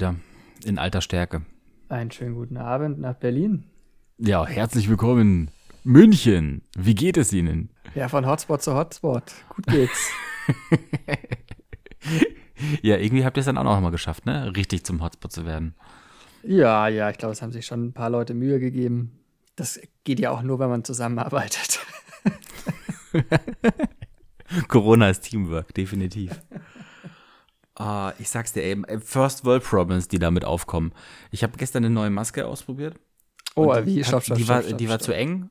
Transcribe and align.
wieder. 0.00 0.16
In 0.64 0.78
alter 0.78 1.02
Stärke. 1.02 1.42
Einen 1.90 2.10
schönen 2.10 2.34
guten 2.34 2.56
Abend 2.56 2.98
nach 3.00 3.16
Berlin. 3.16 3.64
Ja, 4.16 4.46
herzlich 4.46 4.88
willkommen. 4.88 5.50
München, 5.84 6.62
wie 6.74 6.94
geht 6.94 7.18
es 7.18 7.34
Ihnen? 7.34 7.68
Ja, 7.94 8.08
von 8.08 8.26
Hotspot 8.26 8.62
zu 8.62 8.74
Hotspot. 8.74 9.24
Gut 9.54 9.66
geht's. 9.66 10.10
ja, 12.82 12.96
irgendwie 12.96 13.26
habt 13.26 13.36
ihr 13.36 13.40
es 13.40 13.46
dann 13.46 13.58
auch 13.58 13.64
noch 13.64 13.80
mal 13.80 13.90
geschafft, 13.90 14.24
ne? 14.24 14.56
Richtig 14.56 14.84
zum 14.84 15.02
Hotspot 15.02 15.32
zu 15.32 15.44
werden. 15.44 15.74
Ja, 16.44 16.88
ja, 16.88 17.10
ich 17.10 17.18
glaube, 17.18 17.32
es 17.32 17.42
haben 17.42 17.52
sich 17.52 17.66
schon 17.66 17.88
ein 17.88 17.92
paar 17.92 18.08
Leute 18.08 18.32
Mühe 18.32 18.58
gegeben. 18.58 19.18
Das 19.54 19.78
geht 20.04 20.18
ja 20.18 20.30
auch 20.30 20.40
nur, 20.40 20.58
wenn 20.60 20.70
man 20.70 20.82
zusammenarbeitet. 20.82 21.80
Corona 24.68 25.10
ist 25.10 25.22
Teamwork, 25.22 25.74
definitiv. 25.74 26.40
Ah, 27.80 28.12
ich 28.18 28.28
sag's 28.28 28.52
dir 28.52 28.62
eben, 28.62 28.84
First 29.00 29.44
World 29.44 29.64
Problems, 29.64 30.06
die 30.08 30.18
damit 30.18 30.44
aufkommen. 30.44 30.92
Ich 31.30 31.42
habe 31.42 31.56
gestern 31.56 31.84
eine 31.84 31.94
neue 31.94 32.10
Maske 32.10 32.46
ausprobiert. 32.46 32.96
Oh, 33.56 33.74
wie? 33.84 34.04
Stopp, 34.04 34.22
stopp, 34.22 34.36
die 34.36 34.48
war, 34.48 34.62
stopp, 34.62 34.78
die 34.78 34.88
war 34.88 34.98
zu 34.98 35.12
eng. 35.12 35.50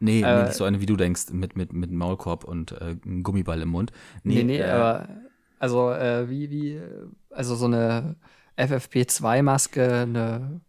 Nee, 0.00 0.22
Äh, 0.22 0.34
nee, 0.34 0.42
nicht 0.44 0.54
so 0.56 0.64
eine, 0.64 0.80
wie 0.80 0.86
du 0.86 0.96
denkst, 0.96 1.30
mit, 1.32 1.56
mit, 1.56 1.72
mit 1.72 1.92
Maulkorb 1.92 2.42
und 2.44 2.72
äh, 2.72 2.96
einem 3.04 3.22
Gummiball 3.22 3.62
im 3.62 3.68
Mund. 3.68 3.92
Nee, 4.24 4.42
nee, 4.42 4.58
äh, 4.58 4.70
aber 4.70 5.08
also 5.60 5.92
äh, 5.92 6.28
wie, 6.28 6.50
wie, 6.50 6.72
äh, 6.72 7.06
also 7.30 7.54
so 7.54 7.66
eine 7.66 8.16
FFP2-Maske, 8.56 10.00
eine 10.02 10.60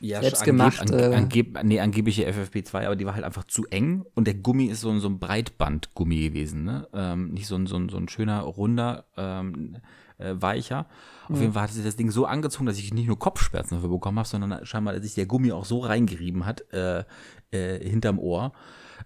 ja, 0.00 0.20
selbstgemachte- 0.20 1.12
Angeb, 1.14 1.54
angeb, 1.56 1.64
nee, 1.64 1.78
angebliche 1.78 2.26
FFP2, 2.26 2.86
aber 2.86 2.96
die 2.96 3.06
war 3.06 3.14
halt 3.14 3.24
einfach 3.24 3.44
zu 3.44 3.64
eng 3.70 4.04
und 4.16 4.26
der 4.26 4.34
Gummi 4.34 4.64
ist 4.66 4.80
so, 4.80 4.90
ein- 4.90 4.98
so 4.98 5.08
ein 5.08 5.20
Breitbandgummi 5.20 6.28
gewesen, 6.30 6.64
ne? 6.64 6.88
Ähm, 6.92 7.28
nicht 7.32 7.46
so 7.46 7.54
ein, 7.54 7.68
so, 7.68 7.76
ein, 7.76 7.88
so 7.88 7.96
ein 7.98 8.08
schöner, 8.08 8.40
runder, 8.40 9.04
ähm, 9.16 9.76
äh, 10.18 10.34
weicher. 10.36 10.86
Auf 11.28 11.40
jeden 11.40 11.52
Fall 11.54 11.62
hat 11.62 11.70
sich 11.70 11.84
das 11.84 11.96
Ding 11.96 12.10
so 12.10 12.26
angezogen, 12.26 12.66
dass 12.66 12.78
ich 12.78 12.92
nicht 12.92 13.06
nur 13.06 13.18
Kopfschmerzen 13.18 13.76
dafür 13.76 13.88
bekommen 13.90 14.18
habe, 14.18 14.28
sondern 14.28 14.66
scheinbar, 14.66 14.94
dass 14.94 15.02
sich 15.02 15.14
der 15.14 15.26
Gummi 15.26 15.52
auch 15.52 15.64
so 15.64 15.78
reingerieben 15.80 16.44
hat, 16.46 16.64
äh, 16.72 17.04
äh, 17.52 17.78
hinterm 17.88 18.18
Ohr, 18.18 18.52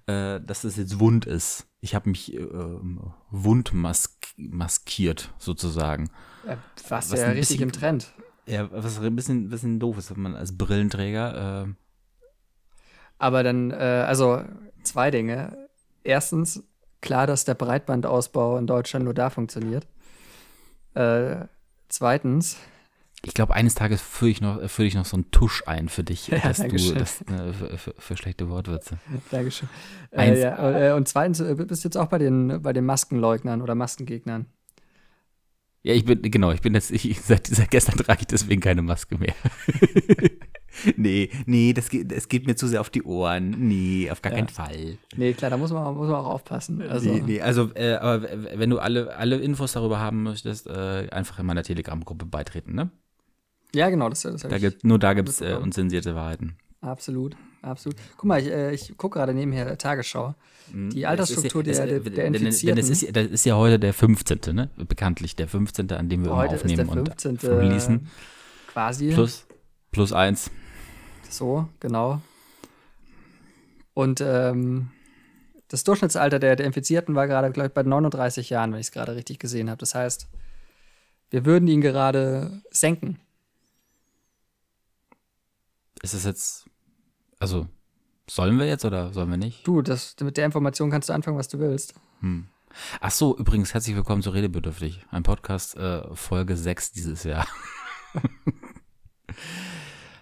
äh, 0.06 0.40
dass 0.40 0.62
das 0.62 0.76
jetzt 0.76 0.98
wund 0.98 1.26
ist. 1.26 1.66
Ich 1.80 1.94
habe 1.94 2.08
mich 2.10 2.34
äh, 2.34 2.46
wund 3.30 3.72
mask 3.74 4.12
maskiert, 4.36 5.32
sozusagen. 5.38 6.10
äh, 6.46 6.56
warst 6.88 7.12
Was 7.12 7.20
ja 7.20 7.26
richtig 7.28 7.58
bisschen- 7.58 7.62
im 7.62 7.72
Trend. 7.72 8.12
Ja, 8.48 8.68
was 8.70 9.00
ein 9.00 9.16
bisschen, 9.16 9.48
bisschen 9.48 9.80
doof 9.80 9.98
ist, 9.98 10.10
wenn 10.14 10.22
man 10.22 10.36
als 10.36 10.56
Brillenträger 10.56 11.64
äh, 11.66 11.72
Aber 13.18 13.42
dann, 13.42 13.70
äh, 13.70 13.74
also 14.06 14.42
zwei 14.82 15.10
Dinge. 15.10 15.68
Erstens, 16.04 16.62
klar, 17.00 17.26
dass 17.26 17.44
der 17.44 17.54
Breitbandausbau 17.54 18.58
in 18.58 18.66
Deutschland 18.66 19.04
nur 19.04 19.14
da 19.14 19.30
funktioniert. 19.30 19.86
Äh, 20.96 21.46
zweitens, 21.88 22.56
Ich 23.22 23.34
glaube, 23.34 23.54
eines 23.54 23.74
Tages 23.74 24.00
führe 24.02 24.30
ich, 24.30 24.40
noch- 24.40 24.68
führe 24.70 24.86
ich 24.88 24.94
noch 24.94 25.04
so 25.04 25.16
einen 25.16 25.30
Tusch 25.30 25.62
ein 25.66 25.88
für 25.88 26.04
dich, 26.04 26.28
Ja, 26.28 26.38
dass 26.38 26.58
du 26.58 26.94
das, 26.94 27.20
äh, 27.22 27.52
für, 27.52 27.76
für, 27.78 27.94
für 27.98 28.16
schlechte 28.16 28.48
Wortwitze. 28.48 28.98
Dankeschön. 29.30 29.68
Eins- 30.12 30.38
Äh, 30.38 30.42
ja, 30.42 30.90
äh, 30.90 30.92
und 30.94 31.08
zweitens, 31.08 31.40
äh, 31.40 31.54
bist 31.54 31.84
du 31.84 31.88
jetzt 31.88 31.96
auch 31.96 32.06
bei 32.08 32.18
den, 32.18 32.62
bei 32.62 32.72
den 32.72 32.84
Maskenleugnern 32.84 33.62
oder 33.62 33.74
Maskengegnern. 33.74 34.46
Ja, 35.82 35.94
ich 35.94 36.04
bin, 36.04 36.20
genau, 36.22 36.50
ich 36.50 36.60
bin 36.62 36.74
jetzt, 36.74 36.90
ich, 36.90 37.20
seit, 37.22 37.46
seit 37.46 37.70
gestern 37.70 37.96
trage 37.98 38.20
ich 38.22 38.26
deswegen 38.26 38.60
keine 38.60 38.82
Maske 38.82 39.16
mehr. 39.18 39.34
nee, 40.96 41.30
nee, 41.46 41.72
das 41.72 41.88
geht, 41.88 42.10
das 42.12 42.28
geht 42.28 42.46
mir 42.46 42.56
zu 42.56 42.66
sehr 42.66 42.80
auf 42.80 42.90
die 42.90 43.02
Ohren. 43.02 43.50
Nee, 43.68 44.10
auf 44.10 44.22
gar 44.22 44.32
Ja. 44.32 44.38
keinen 44.38 44.48
Fall. 44.48 44.98
Nee, 45.16 45.32
klar, 45.34 45.50
da 45.50 45.56
muss 45.56 45.72
man, 45.72 45.94
muss 45.94 46.08
man 46.08 46.16
auch 46.16 46.26
aufpassen. 46.26 46.82
Also, 46.82 47.10
nee, 47.10 47.22
nee, 47.24 47.40
also, 47.40 47.70
äh, 47.74 47.94
aber 47.94 48.28
wenn 48.56 48.70
du 48.70 48.78
alle, 48.78 49.16
alle 49.16 49.36
Infos 49.36 49.72
darüber 49.72 49.98
haben 50.00 50.22
möchtest, 50.22 50.66
äh, 50.66 51.08
einfach 51.10 51.38
in 51.38 51.46
meiner 51.46 51.62
Telegram-Gruppe 51.62 52.26
beitreten, 52.26 52.74
ne? 52.74 52.90
Ja, 53.74 53.90
genau, 53.90 54.08
das, 54.08 54.22
das 54.22 54.42
Da 54.42 54.58
gibt, 54.58 54.84
nur 54.84 54.98
da 54.98 55.12
gibt 55.14 55.28
es 55.28 55.40
äh, 55.40 55.58
unzensierte 55.60 56.14
Wahrheiten. 56.14 56.56
absolut, 56.80 57.36
absolut. 57.62 57.96
Guck 58.16 58.24
mal, 58.24 58.40
ich, 58.40 58.48
äh, 58.48 58.72
ich 58.72 58.96
gucke 58.96 59.18
gerade 59.18 59.34
nebenher 59.34 59.76
Tagesschau. 59.76 60.34
Die 60.72 61.06
Altersstruktur 61.06 61.64
ist 61.66 61.78
ja- 61.78 61.86
der, 61.86 62.00
der, 62.00 62.10
der 62.12 62.24
Infizierten. 62.26 62.76
Denn 62.82 62.92
es 62.92 63.02
ist, 63.02 63.14
das 63.14 63.26
ist 63.26 63.44
ja 63.46 63.54
heute 63.56 63.78
der 63.78 63.92
15., 63.92 64.52
ne? 64.52 64.68
Bekanntlich 64.76 65.36
der 65.36 65.46
15., 65.46 65.90
an 65.92 66.08
dem 66.08 66.22
wir 66.22 66.30
immer 66.30 66.38
Heute 66.38 66.56
ist 66.56 66.62
aufnehmen 66.62 66.88
der 66.88 66.96
und 66.98 67.22
15. 67.22 67.36
releasen. 67.52 68.08
quasi. 68.72 69.12
Plus, 69.12 69.46
plus 69.92 70.12
eins. 70.12 70.50
So, 71.30 71.68
genau. 71.80 72.20
Und 73.94 74.20
ähm, 74.20 74.90
das 75.68 75.84
Durchschnittsalter 75.84 76.38
der, 76.38 76.56
der 76.56 76.66
Infizierten 76.66 77.14
war 77.14 77.26
gerade, 77.26 77.50
glaube 77.50 77.68
ich, 77.68 77.74
bei 77.74 77.82
39 77.82 78.50
Jahren, 78.50 78.72
wenn 78.72 78.80
ich 78.80 78.88
es 78.88 78.92
gerade 78.92 79.16
richtig 79.16 79.38
gesehen 79.38 79.68
habe. 79.68 79.78
Das 79.78 79.94
heißt, 79.94 80.28
wir 81.30 81.44
würden 81.44 81.68
ihn 81.68 81.80
gerade 81.80 82.62
senken. 82.70 83.18
Ist 86.02 86.14
es 86.14 86.24
jetzt, 86.24 86.66
also, 87.38 87.66
sollen 88.28 88.58
wir 88.58 88.66
jetzt 88.66 88.84
oder 88.84 89.12
sollen 89.12 89.30
wir 89.30 89.38
nicht? 89.38 89.66
Du, 89.66 89.82
das, 89.82 90.14
mit 90.20 90.36
der 90.36 90.46
Information 90.46 90.90
kannst 90.90 91.08
du 91.08 91.12
anfangen, 91.12 91.38
was 91.38 91.48
du 91.48 91.58
willst. 91.58 91.94
Ach 93.00 93.10
so, 93.10 93.36
übrigens, 93.36 93.72
herzlich 93.74 93.96
willkommen 93.96 94.22
zu 94.22 94.30
Redebedürftig. 94.30 95.04
Ein 95.10 95.22
Podcast, 95.22 95.76
äh, 95.76 96.02
Folge 96.14 96.56
6 96.56 96.92
dieses 96.92 97.24
Jahr. 97.24 97.46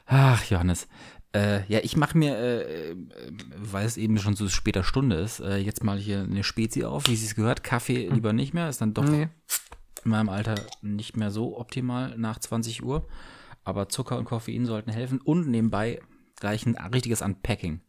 Ach, 0.06 0.44
Johannes. 0.44 0.86
Äh, 1.34 1.66
ja, 1.66 1.80
ich 1.82 1.96
mache 1.96 2.16
mir, 2.16 2.36
äh, 2.36 2.90
äh, 2.92 2.96
weil 3.56 3.86
es 3.86 3.96
eben 3.96 4.18
schon 4.18 4.36
so 4.36 4.48
später 4.48 4.84
Stunde 4.84 5.16
ist, 5.16 5.40
äh, 5.40 5.56
jetzt 5.56 5.82
mal 5.82 5.98
hier 5.98 6.20
eine 6.22 6.44
Spezi 6.44 6.84
auf, 6.84 7.08
wie 7.08 7.16
sie 7.16 7.26
es 7.26 7.34
gehört. 7.34 7.64
Kaffee 7.64 8.08
lieber 8.08 8.32
nicht 8.32 8.54
mehr, 8.54 8.68
ist 8.68 8.80
dann 8.80 8.94
doch 8.94 9.04
Nee. 9.04 9.28
in 10.04 10.10
meinem 10.10 10.28
Alter 10.28 10.54
nicht 10.82 11.16
mehr 11.16 11.30
so 11.30 11.58
optimal 11.58 12.16
nach 12.16 12.38
20 12.38 12.84
Uhr. 12.84 13.08
Aber 13.64 13.88
Zucker 13.88 14.18
und 14.18 14.26
Koffein 14.26 14.66
sollten 14.66 14.90
helfen 14.92 15.20
und 15.20 15.48
nebenbei 15.48 16.00
gleich 16.36 16.66
ein 16.66 16.76
richtiges 16.76 17.22
Unpacking. 17.22 17.80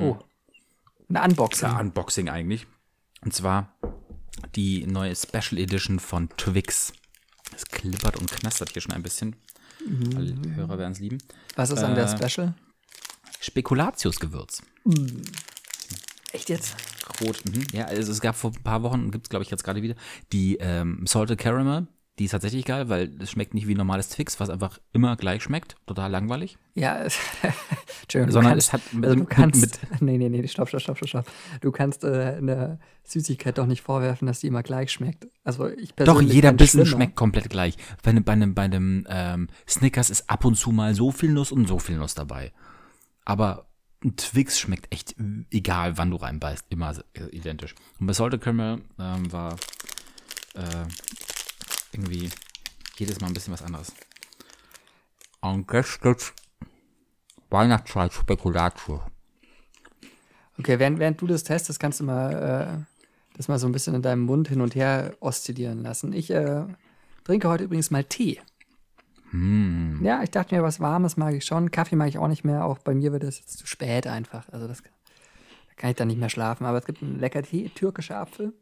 Oh. 0.00 0.18
Eine 1.08 1.22
Unboxing. 1.22 1.68
Ja, 1.68 1.78
Unboxing 1.78 2.28
eigentlich. 2.28 2.66
Und 3.24 3.32
zwar 3.32 3.72
die 4.56 4.84
neue 4.86 5.14
Special 5.14 5.58
Edition 5.60 6.00
von 6.00 6.28
Twix. 6.36 6.92
Es 7.54 7.64
klippert 7.66 8.16
und 8.16 8.30
knastert 8.32 8.70
hier 8.72 8.82
schon 8.82 8.92
ein 8.92 9.02
bisschen. 9.04 9.36
Alle 10.16 10.34
Hörer 10.54 10.78
werden 10.78 10.92
es 10.92 10.98
lieben. 11.00 11.18
Was 11.54 11.70
ist 11.70 11.82
an 11.82 11.94
der 11.94 12.04
Äh, 12.04 12.28
Special? 12.28 12.54
Spekulatiusgewürz. 13.40 14.62
Echt 16.32 16.48
jetzt? 16.48 16.74
Rot. 17.20 17.44
Mhm. 17.46 17.66
Ja, 17.72 17.84
also 17.86 18.10
es 18.12 18.20
gab 18.20 18.34
vor 18.36 18.50
ein 18.50 18.62
paar 18.62 18.82
Wochen, 18.82 19.10
gibt 19.10 19.26
es 19.26 19.30
glaube 19.30 19.44
ich 19.44 19.50
jetzt 19.50 19.62
gerade 19.64 19.82
wieder, 19.82 19.94
die 20.32 20.56
ähm, 20.60 21.06
Salted 21.06 21.38
Caramel. 21.38 21.86
Die 22.18 22.24
ist 22.24 22.30
tatsächlich 22.30 22.64
geil, 22.64 22.88
weil 22.88 23.10
es 23.20 23.30
schmeckt 23.30 23.52
nicht 23.52 23.66
wie 23.68 23.74
normales 23.74 24.08
Twix, 24.08 24.40
was 24.40 24.48
einfach 24.48 24.78
immer 24.94 25.16
gleich 25.16 25.42
schmeckt. 25.42 25.76
Total 25.86 26.10
langweilig. 26.10 26.56
Ja, 26.74 26.96
Entschuldigung, 28.02 28.32
Sondern 28.32 28.52
kannst, 28.52 28.68
es 28.68 28.72
hat 28.72 28.92
mit- 28.94 29.04
also 29.04 29.14
du 29.16 29.20
mit- 29.20 29.30
kannst, 29.30 29.60
mit- 29.60 29.80
nee, 30.00 30.16
nee, 30.16 30.28
nee, 30.30 30.48
stopp, 30.48 30.68
stopp, 30.68 30.80
stopp, 30.80 31.06
stopp. 31.06 31.26
Du 31.60 31.72
kannst 31.72 32.04
äh, 32.04 32.36
eine 32.38 32.78
Süßigkeit 33.04 33.58
doch 33.58 33.66
nicht 33.66 33.82
vorwerfen, 33.82 34.26
dass 34.26 34.40
die 34.40 34.46
immer 34.46 34.62
gleich 34.62 34.90
schmeckt. 34.92 35.26
Also 35.44 35.68
ich 35.68 35.90
Doch, 35.90 36.04
persönlich 36.06 36.32
jeder 36.32 36.48
find's 36.50 36.62
Bissen 36.62 36.86
schlimmer. 36.86 36.96
schmeckt 37.02 37.16
komplett 37.16 37.50
gleich. 37.50 37.76
Bei 38.02 38.10
einem, 38.10 38.24
bei 38.24 38.32
einem, 38.32 38.54
bei 38.54 38.62
einem 38.62 39.06
ähm, 39.10 39.48
Snickers 39.68 40.08
ist 40.08 40.30
ab 40.30 40.44
und 40.46 40.54
zu 40.56 40.72
mal 40.72 40.94
so 40.94 41.10
viel 41.12 41.30
Nuss 41.32 41.52
und 41.52 41.68
so 41.68 41.78
viel 41.78 41.98
Nuss 41.98 42.14
dabei. 42.14 42.52
Aber 43.26 43.66
ein 44.02 44.16
Twix 44.16 44.58
schmeckt 44.58 44.90
echt 44.92 45.14
egal, 45.50 45.98
wann 45.98 46.10
du 46.10 46.16
reinbeißt, 46.16 46.64
immer 46.70 46.94
äh, 47.14 47.24
identisch. 47.30 47.74
Und 48.00 48.06
bei 48.06 48.14
Salted 48.14 48.40
Caramel 48.40 48.80
ähm, 48.98 49.32
war 49.32 49.54
äh, 50.54 50.60
irgendwie 51.96 52.30
jedes 52.96 53.20
Mal 53.20 53.28
ein 53.28 53.34
bisschen 53.34 53.52
was 53.52 53.62
anderes. 53.62 53.92
Und 55.40 55.70
jetzt 55.72 56.00
gibt's 56.00 56.32
Weihnachtszeit 57.50 58.12
Spekulatius. 58.12 59.00
Okay, 60.58 60.78
während, 60.78 60.98
während 60.98 61.20
du 61.20 61.26
das 61.26 61.44
testest, 61.44 61.78
kannst 61.78 62.00
du 62.00 62.04
mal 62.04 62.78
äh, 62.78 62.96
das 63.36 63.48
mal 63.48 63.58
so 63.58 63.66
ein 63.66 63.72
bisschen 63.72 63.94
in 63.94 64.02
deinem 64.02 64.22
Mund 64.22 64.48
hin 64.48 64.60
und 64.60 64.74
her 64.74 65.14
oszillieren 65.20 65.82
lassen. 65.82 66.12
Ich 66.12 66.30
äh, 66.30 66.64
trinke 67.24 67.48
heute 67.48 67.64
übrigens 67.64 67.90
mal 67.90 68.04
Tee. 68.04 68.40
Hm. 69.30 70.00
Ja, 70.02 70.22
ich 70.22 70.30
dachte 70.30 70.54
mir, 70.54 70.62
was 70.62 70.80
Warmes 70.80 71.16
mag 71.16 71.34
ich 71.34 71.44
schon. 71.44 71.70
Kaffee 71.70 71.96
mag 71.96 72.08
ich 72.08 72.18
auch 72.18 72.28
nicht 72.28 72.44
mehr. 72.44 72.64
Auch 72.64 72.78
bei 72.78 72.94
mir 72.94 73.12
wird 73.12 73.24
es 73.24 73.38
jetzt 73.38 73.58
zu 73.58 73.66
spät 73.66 74.06
einfach. 74.06 74.48
Also 74.50 74.66
das 74.66 74.82
da 74.82 74.90
kann 75.76 75.90
ich 75.90 75.96
dann 75.96 76.08
nicht 76.08 76.20
mehr 76.20 76.30
schlafen. 76.30 76.64
Aber 76.64 76.78
es 76.78 76.86
gibt 76.86 77.02
einen 77.02 77.18
lecker 77.18 77.42
Tee, 77.42 77.68
türkischer 77.68 78.18
Apfel. 78.18 78.54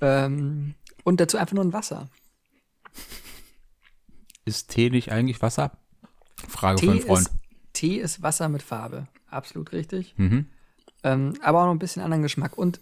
Ähm, 0.00 0.74
und 1.04 1.20
dazu 1.20 1.38
einfach 1.38 1.54
nur 1.54 1.64
ein 1.64 1.72
Wasser. 1.72 2.08
Ist 4.44 4.70
Tee 4.70 4.90
nicht 4.90 5.12
eigentlich 5.12 5.42
Wasser? 5.42 5.72
Frage 6.48 6.80
Tee 6.80 6.86
von 6.86 6.94
einem 6.96 7.06
Freund. 7.06 7.26
ist, 7.26 7.34
Tee 7.72 7.96
ist 7.96 8.22
Wasser 8.22 8.48
mit 8.48 8.62
Farbe. 8.62 9.08
Absolut 9.28 9.72
richtig. 9.72 10.14
Mhm. 10.16 10.46
Ähm, 11.02 11.34
aber 11.42 11.62
auch 11.62 11.66
noch 11.66 11.72
ein 11.72 11.78
bisschen 11.78 12.02
anderen 12.02 12.22
Geschmack. 12.22 12.56
Und 12.56 12.80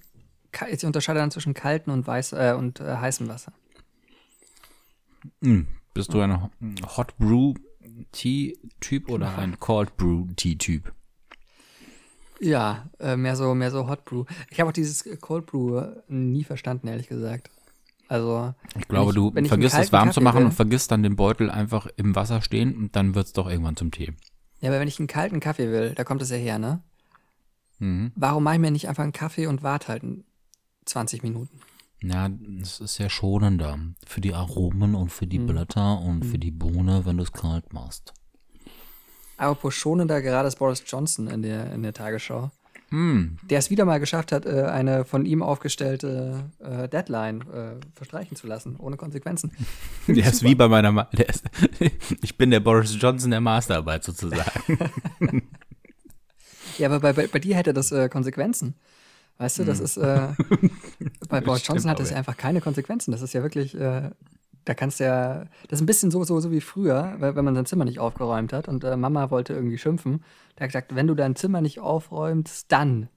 ich 0.70 0.84
unterscheide 0.84 1.18
dann 1.20 1.30
zwischen 1.30 1.54
kaltem 1.54 1.92
und, 1.92 2.06
weiß, 2.06 2.32
äh, 2.32 2.54
und 2.56 2.80
äh, 2.80 2.96
heißem 2.96 3.28
Wasser. 3.28 3.52
Hm, 5.42 5.66
Bist 5.94 6.12
du 6.12 6.20
ein 6.20 6.50
Hot 6.96 7.16
Brew 7.18 7.54
Tea 8.12 8.56
Typ 8.80 9.08
oder 9.08 9.38
ein 9.38 9.58
Cold 9.58 9.96
Brew 9.96 10.26
Tea 10.36 10.56
Typ? 10.56 10.92
Ja, 12.40 12.88
äh, 12.98 13.16
mehr 13.16 13.36
so, 13.36 13.54
mehr 13.54 13.70
so 13.70 13.88
Hot 13.88 14.04
Brew. 14.04 14.24
Ich 14.50 14.60
habe 14.60 14.68
auch 14.70 14.72
dieses 14.74 15.04
Cold 15.20 15.46
Brew 15.46 15.78
äh, 15.78 16.02
nie 16.08 16.44
verstanden, 16.44 16.88
ehrlich 16.88 17.08
gesagt. 17.08 17.50
Also. 18.08 18.54
Ich 18.78 18.86
glaube, 18.88 19.10
ich, 19.10 19.14
du 19.14 19.44
vergisst 19.46 19.78
es 19.78 19.92
warm 19.92 20.10
zu 20.10 20.20
Kaffee 20.20 20.24
machen 20.24 20.38
will- 20.40 20.46
und 20.46 20.52
vergisst 20.52 20.90
dann 20.90 21.02
den 21.02 21.16
Beutel 21.16 21.50
einfach 21.50 21.86
im 21.96 22.14
Wasser 22.14 22.42
stehen 22.42 22.76
und 22.76 22.96
dann 22.96 23.14
wird 23.14 23.26
es 23.26 23.32
doch 23.32 23.48
irgendwann 23.48 23.76
zum 23.76 23.90
Tee. 23.90 24.12
Ja, 24.60 24.70
aber 24.70 24.80
wenn 24.80 24.88
ich 24.88 24.98
einen 24.98 25.08
kalten 25.08 25.40
Kaffee 25.40 25.70
will, 25.70 25.94
da 25.94 26.04
kommt 26.04 26.22
es 26.22 26.30
ja 26.30 26.36
her, 26.36 26.58
ne? 26.58 26.82
Mhm. 27.78 28.12
Warum 28.14 28.44
mache 28.44 28.54
ich 28.56 28.60
mir 28.60 28.70
nicht 28.70 28.88
einfach 28.88 29.02
einen 29.02 29.12
Kaffee 29.12 29.46
und 29.46 29.62
warte 29.62 29.88
halt 29.88 30.02
20 30.86 31.22
Minuten? 31.22 31.60
Ja, 32.02 32.28
es 32.60 32.80
ist 32.80 32.98
ja 32.98 33.08
schonender 33.08 33.78
für 34.06 34.20
die 34.20 34.34
Aromen 34.34 34.94
und 34.94 35.10
für 35.10 35.26
die 35.26 35.38
Mhm. 35.38 35.46
Blätter 35.46 36.00
und 36.00 36.24
für 36.24 36.38
die 36.38 36.50
Bohne, 36.50 37.06
wenn 37.06 37.16
du 37.16 37.22
es 37.22 37.32
kalt 37.32 37.72
machst. 37.72 38.12
Apropos 39.36 39.74
schonender, 39.74 40.22
gerade 40.22 40.48
ist 40.48 40.56
Boris 40.58 40.82
Johnson 40.86 41.28
in 41.28 41.42
der, 41.42 41.72
in 41.72 41.82
der 41.82 41.92
Tagesschau. 41.92 42.50
Hm, 42.90 43.38
Der 43.50 43.58
es 43.58 43.70
wieder 43.70 43.84
mal 43.84 43.98
geschafft 43.98 44.30
hat, 44.30 44.46
äh, 44.46 44.62
eine 44.64 45.04
von 45.04 45.24
ihm 45.26 45.42
aufgestellte 45.42 46.44
äh, 46.60 46.88
Deadline 46.88 47.40
äh, 47.40 47.80
verstreichen 47.94 48.36
zu 48.36 48.46
lassen, 48.46 48.76
ohne 48.78 48.96
Konsequenzen. 48.96 49.52
der 50.06 50.26
ist 50.26 50.42
wie 50.42 50.54
bei 50.54 50.68
meiner 50.68 50.92
Ma 50.92 51.08
ist, 51.10 51.44
Ich 52.22 52.36
bin 52.36 52.50
der 52.50 52.60
Boris 52.60 52.96
Johnson 53.00 53.30
der 53.30 53.40
Masterarbeit 53.40 54.04
sozusagen. 54.04 54.42
Ja, 56.76 56.88
aber 56.88 56.98
bei, 56.98 57.12
bei, 57.12 57.28
bei 57.28 57.38
dir 57.38 57.54
hätte 57.54 57.72
das 57.72 57.94
Konsequenzen. 58.10 58.74
Weißt 59.38 59.60
du, 59.60 59.64
das 59.64 59.78
ist, 59.78 59.96
äh, 59.96 60.28
bei 61.28 61.40
Boris 61.40 61.64
Johnson 61.64 61.88
hat 61.88 62.00
das 62.00 62.10
ja 62.10 62.16
einfach 62.16 62.36
keine 62.36 62.60
Konsequenzen. 62.60 63.12
Das 63.12 63.22
ist 63.22 63.32
ja 63.32 63.42
wirklich, 63.42 63.78
äh, 63.78 64.10
da 64.64 64.74
kannst 64.74 65.00
du 65.00 65.04
ja, 65.04 65.44
das 65.68 65.78
ist 65.78 65.82
ein 65.82 65.86
bisschen 65.86 66.10
so, 66.10 66.24
so, 66.24 66.40
so 66.40 66.50
wie 66.50 66.60
früher, 66.60 67.16
wenn 67.18 67.44
man 67.44 67.54
sein 67.54 67.66
Zimmer 67.66 67.84
nicht 67.84 67.98
aufgeräumt 67.98 68.52
hat 68.52 68.68
und 68.68 68.84
äh, 68.84 68.96
Mama 68.96 69.30
wollte 69.30 69.52
irgendwie 69.52 69.78
schimpfen. 69.78 70.24
Der 70.58 70.64
hat 70.64 70.70
gesagt, 70.70 70.94
wenn 70.94 71.06
du 71.06 71.14
dein 71.14 71.36
Zimmer 71.36 71.60
nicht 71.60 71.80
aufräumst, 71.80 72.72
dann. 72.72 73.08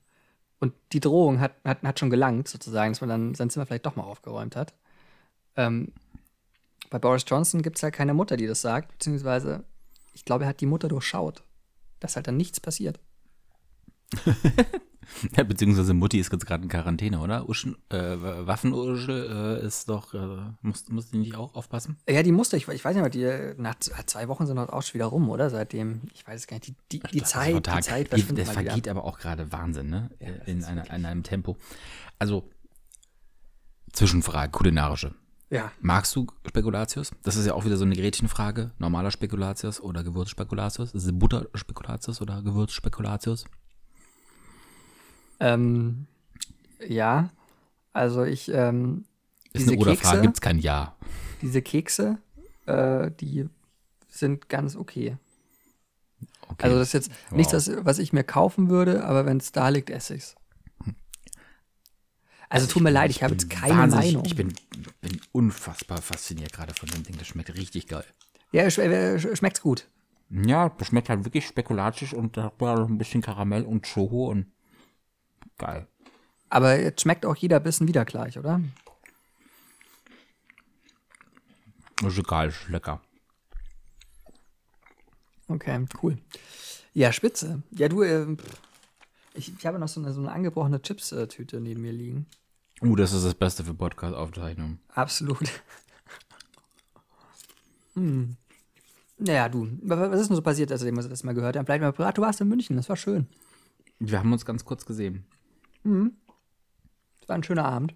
Und 0.59 0.73
die 0.91 0.99
Drohung 0.99 1.39
hat, 1.39 1.53
hat, 1.63 1.83
hat 1.83 1.99
schon 1.99 2.09
gelangt, 2.09 2.47
sozusagen, 2.47 2.91
dass 2.91 3.01
man 3.01 3.09
dann 3.09 3.35
sein 3.35 3.49
Zimmer 3.49 3.65
vielleicht 3.65 3.85
doch 3.85 3.95
mal 3.95 4.03
aufgeräumt 4.03 4.55
hat. 4.55 4.73
Ähm, 5.55 5.93
bei 6.89 6.99
Boris 6.99 7.25
Johnson 7.27 7.61
gibt 7.61 7.77
es 7.77 7.83
halt 7.83 7.93
keine 7.93 8.13
Mutter, 8.13 8.37
die 8.37 8.47
das 8.47 8.61
sagt, 8.61 8.91
beziehungsweise, 8.91 9.63
ich 10.13 10.25
glaube, 10.25 10.45
er 10.45 10.49
hat 10.49 10.61
die 10.61 10.65
Mutter 10.65 10.87
durchschaut, 10.87 11.43
dass 11.99 12.15
halt 12.15 12.27
dann 12.27 12.37
nichts 12.37 12.59
passiert. 12.59 12.99
ja, 15.37 15.43
beziehungsweise 15.43 15.93
Mutti 15.93 16.19
ist 16.19 16.31
jetzt 16.31 16.45
gerade 16.45 16.63
in 16.63 16.69
Quarantäne, 16.69 17.19
oder? 17.19 17.47
Uschen, 17.49 17.75
äh, 17.89 17.97
Waffenursche 17.97 19.59
äh, 19.61 19.65
ist 19.65 19.89
doch, 19.89 20.13
äh, 20.13 20.51
muss, 20.61 20.87
muss 20.89 21.09
die 21.11 21.17
nicht 21.17 21.35
auch 21.35 21.55
aufpassen? 21.55 21.97
Ja, 22.09 22.23
die 22.23 22.31
musste, 22.31 22.57
ich, 22.57 22.67
ich 22.67 22.83
weiß 22.85 22.95
nicht 22.95 23.13
die 23.13 23.53
nach 23.57 23.75
z- 23.79 23.93
zwei 24.09 24.27
Wochen 24.27 24.45
sind 24.45 24.55
dort 24.57 24.71
auch 24.71 24.81
schon 24.83 24.95
wieder 24.95 25.05
rum, 25.05 25.29
oder? 25.29 25.49
Seitdem, 25.49 26.01
ich 26.13 26.27
weiß 26.27 26.41
es 26.41 26.47
gar 26.47 26.55
nicht, 26.57 26.67
die, 26.67 26.75
die, 26.91 26.99
die 27.11 27.19
Das 27.19 27.29
Zeit, 27.29 27.65
die. 27.67 27.81
Zeit 27.81 28.05
Die- 28.07 28.09
verschwindet 28.09 28.47
Das 28.47 28.55
mal 28.55 28.61
wieder. 28.61 28.71
vergeht 28.71 28.87
aber 28.89 29.03
auch 29.05 29.17
gerade 29.19 29.51
Wahnsinn, 29.51 29.89
ne? 29.89 30.09
in, 30.45 30.63
einer, 30.63 30.85
in 30.93 31.05
einem 31.05 31.23
Tempo. 31.23 31.57
Also, 32.19 32.49
Zwischenfrage, 33.93 34.51
kulinarische. 34.51 35.13
Ja, 35.49 35.71
Magst 35.79 36.13
du 36.15 36.27
Spekulatius? 36.45 37.11
Das 37.23 37.37
ist 37.37 37.45
ja 37.45 37.53
auch 37.53 37.63
wieder 37.63 37.77
so 37.77 37.85
eine 37.85 37.95
Gretchenfrage. 37.95 38.71
Normaler 38.79 39.11
Spekulatius 39.11 39.79
oder 39.79 40.03
Gewürzspekulatius? 40.03 40.91
Ist 40.93 41.05
es 41.05 41.17
Butterspekulatius 41.17 42.21
oder 42.21 42.41
Gewürzspekulatius? 42.41 43.45
Ähm, 45.39 46.07
ja, 46.87 47.29
also 47.93 48.23
ich, 48.23 48.49
ähm, 48.53 49.05
Ist 49.53 49.61
diese 49.63 49.71
eine 49.71 49.81
Oder-Frage, 49.81 50.01
Kekse, 50.17 50.21
gibt 50.21 50.37
es 50.37 50.41
kein 50.41 50.59
Ja. 50.59 50.95
diese 51.41 51.61
Kekse, 51.61 52.17
äh, 52.65 53.11
die 53.19 53.47
sind 54.09 54.49
ganz 54.49 54.75
okay. 54.75 55.17
Okay. 56.49 56.63
Also 56.63 56.77
das 56.79 56.89
ist 56.89 56.93
jetzt 56.93 57.11
Wow. 57.29 57.37
nichts, 57.37 57.71
was 57.83 57.99
ich 57.99 58.13
mir 58.13 58.23
kaufen 58.23 58.69
würde, 58.69 59.03
aber 59.03 59.25
wenn 59.25 59.37
es 59.37 59.51
da 59.51 59.69
liegt, 59.69 59.89
esse 59.89 60.15
ich's. 60.15 60.35
Also 62.49 62.65
tut 62.67 62.81
mir 62.81 62.91
leid, 62.91 63.11
ich 63.11 63.23
habe 63.23 63.35
bin 63.35 63.39
jetzt 63.39 63.49
keine 63.49 63.73
wahnsinnig- 63.77 64.05
Meinung. 64.13 64.25
Ich 64.25 64.35
bin, 64.35 64.53
bin 65.01 65.19
unfassbar 65.33 66.01
fasziniert 66.01 66.53
gerade 66.53 66.73
von 66.73 66.87
dem 66.89 67.03
Ding. 67.03 67.17
Das 67.17 67.27
schmeckt 67.27 67.53
richtig 67.55 67.87
geil. 67.87 68.05
ja, 68.53 68.69
sch 68.71 68.77
äh, 68.79 69.19
schmeckt's 69.35 69.61
gut. 69.61 69.87
Ja, 70.29 70.69
das 70.69 70.87
schmeckt 70.87 71.09
halt 71.09 71.25
wirklich 71.25 71.45
spekulatisch 71.45 72.13
und 72.13 72.37
da 72.37 72.43
hat 72.43 72.61
man 72.61 72.75
noch 72.79 72.87
ein 72.89 72.97
bisschen 72.97 73.21
Karamell 73.21 73.63
und 73.63 73.85
Choco 73.85 74.29
und 74.29 74.45
geil. 75.57 75.87
Aber 76.49 76.79
jetzt 76.79 77.01
schmeckt 77.01 77.25
auch 77.25 77.35
jeder 77.35 77.59
Bissen 77.59 77.87
wieder 77.87 78.05
gleich, 78.05 78.37
oder? 78.37 78.61
Ist 82.05 82.17
egal, 82.17 82.49
ist 82.49 82.69
lecker. 82.69 83.01
Okay, 85.47 85.85
cool. 86.03 86.17
Ja, 86.93 87.11
spitze. 87.11 87.63
Ja, 87.71 87.87
du, 87.89 88.03
ähm, 88.03 88.37
ich, 89.33 89.53
ich 89.57 89.65
habe 89.65 89.79
noch 89.79 89.87
so 89.87 89.99
eine, 90.01 90.13
so 90.13 90.19
eine 90.21 90.31
angebrochene 90.31 90.81
Chips-Tüte 90.81 91.59
neben 91.59 91.81
mir 91.81 91.93
liegen. 91.93 92.27
Uh, 92.81 92.95
das 92.95 93.13
ist 93.13 93.25
das 93.25 93.33
Beste 93.33 93.63
für 93.63 93.73
Podcast-Aufzeichnungen. 93.73 94.79
Absolut. 94.89 95.49
hm. 97.93 98.35
Naja, 99.17 99.49
du, 99.49 99.67
wa- 99.81 100.11
was 100.11 100.21
ist 100.21 100.27
denn 100.29 100.35
so 100.35 100.41
passiert, 100.43 100.71
als 100.71 100.85
wir 100.85 100.91
das 100.91 101.23
mal 101.23 101.33
gehört 101.33 101.57
haben? 101.57 101.65
Bleib 101.65 101.81
mal 101.81 101.91
privat, 101.93 102.17
du 102.17 102.21
warst 102.21 102.39
in 102.41 102.47
München, 102.47 102.75
das 102.77 102.89
war 102.89 102.95
schön. 102.97 103.27
Wir 103.99 104.19
haben 104.19 104.31
uns 104.31 104.45
ganz 104.45 104.63
kurz 104.63 104.85
gesehen. 104.85 105.25
Das 107.19 107.29
war 107.29 107.35
ein 107.35 107.43
schöner 107.43 107.65
Abend. 107.65 107.95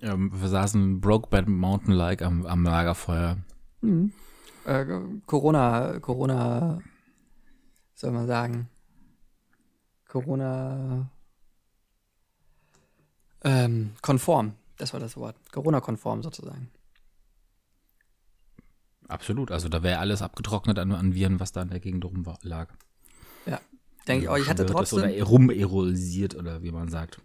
Ähm, 0.00 0.30
wir 0.32 0.48
saßen 0.48 1.00
Brokeback 1.00 1.48
Mountain-like 1.48 2.22
am, 2.22 2.44
am 2.46 2.64
Lagerfeuer. 2.64 3.38
Äh, 4.64 4.84
Corona, 5.26 5.98
Corona, 6.00 6.80
soll 7.94 8.10
man 8.10 8.26
sagen, 8.26 8.68
Corona 10.08 11.10
ähm, 13.44 13.94
konform, 14.02 14.54
das 14.76 14.92
war 14.92 15.00
das 15.00 15.16
Wort. 15.16 15.36
Corona-konform 15.52 16.22
sozusagen. 16.22 16.70
Absolut. 19.08 19.50
Also 19.50 19.68
da 19.68 19.82
wäre 19.82 19.98
alles 19.98 20.22
abgetrocknet 20.22 20.78
an, 20.78 20.92
an 20.92 21.14
Viren, 21.14 21.40
was 21.40 21.52
da 21.52 21.62
in 21.62 21.70
der 21.70 21.80
Gegend 21.80 22.04
rum 22.04 22.24
war, 22.24 22.38
lag. 22.42 22.72
Denke 24.08 24.24
ich 24.24 24.28
auch, 24.28 24.36
ich 24.36 24.48
hatte 24.48 24.66
trotzdem. 24.66 24.98
Oder 25.00 25.22
rumerolisiert 25.22 26.34
oder 26.34 26.62
wie 26.62 26.72
man 26.72 26.88
sagt. 26.88 27.20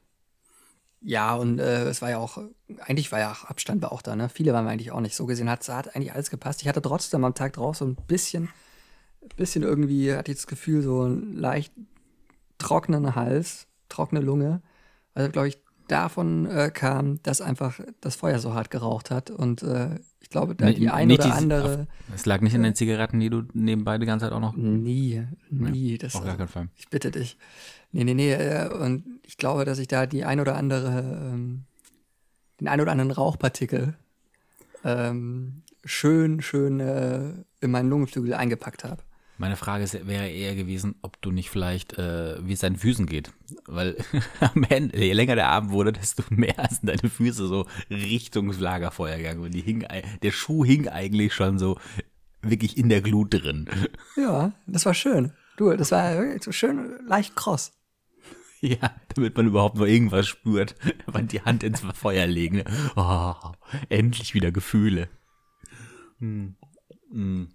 Ja, 1.01 1.35
und 1.35 1.59
äh, 1.59 1.83
es 1.85 2.01
war 2.01 2.09
ja 2.09 2.17
auch, 2.17 2.39
eigentlich 2.79 3.11
war 3.11 3.19
ja 3.19 3.31
auch 3.31 3.45
Abstand 3.45 3.81
war 3.81 3.91
auch 3.91 4.01
da, 4.01 4.15
ne? 4.15 4.29
Viele 4.29 4.53
waren 4.53 4.67
eigentlich 4.67 4.91
auch 4.91 4.99
nicht. 4.99 5.15
So 5.15 5.25
gesehen 5.25 5.49
hat, 5.49 5.67
hat 5.69 5.95
eigentlich 5.95 6.13
alles 6.13 6.29
gepasst. 6.29 6.61
Ich 6.61 6.67
hatte 6.67 6.81
trotzdem 6.81 7.23
am 7.23 7.35
Tag 7.35 7.53
drauf 7.53 7.77
so 7.77 7.85
ein 7.85 7.95
bisschen, 8.07 8.49
bisschen 9.35 9.63
irgendwie, 9.63 10.13
hatte 10.13 10.31
ich 10.31 10.37
das 10.37 10.47
Gefühl, 10.47 10.81
so 10.81 11.03
einen 11.03 11.33
leicht 11.33 11.71
trockenen 12.57 13.15
Hals, 13.15 13.67
trockene 13.89 14.21
Lunge. 14.21 14.61
Also, 15.13 15.31
glaube 15.31 15.49
ich, 15.49 15.59
davon 15.87 16.45
äh, 16.45 16.71
kam, 16.73 17.21
dass 17.23 17.41
einfach 17.41 17.79
das 18.01 18.15
Feuer 18.15 18.39
so 18.39 18.53
hart 18.53 18.71
geraucht 18.71 19.11
hat. 19.11 19.29
Und 19.29 19.63
äh, 19.63 19.95
ich 20.19 20.29
glaube, 20.29 20.55
da 20.55 20.65
Nee, 20.65 20.73
die 20.73 20.89
ein 20.89 21.07
nicht 21.07 21.19
oder 21.19 21.29
die- 21.29 21.33
andere. 21.35 21.87
Es 22.13 22.25
lag 22.25 22.41
nicht 22.41 22.55
an 22.55 22.63
den 22.63 22.75
Zigaretten, 22.75 23.19
die 23.19 23.29
du 23.29 23.43
nebenbei 23.53 23.97
die 23.97 24.05
ganze 24.05 24.25
Zeit 24.25 24.33
auch 24.33 24.39
noch. 24.41 24.55
Nie, 24.55 25.23
nie. 25.49 25.97
Das, 25.97 26.15
Auf 26.15 26.23
gar 26.25 26.37
keinen 26.37 26.47
Fall. 26.47 26.67
Ich 26.75 26.89
bitte 26.89 27.11
dich. 27.11 27.37
Nee, 27.91 28.03
nee, 28.03 28.13
nee. 28.13 28.33
äh, 28.33 28.69
Und 28.69 29.05
ich 29.23 29.37
glaube, 29.37 29.63
dass 29.65 29.79
ich 29.79 29.87
da 29.87 30.05
die 30.05 30.25
ein 30.25 30.39
oder 30.39 30.55
andere, 30.55 30.99
ähm, 31.33 31.63
den 32.59 32.67
ein 32.67 32.81
oder 32.81 32.91
anderen 32.91 33.11
Rauchpartikel 33.11 33.95
ähm, 34.83 35.63
schön, 35.85 36.41
schön 36.41 36.79
äh, 36.79 37.31
in 37.61 37.71
meinen 37.71 37.89
Lungenflügel 37.89 38.33
eingepackt 38.33 38.83
habe. 38.83 39.01
Meine 39.37 39.55
Frage 39.55 39.83
ist, 39.83 40.07
wäre 40.07 40.27
eher 40.29 40.55
gewesen, 40.55 40.95
ob 41.01 41.21
du 41.21 41.31
nicht 41.31 41.49
vielleicht, 41.49 41.97
äh, 41.97 42.37
wie 42.45 42.53
es 42.53 42.61
deinen 42.61 42.75
Füßen 42.77 43.05
geht. 43.05 43.31
Weil 43.65 43.97
am 44.39 44.63
Ende, 44.63 44.97
je 44.97 45.13
länger 45.13 45.35
der 45.35 45.49
Abend 45.49 45.71
wurde, 45.71 45.93
desto 45.93 46.23
mehr 46.29 46.55
sind 46.69 46.89
deine 46.89 47.09
Füße 47.09 47.47
so 47.47 47.65
Richtung 47.89 48.51
Lagerfeuer 48.51 49.17
gegangen. 49.17 49.41
Und 49.41 49.51
die 49.51 49.61
hing, 49.61 49.85
der 50.21 50.31
Schuh 50.31 50.65
hing 50.65 50.87
eigentlich 50.87 51.33
schon 51.33 51.59
so 51.59 51.77
wirklich 52.41 52.77
in 52.77 52.89
der 52.89 53.01
Glut 53.01 53.33
drin. 53.33 53.69
Ja, 54.15 54.53
das 54.65 54.85
war 54.85 54.93
schön. 54.93 55.33
Du, 55.57 55.75
das 55.75 55.91
war 55.91 56.17
wirklich 56.17 56.43
so 56.43 56.51
schön 56.51 56.99
leicht 57.07 57.35
kross. 57.35 57.73
Ja, 58.59 58.89
damit 59.13 59.37
man 59.37 59.45
überhaupt 59.45 59.75
nur 59.75 59.87
irgendwas 59.87 60.25
spürt. 60.27 60.73
Aber 61.05 61.21
die 61.21 61.41
Hand 61.41 61.61
ins 61.61 61.81
Feuer 61.93 62.25
legen. 62.25 62.57
ne? 62.57 62.65
Oh, 62.95 63.35
endlich 63.87 64.33
wieder 64.33 64.51
Gefühle. 64.51 65.09
Hm. 66.17 66.55
Hm. 67.11 67.49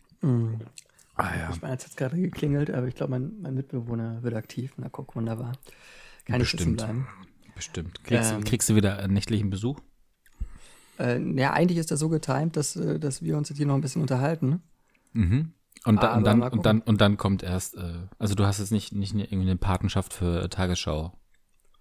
Ah 1.15 1.37
ja. 1.37 1.51
Ich 1.53 1.61
meine, 1.61 1.75
jetzt 1.75 1.85
hat 1.87 1.97
gerade 1.97 2.17
geklingelt, 2.21 2.71
aber 2.71 2.87
ich 2.87 2.95
glaube, 2.95 3.11
mein, 3.11 3.33
mein 3.41 3.55
Mitbewohner 3.55 4.23
wird 4.23 4.35
aktiv. 4.35 4.73
Na, 4.77 4.89
guck, 4.89 5.15
wunderbar. 5.15 5.53
Kann 6.25 6.41
ich 6.41 6.53
Bestimmt. 6.53 6.79
bleiben. 6.79 7.07
Bestimmt. 7.55 8.03
Kriegst, 8.05 8.33
Ähm. 8.33 8.45
kriegst 8.45 8.69
du 8.69 8.77
wieder 8.77 8.99
einen 8.99 9.13
nächtlichen 9.13 9.51
Besuch? 9.51 9.81
Äh, 10.99 11.21
ja, 11.39 11.53
eigentlich 11.53 11.79
ist 11.79 11.91
das 11.91 12.01
so 12.01 12.09
getimt, 12.09 12.57
dass, 12.57 12.77
äh, 12.77 12.99
dass 12.99 13.23
wir 13.23 13.37
uns 13.37 13.49
jetzt 13.49 13.59
hier 13.59 13.67
noch 13.67 13.75
ein 13.75 13.81
bisschen 13.81 14.03
unterhalten. 14.03 14.63
Mhm. 15.13 15.53
Und, 15.85 16.03
da, 16.03 16.17
und, 16.17 16.25
dann, 16.25 16.43
und, 16.43 16.65
dann, 16.65 16.81
und 16.81 17.01
dann 17.01 17.17
kommt 17.17 17.43
erst, 17.43 17.77
äh, 17.77 18.07
also 18.19 18.35
du 18.35 18.47
hast 18.47 18.61
jetzt 18.61 18.71
nicht, 18.71 18.93
nicht 18.93 19.15
irgendwie 19.15 19.51
eine 19.51 19.57
Patenschaft 19.57 20.13
für 20.13 20.49
Tagesschau 20.49 21.13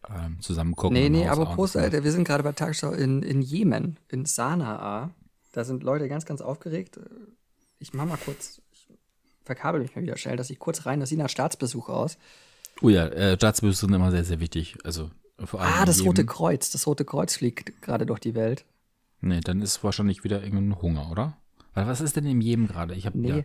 ähm, 0.09 0.39
zusammen 0.41 0.75
gucken. 0.75 0.97
Nee, 0.97 1.09
nee, 1.09 1.27
aber 1.27 1.45
Prost. 1.45 1.77
Alter, 1.77 2.03
wir 2.03 2.11
sind 2.11 2.23
gerade 2.23 2.43
bei 2.43 2.51
Tagesschau 2.51 2.91
in, 2.91 3.21
in 3.21 3.41
Jemen, 3.41 4.00
in 4.09 4.25
Sanaa. 4.25 5.11
Da 5.51 5.63
sind 5.63 5.83
Leute 5.83 6.07
ganz, 6.07 6.25
ganz 6.25 6.41
aufgeregt. 6.41 7.00
Ich 7.77 7.93
mach 7.93 8.05
mal 8.05 8.17
kurz, 8.17 8.61
ich 8.70 8.70
verkabel 9.55 9.81
mich 9.81 9.96
mal 9.96 10.01
wieder 10.01 10.17
schnell, 10.17 10.38
dass 10.38 10.50
ich 10.50 10.60
kurz 10.60 10.86
rein, 10.86 11.00
das 11.00 11.10
sieht 11.10 11.20
nach 11.20 11.29
Staatsbesuch 11.29 11.89
aus. 11.89 12.17
Oh 12.81 12.89
ja, 12.89 13.08
äh, 13.08 13.36
Staatsbesuche 13.36 13.86
sind 13.88 13.93
immer 13.93 14.12
sehr, 14.12 14.24
sehr 14.24 14.39
wichtig. 14.39 14.77
Also 14.84 15.12
vor 15.43 15.60
allem 15.62 15.74
Ah, 15.77 15.86
das 15.86 16.03
Rote 16.05 16.25
Kreuz. 16.25 16.72
Das 16.72 16.88
Rote 16.88 17.03
Kreuz 17.05 17.36
fliegt 17.36 17.81
gerade 17.81 18.05
durch 18.05 18.20
die 18.20 18.34
Welt. 18.36 18.63
Nee, 19.20 19.41
dann 19.41 19.62
ist 19.62 19.84
wahrscheinlich 19.84 20.24
wieder 20.24 20.41
irgendein 20.43 20.81
Hunger, 20.81 21.12
oder? 21.12 21.38
Weil 21.74 21.86
was 21.88 22.01
ist 22.01 22.15
denn 22.15 22.25
in 22.25 22.41
jedem 22.41 22.67
gerade? 22.67 22.96
Ich 22.96 23.05
habe 23.05 23.17
Nee. 23.20 23.29
ja, 23.29 23.43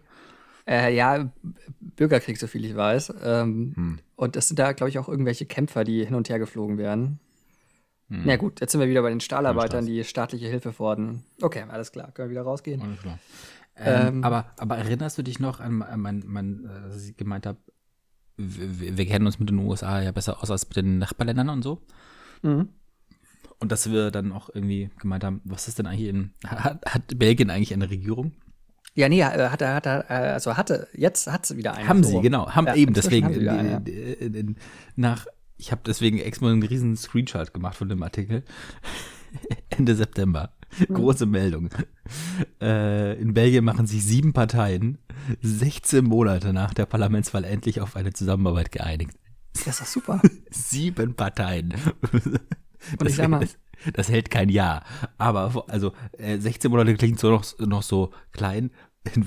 Äh, 0.68 0.94
ja, 0.96 1.30
Bürgerkrieg, 1.80 2.38
so 2.38 2.46
viel 2.46 2.64
ich 2.64 2.74
weiß. 2.76 3.12
Ähm, 3.22 3.72
Hm. 3.76 3.98
Und 4.16 4.36
es 4.36 4.48
sind 4.48 4.58
da, 4.58 4.72
glaube 4.72 4.88
ich, 4.90 4.98
auch 4.98 5.08
irgendwelche 5.08 5.44
Kämpfer, 5.46 5.84
die 5.84 6.04
hin 6.04 6.14
und 6.14 6.28
her 6.28 6.38
geflogen 6.38 6.78
werden. 6.78 7.20
Hm. 8.08 8.22
Na 8.24 8.36
gut, 8.36 8.60
jetzt 8.60 8.72
sind 8.72 8.80
wir 8.80 8.88
wieder 8.88 9.02
bei 9.02 9.10
den 9.10 9.20
Stahlarbeitern, 9.20 9.84
die 9.84 10.02
staatliche 10.04 10.46
Hilfe 10.46 10.72
fordern. 10.72 11.24
Okay, 11.42 11.64
alles 11.68 11.92
klar, 11.92 12.10
können 12.12 12.28
wir 12.28 12.30
wieder 12.32 12.42
rausgehen. 12.42 12.80
alles 12.80 13.00
klar. 13.00 13.18
Ähm, 13.78 14.08
Ähm, 14.18 14.24
aber, 14.24 14.46
aber 14.58 14.78
erinnerst 14.78 15.18
du 15.18 15.22
dich 15.22 15.38
noch 15.38 15.60
an, 15.60 15.82
an 15.82 16.00
mein, 16.00 16.22
mein, 16.26 16.64
äh, 16.64 16.88
dass 16.88 17.04
ich 17.06 17.16
gemeint 17.16 17.46
habe, 17.46 17.58
wir, 18.36 18.96
wir 18.96 19.06
kennen 19.06 19.26
uns 19.26 19.38
mit 19.38 19.48
den 19.50 19.58
USA 19.58 20.00
ja 20.00 20.12
besser 20.12 20.42
aus 20.42 20.50
als 20.50 20.66
mit 20.68 20.76
den 20.76 20.98
Nachbarländern 20.98 21.48
und 21.50 21.62
so? 21.62 21.82
Mhm. 22.42 22.68
Und 23.58 23.72
dass 23.72 23.90
wir 23.90 24.10
dann 24.10 24.32
auch 24.32 24.50
irgendwie 24.52 24.90
gemeint 24.98 25.24
haben, 25.24 25.40
was 25.44 25.68
ist 25.68 25.78
denn 25.78 25.86
eigentlich 25.86 26.08
in, 26.08 26.32
hat, 26.46 26.84
hat 26.86 27.18
Belgien 27.18 27.50
eigentlich 27.50 27.72
eine 27.72 27.88
Regierung? 27.88 28.32
Ja, 28.94 29.08
nee, 29.10 29.20
äh, 29.20 29.48
hatte, 29.50 29.68
hatte, 29.74 30.04
äh, 30.08 30.12
also 30.14 30.56
hatte, 30.56 30.88
jetzt 30.94 31.26
hat 31.30 31.44
sie 31.46 31.56
wieder 31.58 31.74
eine. 31.74 31.88
Haben 31.88 32.02
so 32.02 32.10
sie, 32.10 32.20
genau. 32.22 32.50
Haben 32.50 32.66
Ja, 32.66 32.74
eben 32.74 32.94
deswegen 32.94 33.26
haben 33.26 33.34
wieder 33.40 33.62
ja. 33.62 33.76
in- 33.78 34.34
in- 34.34 34.56
nach, 34.96 35.26
ich 35.58 35.70
habe 35.72 35.82
deswegen 35.86 36.18
extra 36.18 36.50
einen 36.50 36.62
riesen 36.62 36.96
Screenshot 36.96 37.52
gemacht 37.52 37.76
von 37.76 37.88
dem 37.90 38.02
Artikel. 38.02 38.42
Ende 39.70 39.94
September. 39.94 40.54
Große 40.92 41.26
Meldung. 41.26 41.70
Äh, 42.60 43.20
in 43.20 43.34
Belgien 43.34 43.64
machen 43.64 43.86
sich 43.86 44.04
sieben 44.04 44.32
Parteien 44.32 44.98
16 45.42 46.04
Monate 46.04 46.52
nach 46.52 46.74
der 46.74 46.86
Parlamentswahl 46.86 47.44
endlich 47.44 47.80
auf 47.80 47.96
eine 47.96 48.12
Zusammenarbeit 48.12 48.72
geeinigt. 48.72 49.12
Das 49.54 49.68
ist 49.68 49.80
doch 49.80 49.86
super. 49.86 50.22
Sieben 50.50 51.14
Parteien. 51.14 51.74
Und 53.00 53.06
ich 53.08 53.14
sag 53.16 53.28
mal- 53.28 53.40
das, 53.40 53.56
das 53.94 54.08
hält 54.10 54.30
kein 54.30 54.48
Jahr. 54.50 54.84
Aber 55.18 55.64
also 55.68 55.92
äh, 56.18 56.38
16 56.38 56.70
Monate 56.70 56.94
klingt 56.94 57.18
so 57.18 57.30
noch, 57.30 57.44
noch 57.58 57.82
so 57.82 58.12
klein. 58.32 58.70
In, 59.14 59.26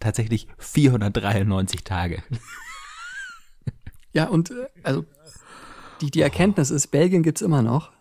tatsächlich 0.00 0.48
493 0.58 1.84
Tage. 1.84 2.22
Ja, 4.12 4.24
und 4.28 4.50
äh, 4.50 4.66
also 4.82 5.04
die, 6.00 6.10
die 6.10 6.22
Erkenntnis 6.22 6.70
ist, 6.70 6.88
Belgien 6.88 7.22
gibt 7.22 7.38
es 7.38 7.42
immer 7.42 7.62
noch. 7.62 7.92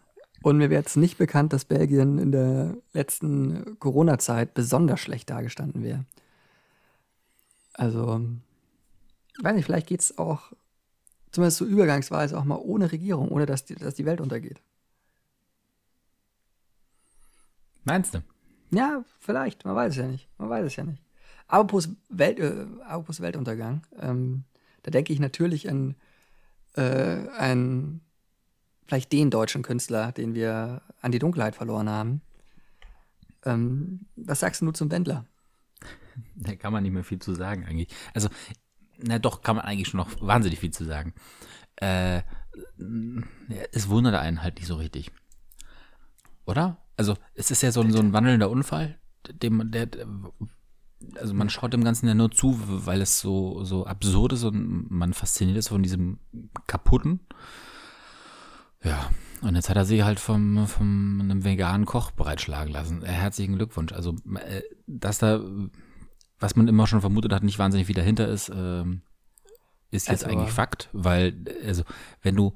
Und 0.48 0.60
mir 0.60 0.70
wäre 0.70 0.80
jetzt 0.80 0.96
nicht 0.96 1.18
bekannt, 1.18 1.52
dass 1.52 1.66
Belgien 1.66 2.18
in 2.20 2.32
der 2.32 2.78
letzten 2.94 3.78
Corona-Zeit 3.80 4.54
besonders 4.54 5.02
schlecht 5.02 5.30
dagestanden 5.30 5.84
wäre. 5.84 6.06
Also, 7.74 8.22
weiß 9.42 9.56
nicht, 9.56 9.66
vielleicht 9.66 9.88
geht 9.88 10.00
es 10.00 10.18
auch, 10.18 10.54
zumindest 11.32 11.58
so 11.58 11.66
übergangsweise, 11.66 12.38
auch 12.40 12.46
mal 12.46 12.62
ohne 12.64 12.90
Regierung, 12.94 13.28
ohne 13.28 13.46
dass 13.46 13.66
die, 13.66 13.76
dass 13.76 13.96
die 13.96 14.06
Welt 14.06 14.22
untergeht. 14.22 14.62
Meinst 17.84 18.14
du? 18.14 18.24
Ja, 18.72 19.04
vielleicht, 19.20 19.66
man 19.66 19.76
weiß 19.76 19.92
es 19.92 19.98
ja 19.98 20.08
nicht. 20.08 20.30
Man 20.38 20.50
weiß 20.50 20.66
es 20.66 20.78
ja 20.78 20.86
nicht. 20.86 21.04
Apropos, 21.50 21.90
Welt, 22.08 22.40
äh, 22.40 22.66
apropos 22.86 23.20
Weltuntergang, 23.20 23.86
ähm, 24.00 24.46
da 24.84 24.92
denke 24.92 25.12
ich 25.12 25.20
natürlich 25.20 25.70
an 25.70 25.96
äh, 26.78 27.28
einen, 27.38 28.00
vielleicht 28.88 29.12
den 29.12 29.30
deutschen 29.30 29.64
Künstler, 29.64 30.12
den 30.12 30.34
wir 30.34 30.82
an 31.02 31.12
die 31.12 31.20
Dunkelheit 31.20 31.56
verloren 31.56 31.90
haben. 31.90 32.22
Ähm, 33.46 34.06
was 34.16 34.40
sagst 34.40 34.62
du 34.62 34.72
zum 34.72 34.90
Wendler? 34.92 35.26
Da 36.36 36.56
kann 36.56 36.74
man 36.74 36.84
nicht 36.84 36.94
mehr 36.94 37.04
viel 37.04 37.20
zu 37.20 37.36
sagen 37.36 37.66
eigentlich. 37.66 37.90
Also, 38.14 38.30
na 38.98 39.20
doch, 39.20 39.42
kann 39.42 39.58
man 39.58 39.66
eigentlich 39.66 39.90
schon 39.90 40.00
noch 40.00 40.10
wahnsinnig 40.22 40.60
viel 40.60 40.72
zu 40.72 40.86
sagen. 40.86 41.14
Äh, 41.76 42.24
es 43.72 43.90
wundert 43.90 44.16
einen 44.16 44.42
halt 44.42 44.56
nicht 44.56 44.68
so 44.68 44.76
richtig. 44.76 45.12
Oder? 46.46 46.78
Also, 46.96 47.16
es 47.36 47.52
ist 47.52 47.62
ja 47.62 47.72
so 47.72 47.82
ein, 47.82 47.92
so 47.92 48.00
ein 48.00 48.14
wandelnder 48.14 48.50
Unfall, 48.50 48.98
dem, 49.30 49.70
der, 49.70 49.90
also 51.16 51.34
man 51.34 51.50
schaut 51.50 51.74
dem 51.74 51.84
Ganzen 51.84 52.08
ja 52.08 52.16
nur 52.16 52.32
zu, 52.32 52.58
weil 52.86 53.02
es 53.02 53.20
so, 53.20 53.64
so 53.64 53.86
absurd 53.86 54.34
ist 54.34 54.44
und 54.44 54.90
man 54.90 55.14
fasziniert 55.14 55.58
ist 55.58 55.68
von 55.68 55.84
diesem 55.84 56.20
kaputten. 56.66 57.20
Ja, 58.84 59.10
und 59.42 59.56
jetzt 59.56 59.70
hat 59.70 59.78
er 59.78 59.86
sich 59.86 60.02
halt 60.04 60.20
vom, 60.20 60.68
vom 60.68 61.20
einem 61.22 61.44
veganen 61.44 61.86
Koch 61.86 62.12
bereitschlagen 62.12 62.72
lassen. 62.72 63.04
Äh, 63.04 63.08
Herzlichen 63.08 63.56
Glückwunsch. 63.56 63.92
Also, 63.94 64.16
äh, 64.36 64.62
dass 64.88 65.18
da, 65.20 65.42
was 66.40 66.56
man 66.56 66.68
immer 66.68 66.88
schon 66.88 67.02
vermutet 67.02 67.34
hat, 67.34 67.44
nicht 67.44 67.60
wahnsinnig 67.60 67.88
viel 67.88 67.96
dahinter 67.96 68.28
ist, 68.28 68.52
ähm, 68.54 69.02
ist 69.92 70.08
jetzt 70.10 70.26
Also- 70.26 70.36
eigentlich 70.38 70.52
Fakt, 70.54 70.90
weil, 70.94 71.36
also, 71.66 71.84
wenn 72.22 72.36
du, 72.36 72.54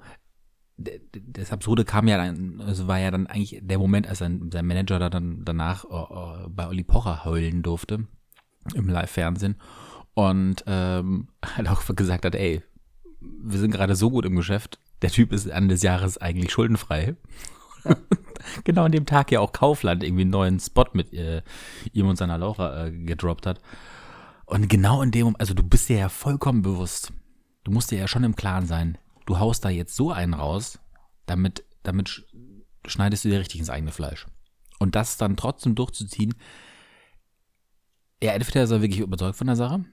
das 0.78 1.51
Absurde 1.51 1.86
kam 1.86 2.08
ja 2.08 2.18
dann, 2.18 2.60
also 2.62 2.88
war 2.88 2.98
ja 2.98 3.12
dann 3.12 3.28
eigentlich 3.28 3.60
der 3.62 3.78
Moment, 3.78 4.08
als 4.08 4.18
sein, 4.20 4.50
sein 4.51 4.66
Manager 4.66 4.98
da 4.98 5.10
dann 5.12 5.46
danach 5.46 5.86
äh, 5.86 6.46
äh, 6.46 6.50
bei 6.50 6.68
Olli 6.68 6.84
Pocher 6.84 7.24
heulen 7.24 7.62
durfte 7.62 8.08
im 8.74 8.88
Live-Fernsehen 8.90 9.56
und 10.16 10.63
ähm, 10.66 11.28
halt 11.56 11.70
auch 11.70 11.84
gesagt 11.96 12.25
hat, 12.25 12.34
ey, 12.36 12.63
wir 13.20 13.60
sind 13.60 13.72
gerade 13.72 13.96
so 13.96 14.10
gut 14.10 14.25
im 14.25 14.36
Geschäft, 14.36 14.80
der 15.01 15.12
Typ 15.12 15.31
ist 15.31 15.48
Ende 15.48 15.75
des 15.75 15.84
Jahres 15.84 16.17
eigentlich 16.17 16.51
schuldenfrei. 16.51 17.15
genau 18.63 18.84
an 18.84 18.91
dem 18.91 19.05
Tag 19.05 19.31
ja 19.31 19.39
auch 19.39 19.51
Kaufland 19.51 20.03
irgendwie 20.03 20.22
einen 20.22 20.31
neuen 20.31 20.60
Spot 20.60 20.86
mit 20.93 21.13
äh, 21.13 21.41
ihm 21.93 22.08
und 22.08 22.17
seiner 22.17 22.38
Laura 22.38 22.86
äh, 22.86 22.91
gedroppt 22.91 23.46
hat. 23.46 23.62
Und 24.46 24.67
genau 24.67 25.01
in 25.01 25.12
dem 25.12 25.24
Moment, 25.24 25.39
also 25.39 25.53
du 25.53 25.63
bist 25.63 25.89
dir 25.89 25.98
ja 25.98 26.10
vollkommen 26.10 26.62
bewusst, 26.62 27.13
du 27.63 27.72
musst 27.72 27.91
dir 27.91 28.00
ja 28.00 28.08
schon 28.08 28.24
im 28.24 28.36
Klaren 28.36 28.65
sein, 28.67 28.98
du 29.25 29.39
haust 29.39 29.63
da 29.63 29.70
jetzt 29.70 29.96
so 29.96 30.12
einen 30.12 30.34
raus, 30.34 30.79
damit, 31.25 31.63
damit 31.84 32.10
sch- 32.10 32.24
schneidest 32.86 33.25
du 33.25 33.29
dir 33.29 33.39
richtig 33.39 33.60
ins 33.60 33.70
eigene 33.70 33.91
Fleisch. 33.91 34.27
Und 34.79 34.96
das 34.96 35.17
dann 35.17 35.38
trotzdem 35.38 35.75
durchzuziehen, 35.75 36.34
ja, 38.22 38.34
entweder 38.34 38.63
ist 38.63 38.72
er 38.72 38.81
wirklich 38.81 39.00
überzeugt 39.00 39.38
von 39.38 39.48
der 39.48 39.55
Sache. 39.55 39.86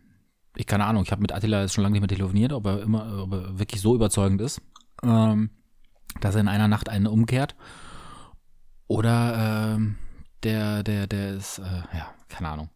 Ich 0.56 0.66
keine 0.66 0.84
Ahnung, 0.86 1.02
ich 1.04 1.12
habe 1.12 1.22
mit 1.22 1.32
Attila 1.32 1.62
jetzt 1.62 1.74
schon 1.74 1.82
lange 1.82 1.92
nicht 1.92 2.00
mehr 2.00 2.08
telefoniert, 2.08 2.52
ob 2.52 2.66
er 2.66 2.82
immer, 2.82 3.22
ob 3.22 3.32
er 3.32 3.58
wirklich 3.58 3.80
so 3.80 3.94
überzeugend 3.94 4.40
ist, 4.40 4.60
ähm, 5.02 5.50
dass 6.20 6.34
er 6.34 6.40
in 6.40 6.48
einer 6.48 6.68
Nacht 6.68 6.88
einen 6.88 7.06
umkehrt. 7.06 7.54
Oder 8.86 9.74
ähm, 9.76 9.96
der, 10.42 10.82
der, 10.82 11.06
der 11.06 11.34
ist, 11.34 11.58
äh, 11.58 11.96
ja, 11.96 12.14
keine 12.28 12.48
Ahnung. 12.48 12.70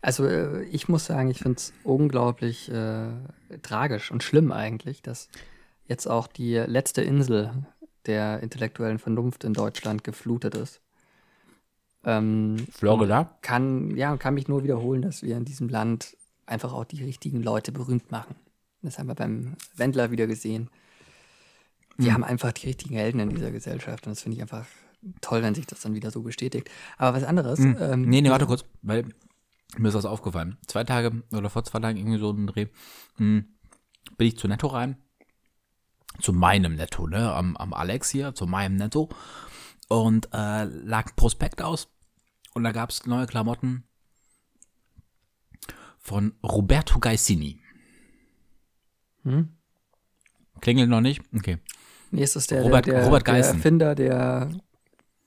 Also, 0.00 0.26
äh, 0.26 0.62
ich 0.64 0.88
muss 0.88 1.06
sagen, 1.06 1.30
ich 1.30 1.38
finde 1.38 1.56
es 1.56 1.72
unglaublich 1.82 2.70
äh, 2.70 3.08
tragisch 3.62 4.10
und 4.10 4.22
schlimm 4.22 4.52
eigentlich, 4.52 5.02
dass 5.02 5.28
jetzt 5.86 6.06
auch 6.06 6.26
die 6.26 6.54
letzte 6.54 7.02
Insel 7.02 7.66
der 8.06 8.40
intellektuellen 8.40 8.98
Vernunft 8.98 9.44
in 9.44 9.54
Deutschland 9.54 10.04
geflutet 10.04 10.54
ist. 10.54 10.80
Ähm, 12.04 12.66
Florida? 12.70 13.38
kann, 13.40 13.96
ja, 13.96 14.16
kann 14.16 14.34
mich 14.34 14.48
nur 14.48 14.62
wiederholen, 14.62 15.02
dass 15.02 15.22
wir 15.22 15.36
in 15.36 15.44
diesem 15.44 15.68
Land 15.68 16.16
einfach 16.46 16.72
auch 16.72 16.84
die 16.84 17.02
richtigen 17.02 17.42
Leute 17.42 17.72
berühmt 17.72 18.10
machen. 18.10 18.36
Das 18.86 18.98
haben 18.98 19.08
wir 19.08 19.14
beim 19.14 19.56
Wendler 19.76 20.10
wieder 20.10 20.26
gesehen. 20.26 20.70
Wir 21.96 22.12
haben 22.12 22.24
einfach 22.24 22.52
die 22.52 22.66
richtigen 22.66 22.96
Helden 22.96 23.20
in 23.20 23.30
dieser 23.30 23.52
Gesellschaft 23.52 24.06
und 24.06 24.12
das 24.12 24.22
finde 24.22 24.36
ich 24.36 24.42
einfach 24.42 24.66
toll, 25.20 25.42
wenn 25.42 25.54
sich 25.54 25.66
das 25.66 25.80
dann 25.80 25.94
wieder 25.94 26.10
so 26.10 26.22
bestätigt. 26.22 26.70
Aber 26.98 27.16
was 27.16 27.24
anderes. 27.24 27.60
Mhm. 27.60 27.76
ähm, 27.80 28.02
nee, 28.02 28.20
nee, 28.20 28.30
warte 28.30 28.46
kurz, 28.46 28.64
weil 28.82 29.04
mir 29.76 29.88
ist 29.88 29.94
was 29.94 30.04
aufgefallen. 30.04 30.58
Zwei 30.66 30.84
Tage 30.84 31.22
oder 31.32 31.50
vor 31.50 31.64
zwei 31.64 31.80
Tagen 31.80 31.98
irgendwie 31.98 32.18
so 32.18 32.30
ein 32.30 32.46
Dreh, 32.46 32.66
mh, 33.18 33.44
bin 34.16 34.26
ich 34.26 34.38
zu 34.38 34.48
Netto 34.48 34.66
rein. 34.68 34.96
Zu 36.20 36.32
meinem 36.32 36.76
Netto, 36.76 37.08
ne? 37.08 37.32
Am, 37.32 37.56
am 37.56 37.72
Alex 37.72 38.10
hier, 38.10 38.34
zu 38.34 38.46
meinem 38.46 38.76
Netto. 38.76 39.08
Und 39.88 40.28
äh, 40.32 40.64
lag 40.64 41.06
ein 41.06 41.16
Prospekt 41.16 41.60
aus. 41.60 41.88
Und 42.54 42.62
da 42.62 42.70
gab 42.70 42.90
es 42.90 43.04
neue 43.04 43.26
Klamotten 43.26 43.84
von 45.98 46.34
Roberto 46.42 47.00
Gaisini. 47.00 47.60
Hm? 49.24 49.48
Klingelt 50.60 50.88
noch 50.88 51.00
nicht? 51.00 51.20
Okay. 51.36 51.58
Nee, 52.10 52.22
ist 52.22 52.36
das 52.36 52.46
der, 52.46 52.62
Robert- 52.62 52.86
der, 52.86 52.94
der, 52.94 53.04
Robert 53.06 53.26
der. 53.26 53.36
Erfinder 53.36 53.94
der 53.94 54.50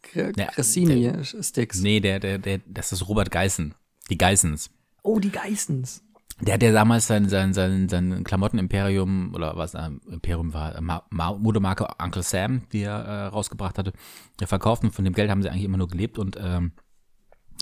Cressini-Sticks. 0.01 1.81
Nee, 1.81 1.99
der, 1.99 2.19
der, 2.19 2.37
der, 2.37 2.59
das 2.65 2.91
ist 2.91 3.07
Robert 3.07 3.31
Geissen. 3.31 3.75
Die 4.09 4.17
Geissens. 4.17 4.69
Oh, 5.03 5.19
die 5.19 5.31
Geissens. 5.31 6.03
Der 6.39 6.53
hat 6.53 6.63
ja 6.63 6.71
damals 6.71 7.07
sein, 7.07 7.27
sein, 7.29 7.53
sein, 7.53 7.89
sein 7.89 8.23
Klamotten-Imperium 8.23 9.33
oder 9.33 9.57
was 9.57 9.73
äh, 9.73 9.89
Imperium 10.07 10.53
war, 10.53 10.75
äh, 10.75 10.81
Ma 10.81 11.03
Ma 11.09 11.33
Modemarke 11.33 11.87
Uncle 12.01 12.21
Sam, 12.21 12.61
die 12.71 12.81
er 12.83 12.99
äh, 12.99 13.25
rausgebracht 13.25 13.77
hatte, 13.79 13.91
der 14.39 14.47
verkauft 14.47 14.83
und 14.83 14.91
von 14.91 15.03
dem 15.03 15.13
Geld 15.15 15.31
haben 15.31 15.41
sie 15.41 15.49
eigentlich 15.49 15.63
immer 15.63 15.77
nur 15.79 15.87
gelebt 15.87 16.19
und 16.19 16.37
ähm, 16.39 16.73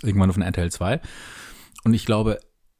irgendwann 0.03 0.33
von 0.33 0.41
RTL 0.41 0.71
2. 0.71 0.99
Und 1.85 1.93
ich 1.93 2.05
glaube, 2.05 2.37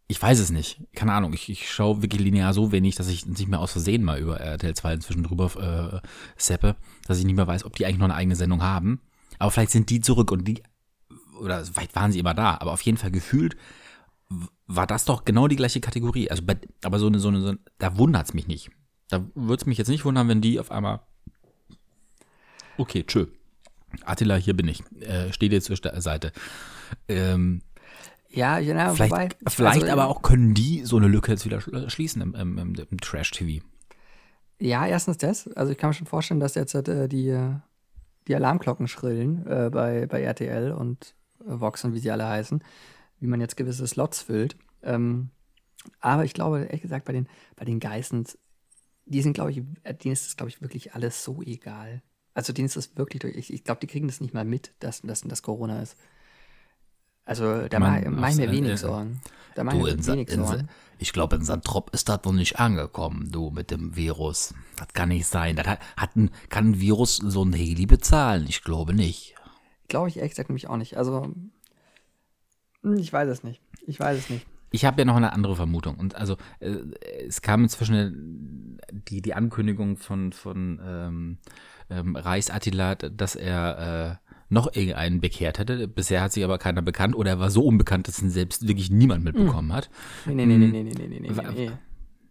ich 0.08 0.22
weiß 0.22 0.40
es 0.40 0.52
nicht, 0.52 0.82
keine 0.96 1.14
Ahnung, 1.14 1.34
ich, 1.34 1.50
ich 1.50 1.72
schaue 1.72 2.02
wirklich 2.02 2.22
linear 2.22 2.54
so 2.54 2.72
wenig, 2.72 2.96
dass 2.96 3.08
ich 3.08 3.26
nicht 3.26 3.48
mehr 3.48 3.60
aus 3.60 3.72
Versehen 3.72 4.04
mal 4.04 4.20
über 4.20 4.40
RTL 4.40 4.76
2 4.76 4.94
inzwischen 4.94 5.24
drüber 5.24 6.02
äh, 6.04 6.08
seppe, 6.38 6.76
dass 7.08 7.18
ich 7.18 7.26
nicht 7.26 7.36
mehr 7.36 7.48
weiß, 7.48 7.66
ob 7.66 7.76
die 7.76 7.86
eigentlich 7.86 7.98
noch 7.98 8.06
eine 8.06 8.16
eigene 8.16 8.36
Sendung 8.36 8.62
haben. 8.62 9.02
Aber 9.40 9.52
vielleicht 9.52 9.72
sind 9.72 9.90
die 9.90 10.02
zurück 10.02 10.32
und 10.32 10.48
die, 10.48 10.62
oder 11.40 11.66
vielleicht 11.66 11.96
waren 11.96 12.12
sie 12.12 12.20
immer 12.20 12.34
da, 12.34 12.58
aber 12.60 12.72
auf 12.72 12.82
jeden 12.82 12.98
Fall 12.98 13.12
gefühlt 13.12 13.56
war 14.68 14.88
das 14.88 15.06
doch 15.06 15.26
genau 15.26 15.48
die 15.48 15.56
gleiche 15.56 15.82
Kategorie. 15.82 16.30
Also 16.30 16.44
bei, 16.44 16.58
aber 16.84 17.00
so 17.00 17.08
eine, 17.08 17.20
so 17.20 17.28
eine, 17.28 17.42
so 17.42 17.48
eine 17.50 17.60
da 17.78 17.98
wundert's 17.98 18.34
mich 18.34 18.48
nicht. 18.48 18.72
Da 19.10 19.26
würde 19.36 19.62
es 19.62 19.66
mich 19.66 19.78
jetzt 19.78 19.88
nicht 19.88 20.06
wundern, 20.06 20.28
wenn 20.28 20.42
die 20.42 20.60
auf 20.60 20.72
einmal. 20.72 21.02
Okay, 22.78 23.04
tschö. 23.04 23.28
Attila, 24.04 24.36
hier 24.36 24.56
bin 24.56 24.68
ich. 24.68 24.84
Äh, 25.02 25.32
Stehe 25.32 25.50
dir 25.50 25.62
zur 25.62 25.78
Seite. 25.78 26.32
Ähm, 27.08 27.62
ja, 28.36 28.60
genau, 28.60 28.94
vielleicht 28.94 29.12
wobei, 29.12 29.30
vielleicht 29.48 29.84
also, 29.84 29.94
aber 29.94 30.08
auch 30.08 30.22
können 30.22 30.54
die 30.54 30.84
so 30.84 30.98
eine 30.98 31.08
Lücke 31.08 31.32
jetzt 31.32 31.46
wieder 31.46 31.62
schließen 31.90 32.22
im, 32.22 32.36
im, 32.36 32.58
im, 32.58 32.76
im 32.76 33.00
Trash-TV. 33.00 33.66
Ja, 34.60 34.86
erstens 34.86 35.18
das. 35.18 35.48
Also 35.54 35.72
ich 35.72 35.78
kann 35.78 35.90
mir 35.90 35.94
schon 35.94 36.08
vorstellen, 36.08 36.40
dass 36.40 36.56
jetzt 36.56 36.76
äh, 36.76 37.08
die, 37.08 37.38
die 38.28 38.36
Alarmglocken 38.36 38.88
schrillen 38.88 39.46
äh, 39.48 39.70
bei, 39.72 40.08
bei 40.08 40.22
RTL 40.22 40.72
und 40.72 41.16
äh, 41.42 41.60
Vox 41.60 41.84
und 41.84 41.94
wie 41.94 42.00
sie 42.00 42.12
alle 42.12 42.28
heißen, 42.28 42.64
wie 43.20 43.28
man 43.28 43.42
jetzt 43.42 43.58
gewisse 43.58 43.86
Slots 43.88 44.22
füllt. 44.22 44.56
Ähm, 44.84 45.30
aber 46.00 46.24
ich 46.24 46.34
glaube, 46.34 46.64
ehrlich 46.64 46.82
gesagt, 46.82 47.06
bei 47.06 47.14
den, 47.14 47.28
bei 47.56 47.66
den 47.66 47.80
Geissens, 47.80 48.38
die 49.06 49.22
sind, 49.22 49.34
glaube 49.34 49.52
ich, 49.52 49.62
äh, 49.84 49.94
denen 49.94 50.14
ist 50.14 50.26
das, 50.26 50.38
glaube 50.38 50.50
ich, 50.50 50.62
wirklich 50.62 50.94
alles 50.94 51.24
so 51.24 51.42
egal. 51.42 52.02
Also 52.34 52.54
denen 52.54 52.66
ist 52.66 52.76
das 52.76 52.98
wirklich, 52.98 53.24
ich, 53.24 53.54
ich 53.54 53.64
glaube, 53.64 53.80
die 53.80 53.88
kriegen 53.88 54.08
das 54.08 54.22
nicht 54.22 54.34
mal 54.34 54.46
mit, 54.46 54.74
dass, 54.80 55.02
dass 55.02 55.22
das 55.22 55.42
Corona 55.42 55.82
ist. 55.82 55.96
Also 57.26 57.68
da 57.68 57.80
mache 57.80 58.10
mach 58.10 58.30
ich 58.30 58.38
mir 58.38 58.52
wenig 58.52 58.80
Sorgen. 58.80 59.20
Da 59.56 59.64
mache 59.64 59.78
ich 59.78 59.84
mir 59.84 60.08
wenig 60.08 60.32
Sorgen. 60.32 60.70
Ich 60.98 61.12
glaube, 61.12 61.36
in 61.36 61.44
Santrop 61.44 61.94
ist 61.94 62.08
das 62.08 62.24
noch 62.24 62.32
nicht 62.32 62.60
angekommen, 62.60 63.30
du, 63.32 63.50
mit 63.50 63.70
dem 63.70 63.96
Virus. 63.96 64.54
Das 64.78 64.88
kann 64.94 65.10
nicht 65.10 65.28
sein. 65.28 65.56
Das 65.56 65.68
hat, 65.68 65.80
hat 65.98 66.16
ein, 66.16 66.32
kann 66.50 66.70
ein 66.70 66.80
Virus 66.80 67.18
so 67.18 67.44
ein 67.44 67.52
Heli 67.52 67.86
bezahlen? 67.86 68.46
Ich 68.48 68.64
glaube 68.64 68.94
nicht. 68.94 69.36
Glaube 69.88 70.08
ich 70.08 70.18
ehrlich 70.18 70.32
gesagt 70.32 70.50
nämlich 70.50 70.70
auch 70.70 70.78
nicht. 70.78 70.98
Also, 70.98 71.34
hm, 72.82 72.98
ich 72.98 73.12
weiß 73.12 73.28
es 73.28 73.44
nicht. 73.44 73.62
Ich 73.86 74.00
weiß 74.00 74.18
es 74.20 74.30
nicht. 74.30 74.48
Ich 74.72 74.86
habe 74.86 75.02
ja 75.02 75.06
noch 75.06 75.16
eine 75.16 75.34
andere 75.34 75.56
Vermutung. 75.56 75.96
Und 75.96 76.16
also, 76.16 76.38
äh, 76.60 76.78
es 77.28 77.42
kam 77.42 77.64
inzwischen 77.64 78.80
die, 78.92 79.22
die 79.22 79.34
Ankündigung 79.34 79.98
von, 79.98 80.32
von 80.32 80.80
ähm, 80.84 81.38
ähm, 81.90 82.16
Reichsattila, 82.16 82.96
dass 82.96 83.36
er 83.36 84.20
äh, 84.22 84.25
noch 84.50 84.76
irgendeinen 84.76 85.22
bekehrt 85.22 85.60
hätte. 85.60 85.88
Bisher 85.88 86.22
hat 86.22 86.34
sich 86.34 86.44
aber 86.44 86.58
keiner 86.58 86.82
bekannt 86.82 87.16
oder 87.16 87.32
er 87.32 87.40
war 87.40 87.50
so 87.50 87.64
unbekannt, 87.64 88.08
dass 88.08 88.22
ihn 88.22 88.30
selbst 88.30 88.68
wirklich 88.68 88.92
niemand 88.92 89.24
mitbekommen 89.24 89.70
mhm. 89.70 89.74
hat. 89.74 89.90
Nee, 90.26 90.36
nee, 90.36 90.46
nee, 90.46 90.56
hm. 90.56 90.72
nee, 90.72 90.84
nee, 90.84 90.94
nee, 90.94 91.20
nee, 91.20 91.32
nee. 91.54 91.72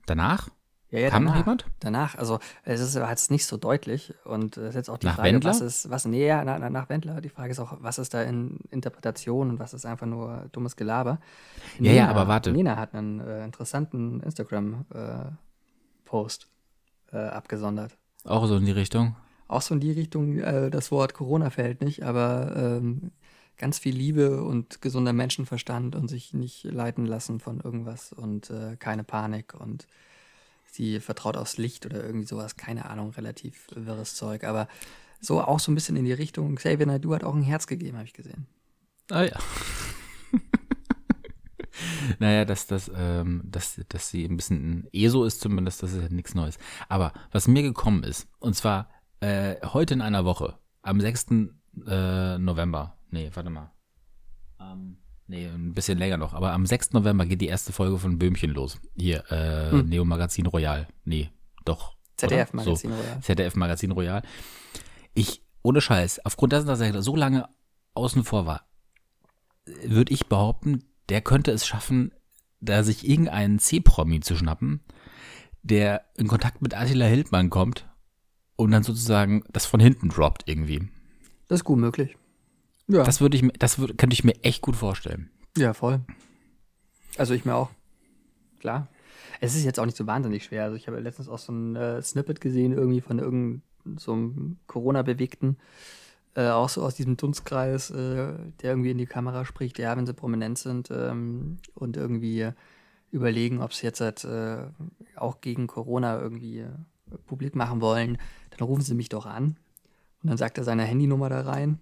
Danach? 0.06 0.50
Ja, 0.90 1.00
ja, 1.00 1.10
Kam 1.10 1.24
danach, 1.24 1.34
noch 1.34 1.44
jemand? 1.44 1.66
Danach, 1.80 2.14
also 2.14 2.38
es 2.62 2.80
ist 2.80 2.94
es 2.94 3.30
nicht 3.30 3.46
so 3.46 3.56
deutlich 3.56 4.14
und 4.24 4.56
es 4.56 4.68
ist 4.68 4.74
jetzt 4.76 4.90
auch 4.90 4.98
die 4.98 5.06
nach 5.06 5.16
Frage, 5.16 5.32
Wendler? 5.32 5.50
was 5.50 5.60
ist, 5.60 5.90
was 5.90 6.04
näher 6.04 6.44
nach, 6.44 6.70
nach 6.70 6.88
Wendler, 6.88 7.20
die 7.20 7.30
Frage 7.30 7.50
ist 7.50 7.58
auch, 7.58 7.78
was 7.80 7.98
ist 7.98 8.14
da 8.14 8.22
in 8.22 8.60
Interpretation 8.70 9.50
und 9.50 9.58
was 9.58 9.74
ist 9.74 9.86
einfach 9.86 10.06
nur 10.06 10.46
dummes 10.52 10.76
Gelaber. 10.76 11.18
Ja, 11.78 11.90
Nena, 11.90 11.94
ja, 11.94 12.08
aber 12.08 12.28
warte. 12.28 12.52
Nina 12.52 12.76
hat 12.76 12.94
einen 12.94 13.18
äh, 13.18 13.44
interessanten 13.44 14.20
Instagram 14.20 14.84
äh, 14.94 15.32
Post 16.04 16.46
äh, 17.10 17.16
abgesondert. 17.16 17.96
Auch 18.22 18.46
so 18.46 18.56
in 18.56 18.64
die 18.64 18.70
Richtung? 18.70 19.16
Auch 19.48 19.62
so 19.62 19.74
in 19.74 19.80
die 19.80 19.92
Richtung, 19.92 20.38
äh, 20.38 20.70
das 20.70 20.90
Wort 20.90 21.14
Corona 21.14 21.50
fällt 21.50 21.82
nicht, 21.82 22.02
aber 22.02 22.54
ähm, 22.56 23.12
ganz 23.56 23.78
viel 23.78 23.94
Liebe 23.94 24.42
und 24.42 24.80
gesunder 24.80 25.12
Menschenverstand 25.12 25.94
und 25.94 26.08
sich 26.08 26.34
nicht 26.34 26.64
leiten 26.64 27.06
lassen 27.06 27.40
von 27.40 27.60
irgendwas 27.60 28.12
und 28.12 28.50
äh, 28.50 28.76
keine 28.78 29.04
Panik 29.04 29.54
und 29.54 29.86
sie 30.66 30.98
vertraut 31.00 31.36
aufs 31.36 31.56
Licht 31.56 31.86
oder 31.86 32.04
irgendwie 32.04 32.26
sowas, 32.26 32.56
keine 32.56 32.86
Ahnung, 32.86 33.10
relativ 33.10 33.68
wirres 33.74 34.14
Zeug, 34.14 34.44
aber 34.44 34.68
so 35.20 35.40
auch 35.40 35.60
so 35.60 35.70
ein 35.70 35.74
bisschen 35.74 35.96
in 35.96 36.04
die 36.04 36.12
Richtung, 36.12 36.56
Xavier 36.56 36.86
Naidoo 36.86 37.14
hat 37.14 37.24
auch 37.24 37.34
ein 37.34 37.42
Herz 37.42 37.66
gegeben, 37.66 37.96
habe 37.96 38.06
ich 38.06 38.12
gesehen. 38.12 38.46
Ah 39.10 39.22
ja. 39.22 39.38
naja, 42.18 42.44
dass, 42.44 42.66
dass, 42.66 42.90
ähm, 42.94 43.42
dass, 43.44 43.80
dass 43.88 44.10
sie 44.10 44.24
ein 44.24 44.36
bisschen 44.36 44.88
ESO 44.92 45.24
ist 45.24 45.40
zumindest, 45.40 45.82
das 45.82 45.92
ist 45.92 46.02
ja 46.02 46.08
nichts 46.08 46.34
Neues. 46.34 46.58
Aber 46.88 47.12
was 47.30 47.46
mir 47.46 47.62
gekommen 47.62 48.02
ist, 48.02 48.28
und 48.40 48.54
zwar 48.54 48.90
äh, 49.24 49.56
heute 49.72 49.94
in 49.94 50.00
einer 50.02 50.24
Woche, 50.24 50.58
am 50.82 51.00
6. 51.00 51.26
Äh, 51.86 52.38
November, 52.38 52.98
nee, 53.10 53.30
warte 53.32 53.50
mal. 53.50 53.72
Ähm, 54.60 54.98
nee, 55.26 55.46
ein 55.46 55.72
bisschen 55.74 55.98
länger 55.98 56.16
noch, 56.18 56.34
aber 56.34 56.52
am 56.52 56.66
6. 56.66 56.92
November 56.92 57.24
geht 57.26 57.40
die 57.40 57.46
erste 57.46 57.72
Folge 57.72 57.98
von 57.98 58.18
Böhmchen 58.18 58.50
los. 58.50 58.80
Hier, 58.94 59.24
äh, 59.30 59.70
Hm. 59.70 59.88
Neo 59.88 60.04
Magazin 60.04 60.46
Royal. 60.46 60.88
Nee, 61.04 61.30
doch. 61.64 61.96
ZDF 62.16 62.52
oder? 62.52 62.64
Magazin 62.64 62.90
so, 62.90 62.96
Royal. 62.96 63.20
ZDF 63.20 63.56
Magazin 63.56 63.90
Royal. 63.92 64.22
Ich, 65.14 65.42
ohne 65.62 65.80
Scheiß, 65.80 66.24
aufgrund 66.24 66.52
dessen, 66.52 66.66
dass 66.66 66.80
er 66.80 67.02
so 67.02 67.16
lange 67.16 67.48
außen 67.94 68.24
vor 68.24 68.46
war, 68.46 68.68
würde 69.84 70.12
ich 70.12 70.26
behaupten, 70.26 70.84
der 71.08 71.22
könnte 71.22 71.50
es 71.50 71.66
schaffen, 71.66 72.12
da 72.60 72.82
sich 72.82 73.08
irgendeinen 73.08 73.58
C-Promi 73.58 74.20
zu 74.20 74.36
schnappen, 74.36 74.80
der 75.62 76.04
in 76.16 76.28
Kontakt 76.28 76.60
mit 76.62 76.76
Attila 76.76 77.06
Hildmann 77.06 77.50
kommt 77.50 77.88
und 78.56 78.70
dann 78.70 78.82
sozusagen 78.82 79.44
das 79.52 79.66
von 79.66 79.80
hinten 79.80 80.08
droppt 80.08 80.44
irgendwie. 80.46 80.88
Das 81.48 81.60
ist 81.60 81.64
gut 81.64 81.78
möglich. 81.78 82.16
Ja, 82.86 83.02
Das 83.02 83.20
würde 83.20 83.36
ich 83.36 83.42
mir, 83.42 83.52
das 83.52 83.78
würd, 83.78 83.96
könnte 83.98 84.14
ich 84.14 84.24
mir 84.24 84.34
echt 84.42 84.62
gut 84.62 84.76
vorstellen. 84.76 85.30
ja, 85.56 85.72
voll. 85.72 86.00
Also 87.16 87.32
ich 87.34 87.44
mir 87.44 87.54
auch. 87.54 87.70
Klar. 88.60 88.88
Es 89.40 89.54
ist 89.54 89.64
jetzt 89.64 89.78
auch 89.78 89.84
nicht 89.84 89.96
so 89.96 90.06
wahnsinnig 90.06 90.44
schwer. 90.44 90.64
Also 90.64 90.76
ich 90.76 90.88
habe 90.88 90.98
letztens 91.00 91.28
auch 91.28 91.38
so 91.38 91.52
ein 91.52 91.76
äh, 91.76 92.02
Snippet 92.02 92.40
gesehen, 92.40 92.72
irgendwie 92.72 93.00
von 93.00 93.18
irgendeinem 93.18 93.62
so 93.98 94.12
einem 94.12 94.56
Corona-Bewegten, 94.66 95.58
äh, 96.34 96.48
auch 96.48 96.70
so 96.70 96.82
aus 96.82 96.94
diesem 96.94 97.16
Dunstkreis, 97.18 97.90
äh, 97.90 98.32
der 98.62 98.70
irgendwie 98.70 98.90
in 98.90 98.98
die 98.98 99.06
Kamera 99.06 99.44
spricht, 99.44 99.78
ja, 99.78 99.94
wenn 99.96 100.06
sie 100.06 100.14
prominent 100.14 100.58
sind 100.58 100.90
ähm, 100.90 101.58
und 101.74 101.96
irgendwie 101.98 102.50
überlegen, 103.10 103.60
ob 103.60 103.74
sie 103.74 103.86
jetzt 103.86 104.00
halt, 104.00 104.26
auch 105.16 105.40
gegen 105.40 105.66
Corona 105.66 106.18
irgendwie 106.18 106.60
äh, 106.60 106.68
publik 107.26 107.54
machen 107.54 107.80
wollen, 107.80 108.18
dann 108.56 108.68
rufen 108.68 108.82
sie 108.82 108.94
mich 108.94 109.08
doch 109.08 109.26
an. 109.26 109.56
Und 110.22 110.30
dann 110.30 110.36
sagt 110.36 110.58
er 110.58 110.64
seine 110.64 110.84
Handynummer 110.84 111.28
da 111.28 111.42
rein. 111.42 111.78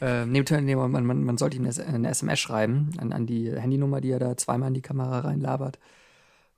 Äh, 0.00 0.26
nee, 0.26 0.42
man, 0.74 0.90
man, 0.90 1.24
man 1.24 1.38
sollte 1.38 1.56
ihm 1.56 1.64
eine, 1.64 1.86
eine 1.86 2.10
SMS 2.10 2.40
schreiben 2.40 2.92
an, 2.98 3.12
an 3.12 3.26
die 3.26 3.52
Handynummer, 3.52 4.00
die 4.00 4.10
er 4.10 4.18
da 4.18 4.36
zweimal 4.36 4.68
in 4.68 4.74
die 4.74 4.82
Kamera 4.82 5.20
reinlabert. 5.20 5.78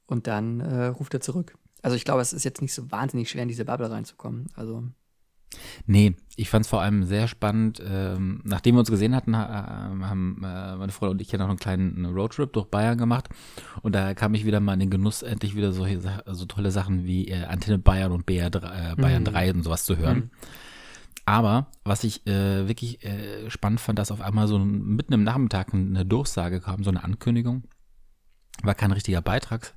Und 0.06 0.26
dann 0.26 0.60
äh, 0.60 0.86
ruft 0.86 1.14
er 1.14 1.20
zurück. 1.20 1.56
Also 1.82 1.96
ich 1.96 2.04
glaube, 2.04 2.22
es 2.22 2.32
ist 2.32 2.44
jetzt 2.44 2.62
nicht 2.62 2.72
so 2.72 2.90
wahnsinnig 2.90 3.30
schwer, 3.30 3.42
in 3.42 3.48
diese 3.48 3.64
Bubble 3.64 3.90
reinzukommen. 3.90 4.46
Also 4.54 4.84
Nee, 5.86 6.14
ich 6.36 6.50
fand 6.50 6.64
es 6.64 6.70
vor 6.70 6.80
allem 6.82 7.04
sehr 7.04 7.28
spannend. 7.28 7.82
Ähm, 7.86 8.40
nachdem 8.44 8.74
wir 8.74 8.80
uns 8.80 8.90
gesehen 8.90 9.14
hatten, 9.14 9.36
ha 9.36 9.90
haben 10.02 10.38
äh, 10.44 10.76
meine 10.76 10.92
Freundin 10.92 11.16
und 11.16 11.22
ich 11.22 11.30
ja 11.32 11.38
noch 11.38 11.48
einen 11.48 11.58
kleinen 11.58 12.06
Roadtrip 12.06 12.52
durch 12.52 12.66
Bayern 12.66 12.98
gemacht. 12.98 13.28
Und 13.82 13.94
da 13.94 14.14
kam 14.14 14.34
ich 14.34 14.44
wieder 14.44 14.60
mal 14.60 14.74
in 14.74 14.80
den 14.80 14.90
Genuss, 14.90 15.22
endlich 15.22 15.54
wieder 15.54 15.72
solche, 15.72 16.00
so 16.26 16.44
tolle 16.46 16.70
Sachen 16.70 17.04
wie 17.04 17.28
äh, 17.28 17.44
Antenne 17.44 17.78
Bayern 17.78 18.12
und 18.12 18.26
BR, 18.26 18.50
drei- 18.50 18.92
äh, 18.92 18.96
Bayern 18.96 19.22
Mhm. 19.22 19.26
3 19.26 19.50
und 19.54 19.62
sowas 19.62 19.84
zu 19.84 19.96
hören. 19.96 20.16
Mhm. 20.18 20.30
Aber 21.26 21.68
was 21.84 22.04
ich 22.04 22.26
äh, 22.26 22.68
wirklich 22.68 23.02
äh, 23.04 23.48
spannend 23.50 23.80
fand, 23.80 23.98
dass 23.98 24.10
auf 24.10 24.20
einmal 24.20 24.46
so 24.46 24.58
mitten 24.58 25.14
im 25.14 25.22
Nachmittag 25.24 25.72
eine 25.72 26.04
Durchsage 26.04 26.60
kam, 26.60 26.84
so 26.84 26.90
eine 26.90 27.02
Ankündigung. 27.02 27.64
War 28.62 28.74
kein 28.74 28.92
richtiger 28.92 29.22
Beitrag, 29.22 29.74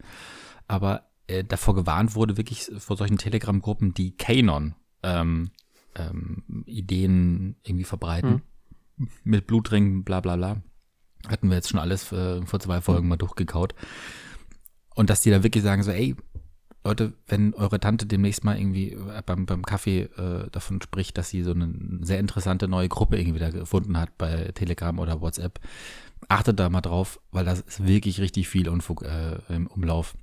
aber 0.68 1.04
äh, 1.28 1.44
davor 1.44 1.74
gewarnt 1.76 2.16
wurde, 2.16 2.38
wirklich 2.38 2.70
vor 2.78 2.96
solchen 2.98 3.18
Telegram-Gruppen, 3.18 3.94
die 3.94 4.16
Canon 4.16 4.76
ähm, 5.04 5.52
ähm, 5.97 6.63
Ideen 6.65 7.55
irgendwie 7.63 7.86
verbreiten. 7.86 8.41
Mit 9.23 9.47
Blutringen, 9.47 10.03
bla 10.03 10.21
bla 10.21 10.36
bla. 10.36 10.62
Hatten 11.27 11.49
wir 11.49 11.55
jetzt 11.55 11.69
schon 11.69 11.79
alles 11.79 12.12
äh, 12.12 12.45
vor 12.45 12.60
zwei 12.60 12.81
Folgen 12.81 13.07
mal 13.07 13.17
durchgekaut. 13.17 13.75
Und 14.95 15.10
dass 15.10 15.21
die 15.21 15.29
da 15.29 15.43
wirklich 15.43 15.63
sagen 15.63 15.83
so, 15.83 15.91
ey, 15.91 16.15
Leute, 16.83 17.13
wenn 17.27 17.53
eure 17.53 17.79
Tante 17.79 18.05
demnächst 18.05 18.43
mal 18.43 18.57
irgendwie 18.57 18.93
äh, 18.93 19.21
beim, 19.25 19.45
beim 19.45 19.63
Kaffee 19.63 20.03
äh, 20.03 20.49
davon 20.51 20.81
spricht, 20.81 21.17
dass 21.17 21.29
sie 21.29 21.43
so 21.43 21.51
eine 21.51 21.69
sehr 22.01 22.19
interessante 22.19 22.67
neue 22.67 22.88
Gruppe 22.88 23.19
irgendwie 23.19 23.39
da 23.39 23.49
gefunden 23.49 23.97
hat 23.97 24.17
bei 24.17 24.51
Telegram 24.53 24.97
oder 24.97 25.19
WhatsApp, 25.19 25.60
achtet 26.29 26.60
da 26.60 26.69
mal 26.69 26.81
drauf, 26.81 27.19
weil 27.31 27.45
das 27.45 27.60
ist 27.60 27.86
wirklich 27.86 28.21
richtig 28.21 28.47
viel 28.47 28.69
Unfug 28.69 29.03
äh, 29.03 29.39
im 29.49 29.67
Umlauf. 29.67 30.15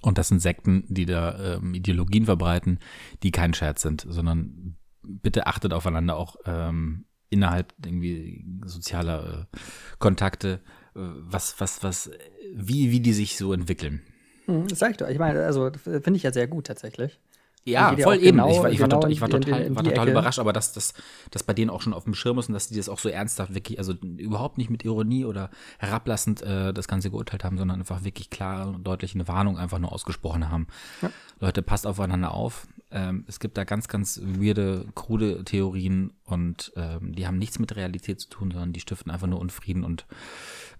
Und 0.00 0.18
das 0.18 0.28
sind 0.28 0.40
Sekten, 0.40 0.84
die 0.88 1.06
da 1.06 1.56
ähm, 1.56 1.74
Ideologien 1.74 2.24
verbreiten, 2.24 2.78
die 3.22 3.30
kein 3.30 3.54
Scherz 3.54 3.82
sind, 3.82 4.04
sondern 4.08 4.76
bitte 5.02 5.46
achtet 5.46 5.72
aufeinander 5.72 6.16
auch 6.16 6.36
ähm, 6.44 7.04
innerhalb 7.30 7.72
irgendwie 7.84 8.44
sozialer 8.64 9.48
äh, 9.52 9.58
Kontakte, 9.98 10.60
äh, 10.94 11.00
was, 11.00 11.60
was, 11.60 11.82
was, 11.82 12.10
wie, 12.54 12.90
wie 12.90 13.00
die 13.00 13.12
sich 13.12 13.36
so 13.36 13.52
entwickeln. 13.52 14.02
Hm, 14.46 14.66
Das 14.68 14.78
sag 14.78 14.92
ich 14.92 14.96
doch. 14.96 15.08
Ich 15.08 15.18
meine, 15.18 15.44
also 15.44 15.68
f- 15.68 15.82
finde 15.82 16.14
ich 16.16 16.22
ja 16.22 16.32
sehr 16.32 16.46
gut 16.48 16.66
tatsächlich. 16.66 17.20
Ja, 17.66 17.96
voll 17.96 18.16
eben. 18.16 18.24
genau- 18.36 18.50
ich 18.50 18.58
war, 18.62 18.70
ich 18.70 18.80
war, 18.80 18.88
genau 18.88 19.00
total, 19.00 19.12
ich 19.12 19.20
war 19.20 19.28
in- 19.28 19.34
in- 19.34 19.40
total, 19.42 19.62
in 19.62 19.76
war 19.76 19.82
total 19.84 20.08
überrascht, 20.08 20.38
aber 20.38 20.52
dass 20.52 20.72
das 20.72 20.94
dass 21.30 21.42
bei 21.42 21.52
denen 21.52 21.68
auch 21.70 21.82
schon 21.82 21.92
auf 21.92 22.04
dem 22.04 22.14
Schirm 22.14 22.38
ist 22.38 22.48
und 22.48 22.52
dass 22.54 22.68
die 22.68 22.76
das 22.76 22.88
auch 22.88 22.98
so 23.00 23.08
ernsthaft 23.08 23.54
wirklich, 23.54 23.78
also 23.78 23.92
überhaupt 23.92 24.56
nicht 24.56 24.70
mit 24.70 24.84
Ironie 24.84 25.24
oder 25.24 25.50
herablassend 25.78 26.42
äh, 26.42 26.72
das 26.72 26.86
Ganze 26.88 27.10
geurteilt 27.10 27.42
haben, 27.44 27.58
sondern 27.58 27.80
einfach 27.80 28.04
wirklich 28.04 28.30
klar 28.30 28.68
und 28.68 28.84
deutlich 28.84 29.14
eine 29.14 29.26
Warnung 29.28 29.58
einfach 29.58 29.78
nur 29.80 29.92
ausgesprochen 29.92 30.48
haben. 30.50 30.68
Ja. 31.02 31.10
Leute, 31.40 31.62
passt 31.62 31.86
aufeinander 31.86 32.32
auf. 32.32 32.66
Ähm, 32.92 33.24
es 33.26 33.40
gibt 33.40 33.58
da 33.58 33.64
ganz, 33.64 33.88
ganz 33.88 34.20
weirde, 34.22 34.86
krude 34.94 35.42
Theorien 35.44 36.12
und 36.24 36.72
ähm, 36.76 37.14
die 37.16 37.26
haben 37.26 37.36
nichts 37.36 37.58
mit 37.58 37.74
Realität 37.74 38.20
zu 38.20 38.28
tun, 38.28 38.52
sondern 38.52 38.72
die 38.72 38.80
stiften 38.80 39.10
einfach 39.10 39.26
nur 39.26 39.40
Unfrieden 39.40 39.82
und 39.82 40.06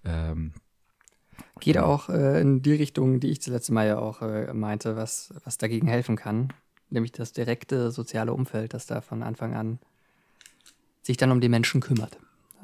ähm, 0.05 0.53
Geht 1.59 1.77
auch 1.77 2.09
äh, 2.09 2.41
in 2.41 2.61
die 2.61 2.73
Richtung, 2.73 3.19
die 3.19 3.27
ich 3.29 3.39
das 3.39 3.47
letzte 3.47 3.73
Mal 3.73 3.87
ja 3.87 3.99
auch 3.99 4.21
äh, 4.21 4.53
meinte, 4.53 4.95
was, 4.95 5.33
was 5.43 5.57
dagegen 5.57 5.87
helfen 5.87 6.15
kann. 6.15 6.53
Nämlich 6.89 7.11
das 7.11 7.33
direkte 7.33 7.91
soziale 7.91 8.33
Umfeld, 8.33 8.73
das 8.73 8.85
da 8.85 9.01
von 9.01 9.23
Anfang 9.23 9.55
an 9.55 9.79
sich 11.01 11.17
dann 11.17 11.31
um 11.31 11.41
die 11.41 11.49
Menschen 11.49 11.81
kümmert. 11.81 12.17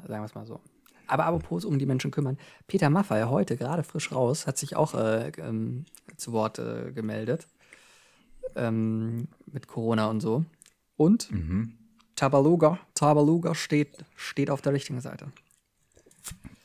Sagen 0.06 0.22
wir 0.22 0.26
es 0.26 0.34
mal 0.34 0.46
so. 0.46 0.60
Aber 1.06 1.26
apropos 1.26 1.64
um 1.64 1.78
die 1.78 1.86
Menschen 1.86 2.10
kümmern. 2.10 2.38
Peter 2.66 2.88
Maffay, 2.90 3.24
heute 3.24 3.56
gerade 3.56 3.82
frisch 3.82 4.12
raus, 4.12 4.46
hat 4.46 4.56
sich 4.56 4.76
auch 4.76 4.94
äh, 4.94 5.28
ähm, 5.38 5.84
zu 6.16 6.32
Wort 6.32 6.58
äh, 6.58 6.92
gemeldet. 6.92 7.46
Ähm, 8.56 9.28
mit 9.46 9.66
Corona 9.66 10.06
und 10.08 10.20
so. 10.20 10.44
Und 10.96 11.30
Mhm. 11.30 11.74
Tabaluga, 12.16 12.78
Tabaluga 12.94 13.54
steht, 13.54 14.04
steht 14.14 14.48
auf 14.50 14.62
der 14.62 14.72
richtigen 14.72 15.00
Seite. 15.00 15.32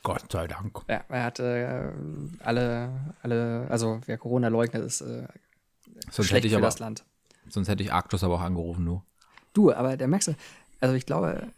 Gott 0.02 0.30
sei 0.32 0.46
Dank. 0.46 0.80
Ja, 0.88 1.04
er 1.08 1.22
hat 1.24 1.40
äh, 1.40 1.90
alle, 2.38 3.14
alle, 3.22 3.66
also 3.68 4.00
wer 4.06 4.16
Corona 4.16 4.48
leugnet, 4.48 4.84
ist 4.84 5.00
äh, 5.02 5.26
Sonst 6.10 6.28
schlecht 6.28 6.32
hätte, 6.32 6.46
ich 6.46 6.52
für 6.52 6.58
aber, 6.58 6.66
das 6.66 6.78
Land. 6.78 7.04
Sonst 7.52 7.68
hätte 7.68 7.82
ich 7.82 7.92
Arctus 7.92 8.24
aber 8.24 8.36
auch 8.36 8.40
angerufen, 8.40 8.84
du. 8.84 9.02
Du, 9.52 9.72
aber 9.72 9.96
der 9.96 10.08
merkst 10.08 10.28
du, 10.28 10.36
also 10.80 10.94
ich 10.94 11.06
glaube, 11.06 11.52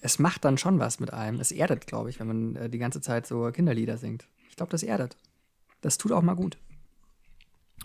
es 0.00 0.18
macht 0.18 0.44
dann 0.44 0.58
schon 0.58 0.78
was 0.78 1.00
mit 1.00 1.12
einem. 1.12 1.40
Es 1.40 1.50
erdet, 1.50 1.86
glaube 1.86 2.10
ich, 2.10 2.20
wenn 2.20 2.26
man 2.26 2.56
äh, 2.56 2.70
die 2.70 2.78
ganze 2.78 3.00
Zeit 3.00 3.26
so 3.26 3.50
Kinderlieder 3.50 3.98
singt. 3.98 4.26
Ich 4.48 4.56
glaube, 4.56 4.70
das 4.70 4.82
erdet. 4.82 5.16
Das 5.80 5.98
tut 5.98 6.12
auch 6.12 6.22
mal 6.22 6.34
gut. 6.34 6.58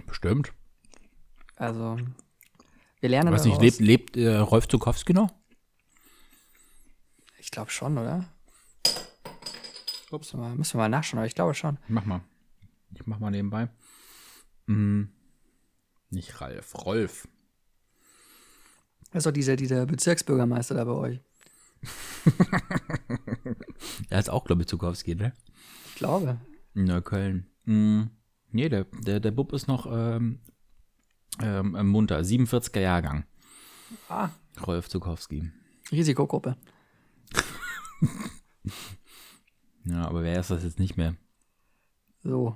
Bestimmt. 0.08 0.54
Also, 1.56 1.98
wir 3.00 3.10
lernen 3.10 3.34
Weiß 3.34 3.46
nicht, 3.46 3.62
lebt, 3.62 3.80
lebt 3.80 4.18
äh, 4.18 4.38
Rolf 4.38 4.68
Zukowski 4.68 5.14
noch? 5.14 5.34
Ich 7.40 7.52
glaube 7.52 7.72
schon, 7.72 7.98
oder? 7.98 8.26
Müssen 10.12 10.40
wir, 10.40 10.50
mal, 10.50 10.56
müssen 10.56 10.74
wir 10.74 10.84
mal 10.84 10.90
nachschauen, 10.90 11.20
aber 11.20 11.28
ich 11.28 11.36
glaube 11.36 11.54
schon. 11.54 11.78
Mach 11.88 12.06
mal. 12.06 12.22
Ich 12.94 13.06
mach 13.06 13.20
mal 13.20 13.32
nebenbei. 13.32 13.70
Hm. 14.68 15.10
Nicht 16.12 16.40
Ralf, 16.40 16.76
Rolf. 16.86 17.28
Das 19.12 19.22
ist 19.22 19.26
doch 19.26 19.32
dieser, 19.32 19.56
dieser 19.56 19.86
Bezirksbürgermeister 19.86 20.76
da 20.76 20.84
bei 20.86 20.92
euch. 20.92 21.20
Er 24.10 24.20
ist 24.20 24.30
auch, 24.30 24.44
glaube 24.44 24.62
ich, 24.62 24.68
Zukowski, 24.68 25.16
ne? 25.16 25.34
Ich 25.88 25.96
glaube. 25.96 26.40
In 26.76 26.84
Neukölln. 26.86 27.48
Hm. 27.64 28.12
Nee, 28.52 28.70
der, 28.70 28.86
der, 28.86 29.20
der 29.20 29.32
Bub 29.32 29.54
ist 29.54 29.68
noch 29.68 29.88
ähm, 29.90 30.40
ähm, 31.42 31.88
munter. 31.88 32.20
47er 32.20 32.80
Jahrgang. 32.80 33.26
Ah, 34.10 34.30
Rolf 34.68 34.90
Zukowski. 34.90 35.52
Risikogruppe. 35.92 36.58
Ja, 39.84 40.08
aber 40.08 40.24
wer 40.24 40.40
ist 40.40 40.52
das 40.52 40.64
jetzt 40.64 40.80
nicht 40.80 40.98
mehr? 40.98 41.16
So. 42.24 42.56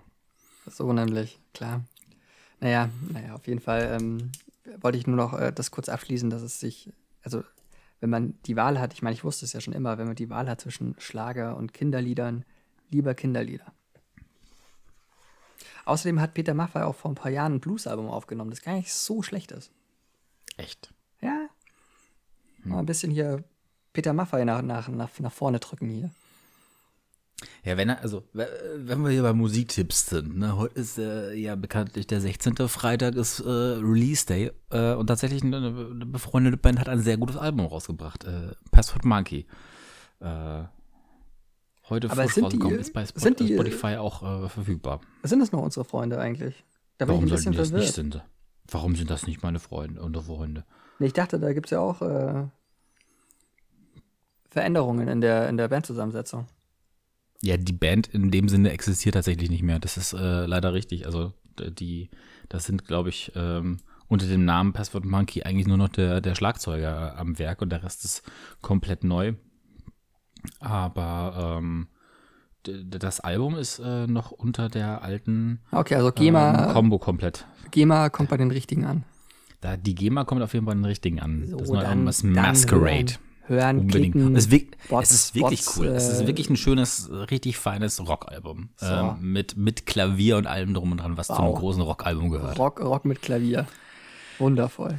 So 0.67 0.93
nämlich, 0.93 1.39
klar. 1.53 1.83
Naja, 2.59 2.89
naja, 3.11 3.35
auf 3.35 3.47
jeden 3.47 3.59
Fall 3.59 3.97
ähm, 3.99 4.31
wollte 4.81 4.97
ich 4.97 5.07
nur 5.07 5.17
noch 5.17 5.33
äh, 5.33 5.51
das 5.51 5.71
kurz 5.71 5.89
abschließen, 5.89 6.29
dass 6.29 6.41
es 6.41 6.59
sich, 6.59 6.91
also 7.21 7.43
wenn 7.99 8.09
man 8.09 8.37
die 8.45 8.55
Wahl 8.55 8.79
hat, 8.79 8.93
ich 8.93 9.01
meine, 9.01 9.13
ich 9.13 9.23
wusste 9.23 9.45
es 9.45 9.53
ja 9.53 9.61
schon 9.61 9.73
immer, 9.73 9.97
wenn 9.97 10.07
man 10.07 10.15
die 10.15 10.29
Wahl 10.29 10.49
hat 10.49 10.61
zwischen 10.61 10.95
Schlager 10.99 11.57
und 11.57 11.73
Kinderliedern, 11.73 12.45
lieber 12.89 13.13
Kinderlieder. 13.13 13.73
Außerdem 15.85 16.19
hat 16.19 16.33
Peter 16.33 16.53
Maffay 16.53 16.81
auch 16.83 16.95
vor 16.95 17.11
ein 17.11 17.15
paar 17.15 17.31
Jahren 17.31 17.55
ein 17.55 17.59
Blues-Album 17.59 18.09
aufgenommen, 18.09 18.49
das 18.49 18.61
gar 18.61 18.75
nicht 18.75 18.91
so 18.91 19.21
schlecht 19.21 19.51
ist. 19.51 19.71
Echt? 20.57 20.93
Ja. 21.21 21.47
Mal 22.63 22.79
ein 22.79 22.85
bisschen 22.87 23.11
hier 23.11 23.43
Peter 23.93 24.13
Maffay 24.13 24.45
nach, 24.45 24.61
nach, 24.61 24.87
nach, 24.87 25.19
nach 25.19 25.31
vorne 25.31 25.59
drücken 25.59 25.89
hier. 25.89 26.09
Ja, 27.63 27.75
wenn 27.77 27.89
er, 27.89 28.01
also, 28.01 28.23
wenn 28.33 29.01
wir 29.03 29.09
hier 29.11 29.21
bei 29.23 29.33
Musiktipps 29.33 30.07
sind, 30.07 30.37
ne, 30.37 30.55
heute 30.55 30.79
ist 30.79 30.97
äh, 30.97 31.33
ja 31.33 31.55
bekanntlich 31.55 32.07
der 32.07 32.21
16. 32.21 32.55
Freitag 32.69 33.15
ist 33.15 33.39
äh, 33.41 33.49
Release 33.49 34.25
Day 34.25 34.51
äh, 34.69 34.93
und 34.93 35.07
tatsächlich 35.07 35.43
eine, 35.43 35.57
eine 35.57 36.05
befreundete 36.05 36.55
Band 36.57 36.79
hat 36.79 36.87
ein 36.87 37.01
sehr 37.01 37.17
gutes 37.17 37.35
Album 37.35 37.65
rausgebracht, 37.65 38.23
äh, 38.23 38.51
Password 38.71 39.03
Monkey. 39.03 39.45
Äh, 40.21 40.63
heute 41.89 42.09
Aber 42.09 42.23
frisch 42.23 42.35
sind 42.35 42.53
die- 42.53 42.71
ist 42.73 42.93
bei 42.93 43.05
Spot 43.05 43.29
die, 43.31 43.51
äh, 43.51 43.55
Spotify 43.55 43.97
auch 43.97 44.45
äh, 44.45 44.49
verfügbar. 44.49 45.01
Sind 45.23 45.39
das 45.41 45.51
noch 45.51 45.61
unsere 45.61 45.83
Freunde 45.85 46.17
eigentlich? 46.19 46.63
Da 46.97 47.05
bin 47.05 47.15
Warum 47.15 47.25
ich 47.27 47.33
ein 47.33 47.37
sollten 47.37 47.51
bisschen 47.51 47.51
die 47.51 47.57
das 47.57 47.67
verwirrt. 47.69 47.85
nicht 47.85 47.95
sind? 47.95 48.23
Warum 48.71 48.95
sind 48.95 49.09
das 49.09 49.27
nicht 49.27 49.43
meine 49.43 49.59
Freunde 49.59 50.01
und 50.01 50.15
Freunde? 50.17 50.63
Nee, 50.99 51.07
ich 51.07 51.13
dachte, 51.13 51.37
da 51.39 51.51
gibt 51.51 51.67
es 51.67 51.71
ja 51.71 51.79
auch 51.79 52.01
Veränderungen 54.49 55.07
in 55.09 55.19
der, 55.21 55.49
in 55.49 55.57
der 55.57 55.67
Bandzusammensetzung. 55.67 56.47
Ja, 57.41 57.57
die 57.57 57.73
Band 57.73 58.07
in 58.07 58.31
dem 58.31 58.49
Sinne 58.49 58.71
existiert 58.71 59.15
tatsächlich 59.15 59.49
nicht 59.49 59.63
mehr. 59.63 59.79
Das 59.79 59.97
ist 59.97 60.13
äh, 60.13 60.45
leider 60.45 60.73
richtig. 60.73 61.05
Also 61.05 61.33
die, 61.59 62.09
das 62.49 62.65
sind, 62.65 62.85
glaube 62.85 63.09
ich, 63.09 63.31
ähm, 63.35 63.77
unter 64.07 64.25
dem 64.27 64.45
Namen 64.45 64.73
Password 64.73 65.05
Monkey 65.05 65.43
eigentlich 65.43 65.67
nur 65.67 65.77
noch 65.77 65.89
der, 65.89 66.21
der 66.21 66.35
Schlagzeuger 66.35 67.17
am 67.17 67.37
Werk 67.39 67.61
und 67.61 67.69
der 67.71 67.83
Rest 67.83 68.05
ist 68.05 68.23
komplett 68.61 69.03
neu. 69.03 69.33
Aber 70.59 71.57
ähm, 71.59 71.87
das 72.63 73.19
Album 73.19 73.55
ist 73.55 73.79
äh, 73.79 74.07
noch 74.07 74.31
unter 74.31 74.69
der 74.69 75.03
alten 75.03 75.59
Okay, 75.71 75.95
also 75.95 76.09
ähm, 76.09 76.15
GEMA, 76.15 76.73
Combo 76.73 76.97
komplett. 76.99 77.45
GEMA 77.71 78.09
kommt 78.09 78.29
bei 78.29 78.37
den 78.37 78.51
richtigen 78.51 78.85
an. 78.85 79.03
Da, 79.61 79.77
die 79.77 79.95
GEMA 79.95 80.23
kommt 80.25 80.41
auf 80.41 80.53
jeden 80.53 80.65
Fall 80.65 80.75
den 80.75 80.85
richtigen 80.85 81.19
an. 81.19 81.45
So, 81.47 81.57
das 81.57 81.69
neue 81.69 81.81
dann- 81.81 81.91
Album 81.91 82.07
ist 82.07 82.23
dann 82.23 82.33
Masquerade. 82.33 83.13
Hören, 83.13 83.17
hören 83.47 83.79
Unbedingt. 83.79 84.13
klicken. 84.13 84.35
es, 84.35 84.47
Bots, 84.89 85.11
es 85.11 85.15
ist 85.17 85.35
wirklich 85.35 85.65
Bots, 85.65 85.77
cool. 85.77 85.87
es 85.87 86.07
ist 86.09 86.21
äh, 86.21 86.27
wirklich 86.27 86.49
ein 86.49 86.57
schönes, 86.57 87.09
richtig 87.31 87.57
feines 87.57 88.05
Rockalbum. 88.05 88.69
So. 88.77 88.85
Ähm, 88.87 89.15
mit, 89.21 89.55
mit 89.57 89.85
Klavier 89.85 90.37
und 90.37 90.47
allem 90.47 90.73
drum 90.73 90.91
und 90.91 90.97
dran, 90.99 91.17
was 91.17 91.27
zu 91.27 91.33
einem 91.33 91.47
Wow. 91.47 91.59
großen 91.59 91.81
Rockalbum 91.81 92.29
gehört. 92.29 92.57
Rock, 92.59 92.79
Rock 92.81 93.05
mit 93.05 93.21
Klavier. 93.21 93.67
Wundervoll. 94.39 94.97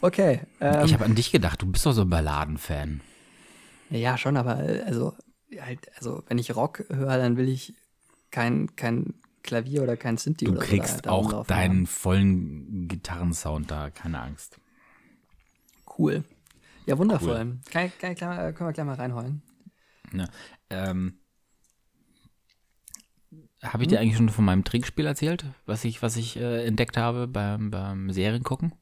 Okay. 0.00 0.40
Ähm, 0.60 0.84
ich 0.86 0.94
habe 0.94 1.04
an 1.04 1.14
dich 1.14 1.30
gedacht, 1.32 1.60
du 1.62 1.66
bist 1.66 1.84
doch 1.84 1.92
so 1.92 2.02
ein 2.02 2.10
Balladenfan. 2.10 3.00
ja, 3.90 4.16
schon, 4.18 4.36
aber 4.36 4.62
äh, 4.68 4.82
also, 4.82 5.14
halt, 5.60 5.80
also 5.96 6.22
wenn 6.28 6.38
ich 6.38 6.54
Rock 6.56 6.84
höre, 6.88 7.18
dann 7.18 7.36
will 7.36 7.48
ich 7.48 7.74
kein, 8.30 8.74
kein 8.76 9.14
Klavier 9.42 9.82
oder 9.82 9.96
kein 9.96 10.16
Synthi 10.18 10.44
Du 10.44 10.52
oder 10.52 10.60
so 10.60 10.66
kriegst 10.66 11.06
da, 11.06 11.10
auch 11.10 11.46
deinen 11.46 11.78
haben. 11.80 11.86
vollen 11.86 12.88
Gitarrensound 12.88 13.70
da, 13.70 13.90
keine 13.90 14.20
Angst. 14.20 14.58
Cool. 15.98 16.22
Ja, 16.88 16.96
wundervoll. 16.96 17.58
Kann, 17.70 17.86
ich 17.86 17.98
gleich 17.98 18.20
mal- 18.22 18.52
können 18.54 18.70
wir 18.70 18.72
gleich 18.72 18.86
mal 18.86 18.94
reinholen. 18.94 19.42
Ja. 20.14 20.26
Ähm, 20.70 21.18
habe 23.62 23.74
Hm? 23.74 23.80
ich 23.82 23.88
dir 23.88 24.00
eigentlich 24.00 24.16
schon 24.16 24.30
von 24.30 24.46
meinem 24.46 24.64
Trinkspiel 24.64 25.04
erzählt, 25.04 25.44
was 25.66 25.84
ich, 25.84 26.00
was 26.00 26.16
ich 26.16 26.38
äh, 26.38 26.64
entdeckt 26.64 26.96
habe 26.96 27.28
beim, 27.28 27.70
beim 27.70 28.10
Seriengucken? 28.10 28.72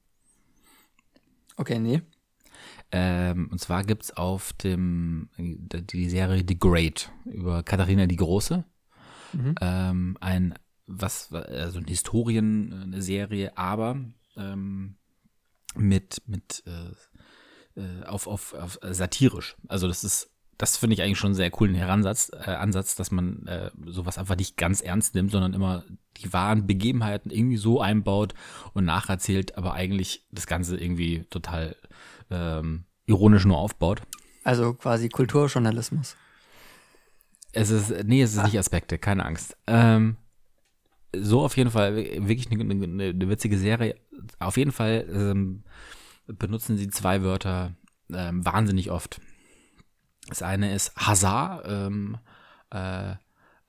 Okay, 1.56 1.80
nee. 1.80 2.00
Ähm, 2.92 3.48
und 3.50 3.58
zwar 3.60 3.82
gibt 3.82 4.04
es 4.04 4.16
auf 4.16 4.52
dem 4.52 5.28
die 5.36 6.08
Serie 6.08 6.44
The 6.46 6.56
Great 6.58 7.10
über 7.24 7.64
Katharina 7.64 8.06
die 8.06 8.16
Große. 8.16 8.64
Ähm, 9.60 10.16
ein 10.20 10.54
was 10.86 11.32
also 11.32 11.78
eine 11.78 11.88
Historien 11.88 12.72
eine 12.72 13.02
Serie, 13.02 13.58
aber 13.58 13.98
ähm, 14.36 14.94
mit 15.74 16.22
mit 16.26 16.62
äh, 16.66 16.70
äh, 16.70 16.94
auf, 18.06 18.26
auf, 18.26 18.54
auf 18.54 18.78
äh, 18.82 18.94
satirisch. 18.94 19.56
Also 19.68 19.88
das 19.88 20.04
ist 20.04 20.30
das 20.58 20.76
finde 20.76 20.94
ich 20.94 21.02
eigentlich 21.02 21.18
schon 21.18 21.28
einen 21.28 21.34
sehr 21.34 21.50
coolen 21.50 21.74
Heransatz, 21.74 22.30
äh, 22.32 22.50
Ansatz, 22.50 22.94
dass 22.94 23.10
man 23.10 23.46
äh, 23.46 23.70
sowas 23.84 24.16
einfach 24.16 24.36
nicht 24.36 24.56
ganz 24.56 24.80
ernst 24.80 25.14
nimmt, 25.14 25.30
sondern 25.30 25.52
immer 25.52 25.84
die 26.16 26.32
wahren 26.32 26.66
Begebenheiten 26.66 27.30
irgendwie 27.30 27.58
so 27.58 27.80
einbaut 27.80 28.34
und 28.72 28.84
nacherzählt, 28.84 29.58
aber 29.58 29.74
eigentlich 29.74 30.24
das 30.30 30.46
Ganze 30.46 30.78
irgendwie 30.78 31.24
total 31.28 31.76
ähm, 32.30 32.84
ironisch 33.04 33.44
nur 33.44 33.58
aufbaut. 33.58 34.02
Also 34.44 34.74
quasi 34.74 35.08
Kulturjournalismus. 35.08 36.16
Es 37.52 37.70
ist, 37.70 38.04
nee, 38.04 38.22
es 38.22 38.34
ist 38.34 38.44
nicht 38.44 38.58
Aspekte, 38.58 38.98
keine 38.98 39.24
Angst. 39.24 39.56
Ähm, 39.66 40.16
so 41.14 41.42
auf 41.42 41.56
jeden 41.56 41.70
Fall, 41.70 41.96
wirklich 41.96 42.50
eine, 42.50 42.62
eine, 42.62 43.04
eine 43.10 43.28
witzige 43.28 43.58
Serie. 43.58 43.96
Auf 44.38 44.56
jeden 44.56 44.72
Fall 44.72 45.06
ähm, 45.10 45.64
benutzen 46.26 46.76
sie 46.76 46.88
zwei 46.88 47.22
Wörter 47.22 47.74
ähm, 48.12 48.44
wahnsinnig 48.44 48.90
oft. 48.90 49.20
Das 50.28 50.42
eine 50.42 50.74
ist 50.74 50.94
Hazard, 50.96 51.66
ähm, 51.68 52.18
äh, 52.70 53.12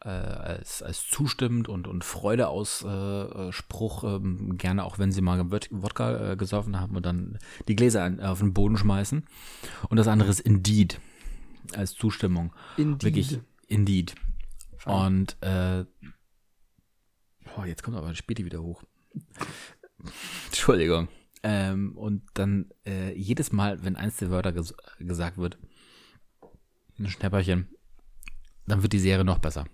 äh, 0.01 0.09
als, 0.09 0.83
als 0.83 1.07
zustimmend 1.07 1.67
und, 1.67 1.87
und 1.87 2.03
Freudeausspruch, 2.03 4.03
äh, 4.03 4.15
ähm, 4.15 4.57
gerne 4.57 4.83
auch 4.83 4.99
wenn 4.99 5.11
sie 5.11 5.21
mal 5.21 5.39
Wod- 5.51 5.69
Wodka 5.71 6.33
äh, 6.33 6.37
gesoffen 6.37 6.79
haben 6.79 6.95
und 6.95 7.05
dann 7.05 7.39
die 7.67 7.75
Gläser 7.75 8.03
an, 8.03 8.19
auf 8.19 8.39
den 8.39 8.53
Boden 8.53 8.77
schmeißen. 8.77 9.25
Und 9.89 9.97
das 9.97 10.07
andere 10.07 10.29
ist 10.29 10.39
Indeed, 10.39 10.99
als 11.73 11.93
Zustimmung. 11.93 12.53
Indeed. 12.77 13.03
Wirklich, 13.03 13.39
Indeed. 13.67 14.15
Und 14.85 15.37
äh, 15.41 15.85
boah, 17.55 17.65
jetzt 17.65 17.83
kommt 17.83 17.97
aber 17.97 18.13
Späti 18.15 18.45
wieder 18.45 18.61
hoch. 18.61 18.83
Entschuldigung. 20.47 21.07
Ähm, 21.43 21.95
und 21.95 22.23
dann 22.33 22.71
äh, 22.85 23.13
jedes 23.13 23.51
Mal, 23.51 23.83
wenn 23.83 23.95
eins 23.95 24.17
der 24.17 24.31
Wörter 24.31 24.51
ges 24.51 24.73
gesagt 24.99 25.37
wird, 25.37 25.57
ein 26.99 27.09
Schnäpperchen, 27.09 27.67
dann 28.65 28.81
wird 28.81 28.93
die 28.93 28.99
Serie 28.99 29.23
noch 29.23 29.39
besser. 29.39 29.65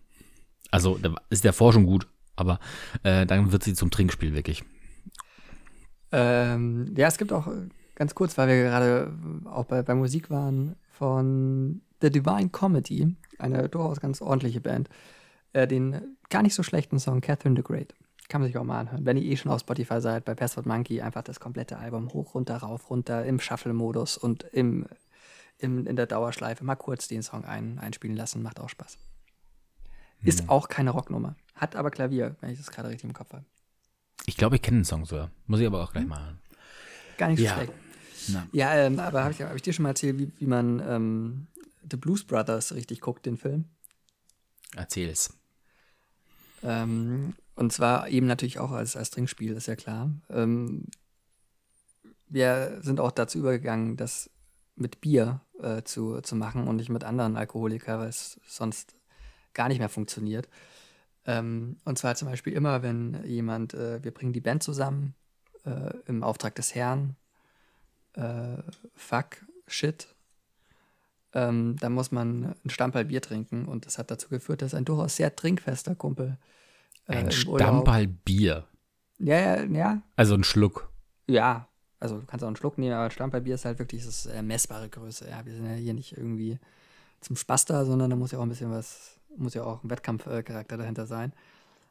Also 0.72 1.00
ist 1.30 1.44
der 1.44 1.54
Forschung 1.54 1.86
gut, 1.86 2.08
aber 2.36 2.60
äh, 3.04 3.26
dann 3.26 3.52
wird 3.52 3.64
sie 3.64 3.74
zum 3.74 3.92
Trinkspiel 3.92 4.34
wirklich. 4.34 4.64
Ähm, 6.12 6.94
ja, 6.96 7.08
es 7.08 7.18
gibt 7.18 7.32
auch, 7.32 7.48
ganz 7.96 8.16
kurz, 8.16 8.38
weil 8.38 8.48
wir 8.48 8.64
gerade 8.64 9.14
auch 9.46 9.66
bei, 9.66 9.82
bei 9.82 9.96
Musik 9.96 10.30
waren, 10.30 10.76
von 10.92 11.82
The 12.02 12.12
Divine 12.12 12.50
Comedy, 12.50 13.16
eine 13.40 13.70
durchaus 13.70 14.00
ganz 14.00 14.22
ordentliche 14.22 14.62
Band, 14.62 14.90
äh, 15.54 15.68
den 15.68 16.18
gar 16.30 16.44
nicht 16.44 16.56
so 16.56 16.64
schlechten 16.64 17.00
Song 17.00 17.22
Catherine 17.22 17.56
the 17.56 17.64
Great. 17.64 17.94
Kann 18.30 18.42
man 18.42 18.48
sich 18.50 18.58
auch 18.58 18.64
mal 18.64 18.80
anhören. 18.80 19.06
Wenn 19.06 19.18
ihr 19.18 19.24
eh 19.24 19.36
schon 19.38 19.52
auf 19.52 19.60
Spotify 19.62 20.00
seid, 20.02 20.26
bei 20.26 20.34
Password 20.34 20.66
Monkey 20.66 21.02
einfach 21.02 21.24
das 21.24 21.40
komplette 21.40 21.78
Album 21.78 22.12
hoch, 22.14 22.34
runter, 22.36 22.58
rauf, 22.58 22.90
runter, 22.90 23.26
im 23.26 23.40
Shuffle-Modus 23.40 24.18
und 24.18 24.44
im, 24.44 24.88
im, 25.60 25.86
in 25.86 25.96
der 25.96 26.08
Dauerschleife 26.08 26.64
mal 26.64 26.76
kurz 26.76 27.08
den 27.08 27.22
Song 27.22 27.46
ein, 27.46 27.80
einspielen 27.80 28.16
lassen, 28.16 28.42
macht 28.42 28.60
auch 28.60 28.70
Spaß. 28.70 28.98
Ist 30.24 30.42
Hm. 30.42 30.50
auch 30.50 30.70
keine 30.70 30.92
Rocknummer. 30.92 31.36
Hat 31.56 31.76
aber 31.76 31.92
Klavier, 31.92 32.36
wenn 32.40 32.50
ich 32.50 32.58
das 32.58 32.72
gerade 32.72 32.90
richtig 32.90 33.10
im 33.10 33.14
Kopf 33.14 33.34
habe. 33.34 33.46
Ich 34.26 34.38
glaube, 34.38 34.56
ich 34.56 34.62
kenne 34.62 34.80
den 34.80 34.86
Song 34.86 35.06
sogar. 35.06 35.30
Muss 35.48 35.60
ich 35.60 35.68
aber 35.68 35.84
auch 35.84 35.92
gleich 35.92 36.06
mal 36.06 36.24
hören. 36.24 36.40
Gar 37.18 37.28
nicht 37.30 37.40
so 37.40 37.46
Ja. 37.46 37.54
schlecht. 37.56 37.74
Na. 38.30 38.48
Ja, 38.54 38.74
ähm, 38.76 39.00
aber 39.00 39.24
habe 39.24 39.34
ich, 39.34 39.42
hab 39.42 39.54
ich 39.54 39.62
dir 39.62 39.74
schon 39.74 39.84
mal 39.84 39.90
erzählt, 39.90 40.18
wie, 40.18 40.32
wie 40.40 40.46
man 40.48 40.80
ähm, 40.80 41.48
The 41.92 41.98
Blues 41.98 42.24
Brothers 42.24 42.74
richtig 42.74 43.02
guckt, 43.02 43.26
den 43.26 43.38
Film? 43.38 43.66
Erzähl 44.76 45.10
es. 45.10 45.34
Ähm, 46.64 47.36
und 47.56 47.72
zwar 47.72 48.10
eben 48.10 48.28
natürlich 48.28 48.60
auch 48.60 48.72
als, 48.72 48.96
als 48.96 49.10
Trinkspiel, 49.12 49.54
ist 49.54 49.68
ja 49.68 49.76
klar. 49.76 50.12
Ähm, 50.30 50.86
wir 52.28 52.80
sind 52.82 53.00
auch 53.00 53.12
dazu 53.12 53.38
übergegangen, 53.40 53.96
das 53.96 54.30
mit 54.76 55.02
Bier 55.02 55.42
äh, 55.62 55.84
zu, 55.84 56.22
zu 56.22 56.36
machen 56.36 56.68
und 56.68 56.78
nicht 56.78 56.90
mit 56.90 57.04
anderen 57.04 57.38
Alkoholikern, 57.38 58.00
weil 58.00 58.10
es 58.10 58.40
sonst 58.48 58.96
gar 59.54 59.68
nicht 59.68 59.80
mehr 59.80 59.90
funktioniert. 59.90 60.50
Ähm, 61.26 61.78
und 61.86 61.98
zwar 61.98 62.16
zum 62.16 62.28
Beispiel 62.28 62.54
immer, 62.54 62.82
wenn 62.82 63.24
jemand, 63.26 63.74
äh, 63.76 64.04
wir 64.04 64.12
bringen 64.12 64.34
die 64.34 64.42
Band 64.42 64.64
zusammen 64.64 65.14
äh, 65.64 65.94
im 66.06 66.24
Auftrag 66.24 66.56
des 66.56 66.74
Herrn, 66.74 67.16
äh, 68.14 68.58
fuck, 68.96 69.46
shit, 69.68 70.08
ähm, 71.34 71.78
dann 71.80 71.94
muss 71.94 72.12
man 72.12 72.56
ein 72.66 72.70
Stamperl 72.70 73.06
Bier 73.06 73.22
trinken 73.22 73.66
und 73.66 73.86
das 73.86 73.98
hat 73.98 74.12
dazu 74.12 74.30
geführt, 74.30 74.62
dass 74.62 74.74
ein 74.74 74.86
durchaus 74.86 75.16
sehr 75.16 75.36
trinkfester 75.36 75.96
Kumpel 75.96 76.38
äh, 77.08 77.16
Ein 77.18 77.30
im 77.30 77.48
Urlaub- 77.48 77.60
Stammball 77.60 78.08
Bier. 78.08 78.68
Ja, 79.20 79.38
ja, 79.38 79.64
ja, 79.64 80.02
Also 80.16 80.36
ein 80.36 80.44
Schluck. 80.44 80.90
ja. 81.28 81.68
Also 82.00 82.20
du 82.20 82.26
kannst 82.26 82.44
auch 82.44 82.48
einen 82.48 82.58
Schluck 82.58 82.78
nehmen, 82.78 82.94
aber 82.96 83.10
Stamperbier 83.10 83.56
ist 83.56 83.64
halt 83.64 83.80
wirklich 83.80 84.04
das 84.04 84.26
äh, 84.26 84.42
messbare 84.42 84.90
Größe. 84.90 85.30
Ja, 85.30 85.46
wir 85.46 85.54
sind 85.54 85.66
ja 85.66 85.72
hier 85.72 85.94
nicht 85.94 86.18
irgendwie 86.18 86.60
zum 87.22 87.38
Spaß 87.38 87.64
da, 87.64 87.86
sondern 87.86 88.10
da 88.10 88.18
muss 88.18 88.32
ja 88.34 88.40
auch 88.40 88.44
ein 88.44 88.50
bisschen 88.50 88.72
was, 88.72 89.22
muss 89.38 89.54
ja 89.54 89.64
auch 89.64 89.82
ein 89.86 89.90
Wettkampfcharakter 89.90 90.76
dahinter 90.78 91.06
sein. 91.06 91.32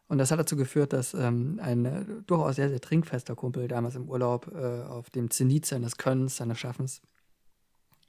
Und 0.09 0.19
das 0.19 0.31
hat 0.31 0.39
dazu 0.39 0.55
geführt, 0.55 0.93
dass 0.93 1.15
ähm, 1.15 1.59
ein 1.63 1.87
äh, 1.87 2.05
durchaus 2.27 2.57
sehr, 2.57 2.69
sehr 2.69 2.83
trinkfester 2.83 3.35
Kumpel 3.35 3.69
damals 3.69 3.95
im 3.95 4.07
Urlaub 4.07 4.53
äh, 4.55 4.83
auf 4.83 5.09
dem 5.09 5.31
Zenit 5.31 5.65
seines 5.65 5.97
Könnens, 5.97 6.37
seines 6.37 6.59
Schaffens, 6.59 7.01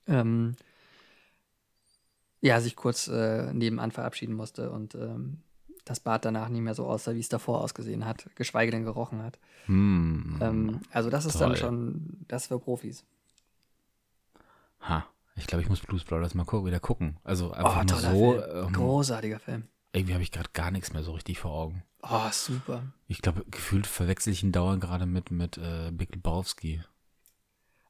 ähm, 0.06 0.58
ja, 2.42 2.60
sich 2.60 2.76
kurz 2.76 3.08
äh, 3.08 3.54
nebenan 3.54 3.92
verabschieden 3.92 4.34
musste 4.36 4.72
und 4.72 4.96
ähm, 4.96 5.40
das 5.86 6.00
Bad 6.00 6.26
danach 6.26 6.50
nicht 6.50 6.62
mehr 6.62 6.76
so 6.76 6.86
aussah, 6.88 7.14
wie 7.14 7.20
es 7.20 7.30
davor 7.30 7.62
ausgesehen 7.62 8.06
hat, 8.06 8.30
geschweige 8.36 8.72
denn 8.72 8.84
gerochen 8.86 9.22
hat. 9.22 9.38
Hm. 9.66 10.38
Ähm, 10.42 10.80
also 10.92 11.10
das 11.10 11.26
ist 11.26 11.34
Toll. 11.38 11.50
dann 11.50 11.58
schon, 11.58 12.26
das 12.28 12.48
für 12.48 12.60
Profis. 12.60 13.04
ha. 14.82 15.06
Ich 15.36 15.48
glaube, 15.48 15.64
ich 15.64 15.70
muss 15.70 15.80
Blues 15.80 16.04
Brothers 16.04 16.36
mal 16.36 16.46
wieder 16.46 16.80
gucken. 16.80 17.18
Also 17.24 17.52
einfach 17.54 17.82
Oh, 17.82 17.84
nur 17.86 17.98
so. 18.00 18.44
Ähm, 18.44 18.74
Großartiger 18.74 19.40
Film. 19.40 19.64
irgendwie 19.92 20.14
habe 20.14 20.22
ich 20.24 20.32
gerade 20.32 20.50
gar 20.54 20.70
nichts 20.70 20.94
mehr 20.94 21.02
so 21.04 21.14
richtig 21.14 21.40
vor 21.40 21.52
Augen. 21.52 21.84
Oh, 22.04 22.30
super. 22.32 22.84
Ich 23.08 23.20
glaube, 23.22 23.44
gefühlt 23.50 23.88
verwechsel 23.88 24.32
ich 24.32 24.44
ihn 24.44 24.52
dauernd 24.52 24.82
gerade 24.82 25.08
mit, 25.08 25.32
mit 25.32 25.58
äh, 25.58 25.90
Big 25.92 26.14
Lebowski. 26.14 26.84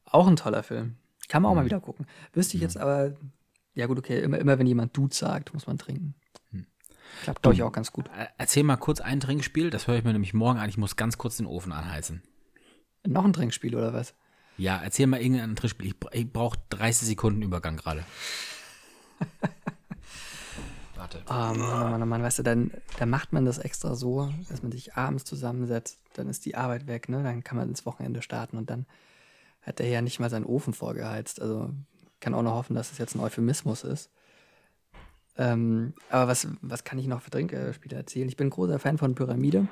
Auch 0.05 0.25
ein 0.27 0.37
toller 0.37 0.63
Film. 0.63 0.95
Kann 1.27 1.41
man 1.41 1.51
auch 1.51 1.55
mal 1.55 1.61
Mhm. 1.63 1.65
wieder 1.65 1.81
gucken. 1.81 2.05
Wüsste 2.31 2.55
ich 2.55 2.61
jetzt 2.63 2.77
aber, 2.77 3.13
ja 3.73 3.87
gut, 3.87 3.97
okay, 3.99 4.21
immer, 4.21 4.37
immer 4.37 4.57
wenn 4.57 4.67
jemand 4.67 4.95
Dude 4.95 5.13
sagt, 5.13 5.53
muss 5.53 5.67
man 5.67 5.77
trinken. 5.77 6.15
Klappt, 7.23 7.41
glaube 7.41 7.55
ich, 7.55 7.63
auch 7.63 7.71
ganz 7.71 7.91
gut. 7.91 8.07
Äh, 8.07 8.27
Erzähl 8.37 8.63
mal 8.63 8.77
kurz 8.77 9.01
ein 9.01 9.19
Trinkspiel, 9.19 9.69
das 9.69 9.87
höre 9.87 9.97
ich 9.97 10.03
mir 10.03 10.13
nämlich 10.13 10.33
morgen 10.33 10.59
an. 10.59 10.69
Ich 10.69 10.77
muss 10.77 10.95
ganz 10.95 11.17
kurz 11.17 11.37
den 11.37 11.45
Ofen 11.45 11.71
anheizen. 11.71 12.21
Noch 13.05 13.25
ein 13.25 13.33
Trinkspiel 13.33 13.75
oder 13.75 13.93
was? 13.93 14.13
Ja, 14.57 14.79
erzähl 14.81 15.07
mal 15.07 15.21
irgendein 15.21 15.55
Trinkspiel. 15.55 15.87
Ich, 15.87 15.95
ich 16.11 16.31
brauche 16.31 16.57
30 16.69 17.07
Sekunden 17.07 17.41
Übergang 17.41 17.77
gerade. 17.77 18.03
Warte. 20.95 21.21
Oh 21.27 21.33
Mann, 21.33 21.59
oh 21.59 21.89
Mann, 21.89 22.03
oh 22.03 22.05
Mann, 22.05 22.23
weißt 22.23 22.39
du, 22.39 22.43
dann, 22.43 22.71
dann 22.97 23.09
macht 23.09 23.33
man 23.33 23.45
das 23.45 23.57
extra 23.57 23.95
so, 23.95 24.31
dass 24.49 24.61
man 24.61 24.71
sich 24.71 24.95
abends 24.95 25.25
zusammensetzt, 25.25 25.99
dann 26.13 26.29
ist 26.29 26.45
die 26.45 26.55
Arbeit 26.55 26.87
weg, 26.87 27.09
ne? 27.09 27.23
Dann 27.23 27.43
kann 27.43 27.57
man 27.57 27.69
ins 27.69 27.85
Wochenende 27.85 28.21
starten 28.21 28.57
und 28.57 28.69
dann 28.69 28.85
hat 29.61 29.79
er 29.79 29.87
ja 29.87 30.01
nicht 30.01 30.19
mal 30.19 30.29
seinen 30.29 30.45
Ofen 30.45 30.73
vorgeheizt. 30.73 31.41
Also 31.41 31.71
kann 32.19 32.33
auch 32.33 32.43
noch 32.43 32.53
hoffen, 32.53 32.75
dass 32.75 32.91
es 32.91 32.97
jetzt 32.99 33.15
ein 33.15 33.21
Euphemismus 33.21 33.83
ist. 33.83 34.09
Ähm, 35.37 35.93
aber 36.09 36.27
was, 36.27 36.47
was 36.61 36.83
kann 36.83 36.99
ich 36.99 37.07
noch 37.07 37.21
für 37.21 37.31
Trinkspiele 37.31 37.95
erzählen? 37.95 38.27
Ich 38.27 38.37
bin 38.37 38.49
großer 38.49 38.79
Fan 38.79 38.97
von 38.97 39.15
Pyramide. 39.15 39.67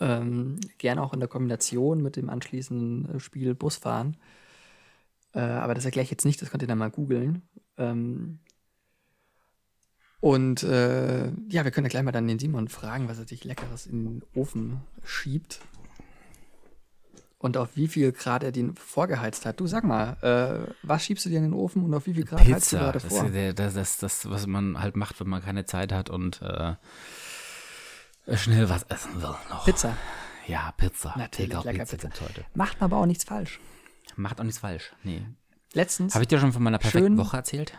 Ähm, 0.00 0.58
gerne 0.78 1.02
auch 1.02 1.14
in 1.14 1.20
der 1.20 1.28
Kombination 1.28 2.02
mit 2.02 2.16
dem 2.16 2.28
anschließenden 2.28 3.16
äh, 3.16 3.20
Spiel 3.20 3.54
Busfahren. 3.54 4.16
Äh, 5.32 5.40
aber 5.40 5.74
das 5.74 5.84
erkläre 5.84 6.04
ich 6.04 6.10
jetzt 6.10 6.24
nicht, 6.24 6.42
das 6.42 6.50
könnt 6.50 6.62
ihr 6.62 6.68
dann 6.68 6.78
mal 6.78 6.90
googeln. 6.90 7.42
Ähm, 7.78 8.40
und 10.20 10.62
äh, 10.62 11.26
ja, 11.48 11.64
wir 11.64 11.70
können 11.70 11.86
ja 11.86 11.90
gleich 11.90 12.02
mal 12.02 12.12
dann 12.12 12.26
den 12.26 12.38
Simon 12.38 12.68
fragen, 12.68 13.08
was 13.08 13.18
er 13.18 13.28
sich 13.28 13.44
Leckeres 13.44 13.86
in 13.86 14.04
den 14.04 14.22
Ofen 14.34 14.80
schiebt. 15.04 15.60
Und 17.38 17.56
auf 17.58 17.76
wie 17.76 17.86
viel 17.86 18.12
Grad 18.12 18.42
er 18.42 18.50
den 18.50 18.74
vorgeheizt 18.76 19.44
hat. 19.44 19.60
Du 19.60 19.66
sag 19.66 19.84
mal, 19.84 20.16
äh, 20.22 20.72
was 20.82 21.04
schiebst 21.04 21.24
du 21.26 21.28
dir 21.28 21.36
in 21.36 21.44
den 21.44 21.52
Ofen 21.52 21.84
und 21.84 21.92
auf 21.94 22.06
wie 22.06 22.14
viel 22.14 22.24
Grad 22.24 22.40
heizt 22.40 22.50
du 22.50 22.54
Pizza. 22.54 22.78
gerade 22.78 22.92
Das 22.98 23.04
vor? 23.04 23.24
ist 23.26 23.34
der, 23.34 23.52
das, 23.52 23.74
das, 23.74 23.98
das, 23.98 24.30
was 24.30 24.46
man 24.46 24.80
halt 24.80 24.96
macht, 24.96 25.20
wenn 25.20 25.28
man 25.28 25.42
keine 25.42 25.66
Zeit 25.66 25.92
hat 25.92 26.08
und 26.08 26.40
äh, 26.40 26.74
schnell 28.36 28.68
was 28.68 28.84
essen 28.84 29.16
will 29.20 29.34
noch. 29.50 29.64
Pizza. 29.64 29.96
Ja, 30.46 30.72
Pizza. 30.76 31.12
Natürlich, 31.16 31.50
Egal, 31.50 31.64
lecker 31.64 31.84
Pizza 31.84 32.08
Pizza. 32.08 32.24
Macht 32.54 32.80
man 32.80 32.90
aber 32.90 33.02
auch 33.02 33.06
nichts 33.06 33.24
falsch. 33.24 33.60
Macht 34.16 34.40
auch 34.40 34.44
nichts 34.44 34.60
falsch. 34.60 34.92
Nee. 35.02 35.26
Letztens, 35.72 36.14
Habe 36.14 36.22
ich 36.22 36.28
dir 36.28 36.38
schon 36.38 36.52
von 36.52 36.62
meiner 36.62 36.78
perfekten 36.78 37.08
Schön- 37.08 37.18
Woche 37.18 37.36
erzählt? 37.36 37.74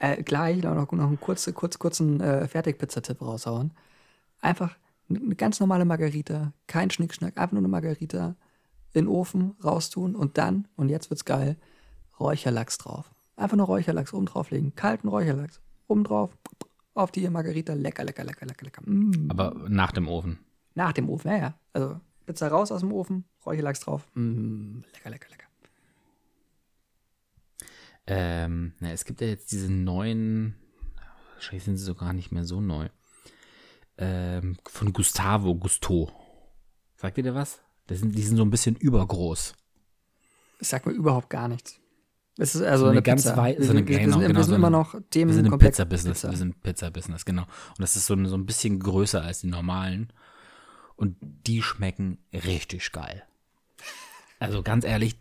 äh, 0.00 0.22
gleich 0.22 0.62
noch, 0.62 0.74
noch 0.90 1.06
einen 1.06 1.20
kurzen, 1.20 1.52
kurz, 1.54 1.78
kurzen 1.78 2.20
äh, 2.20 2.48
Fertigpizza-Tipp 2.48 3.20
raushauen. 3.20 3.72
Einfach 4.40 4.76
eine 5.10 5.34
ganz 5.36 5.60
normale 5.60 5.84
Margarita, 5.84 6.52
kein 6.66 6.90
Schnickschnack, 6.90 7.36
einfach 7.36 7.52
nur 7.52 7.60
eine 7.60 7.68
Margarita 7.68 8.36
in 8.92 9.04
den 9.04 9.08
Ofen 9.08 9.54
raustun 9.62 10.14
und 10.14 10.38
dann, 10.38 10.68
und 10.76 10.88
jetzt 10.88 11.10
wird's 11.10 11.24
geil, 11.24 11.56
Räucherlachs 12.20 12.78
drauf. 12.78 13.10
Einfach 13.36 13.56
nur 13.56 13.66
Räucherlachs 13.66 14.12
oben 14.12 14.26
drauflegen, 14.26 14.74
kalten 14.74 15.08
Räucherlachs 15.08 15.60
oben 15.88 16.04
drauf, 16.04 16.36
auf 16.94 17.10
die 17.10 17.28
Margarita, 17.28 17.72
lecker, 17.72 18.04
lecker, 18.04 18.24
lecker, 18.24 18.46
lecker, 18.46 18.64
lecker. 18.64 18.82
Mm. 18.84 19.30
Aber 19.30 19.54
nach 19.68 19.92
dem 19.92 20.08
Ofen. 20.08 20.38
Nach 20.74 20.92
dem 20.92 21.08
Ofen, 21.08 21.30
ja, 21.30 21.36
ja. 21.36 21.54
Also 21.72 22.00
Pizza 22.26 22.48
raus 22.48 22.70
aus 22.70 22.80
dem 22.80 22.92
Ofen, 22.92 23.24
Räucherlachs 23.44 23.80
drauf, 23.80 24.06
mm, 24.14 24.80
lecker, 24.92 25.10
lecker, 25.10 25.30
lecker. 25.30 25.46
Ähm, 28.06 28.74
na, 28.80 28.92
es 28.92 29.04
gibt 29.04 29.20
ja 29.20 29.28
jetzt 29.28 29.52
diese 29.52 29.72
neuen, 29.72 30.56
wahrscheinlich 31.34 31.64
sind 31.64 31.76
sie 31.76 31.84
sogar 31.84 32.12
nicht 32.12 32.32
mehr 32.32 32.44
so 32.44 32.60
neu, 32.60 32.88
ähm, 33.98 34.56
von 34.66 34.92
Gustavo 34.92 35.54
Gusto. 35.54 36.10
Sagt 36.96 37.18
ihr 37.18 37.24
dir 37.24 37.34
was? 37.34 37.60
Das 37.92 38.00
sind, 38.00 38.16
die 38.16 38.22
sind 38.22 38.36
so 38.36 38.42
ein 38.44 38.50
bisschen 38.50 38.76
übergroß. 38.76 39.54
Das 40.58 40.68
sagt 40.70 40.86
mir 40.86 40.92
überhaupt 40.92 41.30
gar 41.30 41.48
nichts. 41.48 41.78
Es 42.38 42.54
ist 42.54 42.62
also 42.62 42.84
So 42.84 42.90
eine 42.90 42.92
eine, 42.98 43.02
ganz 43.02 43.22
Pizza. 43.24 43.36
wei- 43.36 43.56
wir, 43.58 43.64
so 43.64 43.70
eine- 43.72 43.78
sind- 43.80 43.88
wir, 43.88 43.98
genau, 43.98 44.12
sind, 44.12 44.20
wir 44.22 44.28
genau, 44.28 44.40
sind 44.42 44.50
so 44.50 44.56
immer 44.56 44.70
noch 44.70 44.94
Wir 44.94 45.10
Themen 45.10 45.32
sind 45.34 45.46
im 45.46 45.58
Pizza-Business. 45.58 46.18
Pizza. 46.20 46.30
Wir 46.30 46.38
sind 46.38 46.54
im 46.54 46.60
Pizza-Business, 46.60 47.24
genau. 47.24 47.42
Und 47.42 47.80
das 47.80 47.96
ist 47.96 48.06
so, 48.06 48.14
ein- 48.14 48.26
so 48.26 48.36
ein 48.36 48.46
bisschen 48.46 48.78
größer 48.80 49.22
als 49.22 49.40
die 49.40 49.48
normalen. 49.48 50.12
Und 50.96 51.16
die 51.20 51.62
schmecken 51.62 52.18
richtig 52.32 52.90
geil. 52.92 53.22
Also 54.38 54.62
ganz 54.62 54.84
ehrlich, 54.84 55.16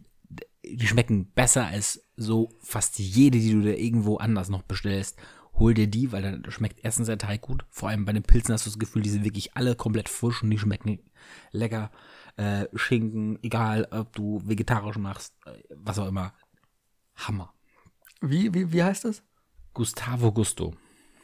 die 0.64 0.88
schmecken 0.88 1.26
besser 1.34 1.66
als 1.66 2.02
so 2.16 2.50
fast 2.62 2.98
jede, 3.00 3.40
die 3.40 3.52
du 3.54 3.62
dir 3.62 3.78
irgendwo 3.78 4.18
anders 4.18 4.50
noch 4.50 4.62
bestellst. 4.62 5.18
Hol 5.62 5.76
dir 5.76 5.86
die, 5.86 6.12
weil 6.12 6.24
dann 6.24 6.44
schmeckt 6.50 6.80
erstens 6.84 7.06
der 7.06 7.20
Teig 7.20 7.42
gut. 7.42 7.66
Vor 7.70 7.90
allem 7.90 8.04
bei 8.04 8.14
den 8.14 8.24
Pilzen 8.24 8.52
hast 8.52 8.66
du 8.66 8.72
das 8.72 8.80
Gefühl, 8.80 9.04
die 9.04 9.12
sind 9.12 9.24
wirklich 9.24 9.56
alle 9.56 9.76
komplett 9.76 10.10
frisch 10.10 10.42
und 10.42 10.50
die 10.50 10.58
schmecken 10.58 10.98
lecker. 11.52 11.92
Äh, 12.36 12.66
Schinken, 12.74 13.38
egal 13.44 13.88
ob 13.92 14.12
du 14.16 14.42
vegetarisch 14.44 14.98
machst, 14.98 15.36
äh, 15.46 15.52
was 15.76 16.00
auch 16.00 16.08
immer. 16.08 16.34
Hammer. 17.14 17.54
Wie, 18.22 18.52
wie, 18.56 18.74
wie 18.74 18.82
heißt 18.82 19.06
das? 19.06 19.22
Gustavo 19.76 20.32
Gusto. 20.32 20.74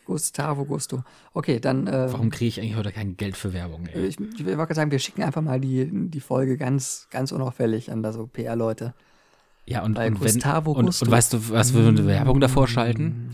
Gustavo 0.05 0.65
Gusto. 0.65 1.03
Okay, 1.33 1.59
dann. 1.59 1.87
Äh, 1.87 2.13
Warum 2.13 2.29
kriege 2.29 2.49
ich 2.49 2.61
eigentlich 2.61 2.75
heute 2.75 2.91
kein 2.91 3.17
Geld 3.17 3.37
für 3.37 3.53
Werbung? 3.53 3.87
Ey? 3.87 4.05
ich, 4.05 4.19
ich 4.19 4.45
wollte 4.45 4.55
gerade 4.55 4.75
sagen, 4.75 4.91
wir 4.91 4.99
schicken 4.99 5.23
einfach 5.23 5.41
mal 5.41 5.59
die, 5.59 5.89
die 6.11 6.19
Folge 6.19 6.57
ganz, 6.57 7.07
ganz 7.09 7.31
unauffällig 7.31 7.91
an 7.91 8.03
da 8.03 8.13
so 8.13 8.27
PR-Leute. 8.27 8.93
Ja, 9.65 9.83
und, 9.83 9.97
und, 9.97 10.03
wenn, 10.03 10.13
Gustavo 10.13 10.73
und, 10.73 10.85
Gusto. 10.85 11.05
und 11.05 11.11
weißt 11.11 11.33
du, 11.33 11.49
was 11.49 11.73
wir 11.73 11.81
für 11.81 11.87
eine 11.87 12.05
Werbung 12.05 12.39
davor 12.39 12.67
schalten? 12.67 13.31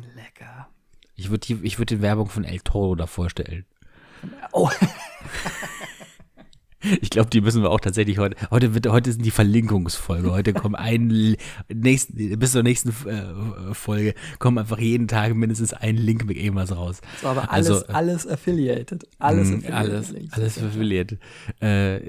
Ich 1.16 1.30
würde 1.30 1.46
die, 1.46 1.60
ich 1.64 1.80
würd 1.80 1.90
die 1.90 2.02
Werbung 2.02 2.30
von 2.30 2.44
El 2.44 2.60
Toro 2.60 2.96
davor 2.96 3.30
stellen. 3.30 3.66
Oh. 4.52 4.70
Ich 7.02 7.10
glaube, 7.10 7.30
die 7.30 7.40
müssen 7.42 7.62
wir 7.64 7.70
auch 7.70 7.80
tatsächlich 7.80 8.18
heute. 8.18 8.36
Heute 8.52 8.74
wird, 8.74 8.88
heute 8.88 9.12
sind 9.12 9.26
die 9.26 9.32
Verlinkungsfolge. 9.32 10.32
Heute 10.32 10.54
kommen 10.54 10.76
ein 10.76 11.38
nächsten, 11.74 12.38
bis 12.38 12.52
zur 12.52 12.64
nächsten 12.64 12.90
äh, 13.08 13.74
Folge 13.74 14.14
kommen 14.40 14.58
einfach 14.58 14.80
jeden 14.80 15.08
Tag 15.08 15.34
mindestens 15.34 15.74
ein 15.74 15.96
Link 15.96 16.26
mit 16.26 16.38
irgendwas 16.38 16.76
raus. 16.76 17.00
So, 17.22 17.28
aber 17.30 17.52
alles, 17.52 17.70
also, 17.70 17.86
alles 17.88 18.28
affiliated. 18.28 19.08
Alles 19.20 19.50
mh, 19.50 19.56
affiliated. 19.60 19.94
Alles, 19.94 20.14
alles 20.32 20.58
affiliated. 20.62 21.20
Äh, 21.62 22.00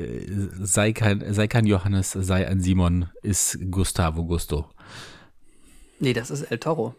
sei 0.60 0.92
kein, 0.92 1.32
sei 1.32 1.46
kein 1.46 1.66
Johannes, 1.66 2.10
sei 2.10 2.48
ein 2.48 2.60
Simon, 2.60 3.06
ist 3.22 3.58
Gustavo 3.70 4.24
Gusto. 4.24 4.66
Nee, 6.00 6.14
das 6.14 6.30
ist 6.30 6.42
El 6.50 6.58
Toro. 6.58 6.96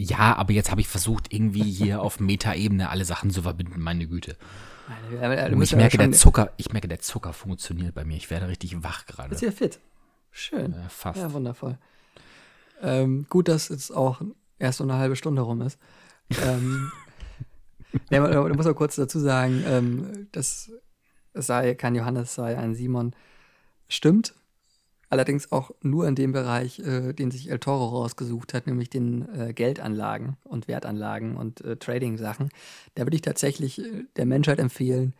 Ja, 0.00 0.36
aber 0.36 0.52
jetzt 0.52 0.70
habe 0.70 0.80
ich 0.80 0.86
versucht, 0.86 1.32
irgendwie 1.32 1.64
hier 1.64 2.02
auf 2.02 2.20
Meta-Ebene 2.20 2.88
alle 2.88 3.04
Sachen 3.04 3.30
zu 3.30 3.42
verbinden, 3.42 3.80
meine 3.80 4.06
Güte. 4.06 4.36
Oh, 4.88 5.60
ich 5.60 5.74
merke, 5.74 5.98
der 5.98 6.12
Zucker, 6.12 6.52
ich 6.56 6.72
merke, 6.72 6.86
der 6.86 7.00
Zucker 7.00 7.32
funktioniert 7.32 7.96
bei 7.96 8.04
mir. 8.04 8.16
Ich 8.16 8.30
werde 8.30 8.46
richtig 8.46 8.84
wach 8.84 9.06
gerade. 9.06 9.34
Ist 9.34 9.42
ja 9.42 9.50
fit. 9.50 9.80
Schön. 10.30 10.72
Ja, 10.72 10.88
fast. 10.88 11.18
Ja, 11.18 11.32
wundervoll. 11.32 11.78
Ähm, 12.80 13.26
gut, 13.28 13.48
dass 13.48 13.70
jetzt 13.70 13.90
auch 13.90 14.22
erst 14.60 14.78
so 14.78 14.84
eine 14.84 14.94
halbe 14.94 15.16
Stunde 15.16 15.42
rum 15.42 15.62
ist. 15.62 15.80
ähm, 16.44 16.92
ja, 18.10 18.20
man, 18.20 18.52
muss 18.52 18.68
auch 18.68 18.76
kurz 18.76 18.94
dazu 18.94 19.18
sagen, 19.18 19.64
ähm, 19.66 20.28
dass 20.30 20.70
es 21.32 21.46
sei 21.46 21.74
kein 21.74 21.96
Johannes, 21.96 22.36
sei 22.36 22.56
ein 22.56 22.76
Simon. 22.76 23.16
Stimmt. 23.88 24.32
Allerdings 25.10 25.52
auch 25.52 25.70
nur 25.80 26.06
in 26.06 26.14
dem 26.14 26.32
Bereich, 26.32 26.80
äh, 26.80 27.14
den 27.14 27.30
sich 27.30 27.50
El 27.50 27.58
Toro 27.58 27.88
rausgesucht 27.88 28.52
hat, 28.52 28.66
nämlich 28.66 28.90
den 28.90 29.26
äh, 29.34 29.54
Geldanlagen 29.54 30.36
und 30.44 30.68
Wertanlagen 30.68 31.36
und 31.36 31.62
äh, 31.62 31.76
Trading-Sachen. 31.76 32.50
Da 32.94 33.04
würde 33.04 33.16
ich 33.16 33.22
tatsächlich 33.22 33.80
äh, 33.80 34.04
der 34.16 34.26
Menschheit 34.26 34.58
empfehlen, 34.58 35.14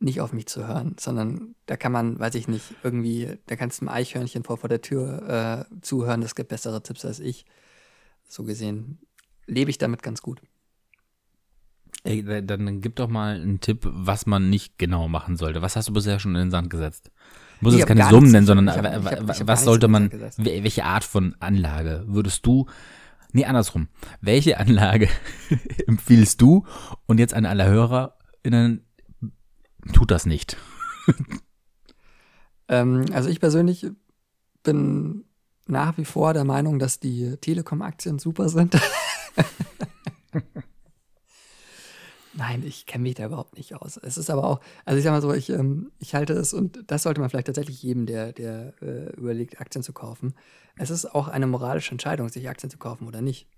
nicht 0.00 0.20
auf 0.20 0.32
mich 0.32 0.46
zu 0.46 0.66
hören, 0.68 0.94
sondern 1.00 1.54
da 1.66 1.76
kann 1.76 1.90
man, 1.90 2.18
weiß 2.18 2.34
ich 2.34 2.48
nicht, 2.48 2.74
irgendwie, 2.82 3.38
da 3.46 3.56
kannst 3.56 3.80
du 3.80 3.86
einem 3.86 3.96
Eichhörnchen 3.96 4.44
vor, 4.44 4.58
vor 4.58 4.68
der 4.68 4.82
Tür 4.82 5.66
äh, 5.70 5.80
zuhören, 5.80 6.20
das 6.20 6.34
gibt 6.34 6.50
bessere 6.50 6.82
Tipps 6.82 7.04
als 7.04 7.18
ich. 7.18 7.46
So 8.28 8.44
gesehen 8.44 8.98
lebe 9.46 9.70
ich 9.70 9.78
damit 9.78 10.02
ganz 10.02 10.22
gut. 10.22 10.42
Ey, 12.04 12.22
dann 12.44 12.80
gib 12.80 12.96
doch 12.96 13.08
mal 13.08 13.40
einen 13.40 13.60
Tipp, 13.60 13.80
was 13.90 14.26
man 14.26 14.50
nicht 14.50 14.78
genau 14.78 15.08
machen 15.08 15.36
sollte. 15.36 15.62
Was 15.62 15.74
hast 15.74 15.88
du 15.88 15.92
bisher 15.92 16.20
schon 16.20 16.34
in 16.34 16.42
den 16.42 16.50
Sand 16.50 16.70
gesetzt? 16.70 17.10
Muss 17.60 17.74
jetzt 17.74 17.86
keine 17.86 18.08
Summen 18.08 18.30
nennen, 18.30 18.46
sondern 18.46 18.70
hab, 18.70 18.84
ich 18.84 19.12
hab, 19.12 19.30
ich 19.30 19.40
hab 19.40 19.46
was 19.46 19.64
sollte 19.64 19.88
man, 19.88 20.10
welche 20.36 20.84
Art 20.84 21.04
von 21.04 21.34
Anlage 21.40 22.04
würdest 22.06 22.46
du, 22.46 22.66
nee, 23.32 23.44
andersrum, 23.44 23.88
welche 24.20 24.58
Anlage 24.58 25.08
empfiehlst 25.86 26.40
du 26.40 26.66
und 27.06 27.18
jetzt 27.18 27.34
an 27.34 27.46
alle 27.46 27.66
HörerInnen 27.66 28.86
tut 29.92 30.10
das 30.10 30.26
nicht? 30.26 30.56
ähm, 32.68 33.06
also 33.12 33.28
ich 33.28 33.40
persönlich 33.40 33.86
bin 34.62 35.24
nach 35.66 35.98
wie 35.98 36.04
vor 36.04 36.32
der 36.32 36.44
Meinung, 36.44 36.78
dass 36.78 36.98
die 37.00 37.36
Telekom-Aktien 37.40 38.18
super 38.18 38.48
sind. 38.48 38.76
Nein, 42.38 42.62
ich 42.64 42.86
kenne 42.86 43.02
mich 43.02 43.16
da 43.16 43.26
überhaupt 43.26 43.56
nicht 43.56 43.74
aus. 43.74 43.96
Es 43.96 44.16
ist 44.16 44.30
aber 44.30 44.44
auch, 44.44 44.60
also 44.84 44.96
ich 44.96 45.02
sag 45.02 45.10
mal 45.10 45.20
so, 45.20 45.32
ich, 45.34 45.50
ähm, 45.50 45.90
ich 45.98 46.14
halte 46.14 46.34
es, 46.34 46.54
und 46.54 46.84
das 46.86 47.02
sollte 47.02 47.20
man 47.20 47.28
vielleicht 47.30 47.48
tatsächlich 47.48 47.82
jedem, 47.82 48.06
der, 48.06 48.32
der 48.32 48.74
äh, 48.80 49.10
überlegt, 49.16 49.60
Aktien 49.60 49.82
zu 49.82 49.92
kaufen. 49.92 50.34
Es 50.76 50.90
ist 50.90 51.16
auch 51.16 51.26
eine 51.26 51.48
moralische 51.48 51.90
Entscheidung, 51.90 52.28
sich 52.28 52.48
Aktien 52.48 52.70
zu 52.70 52.78
kaufen 52.78 53.08
oder 53.08 53.22
nicht. 53.22 53.48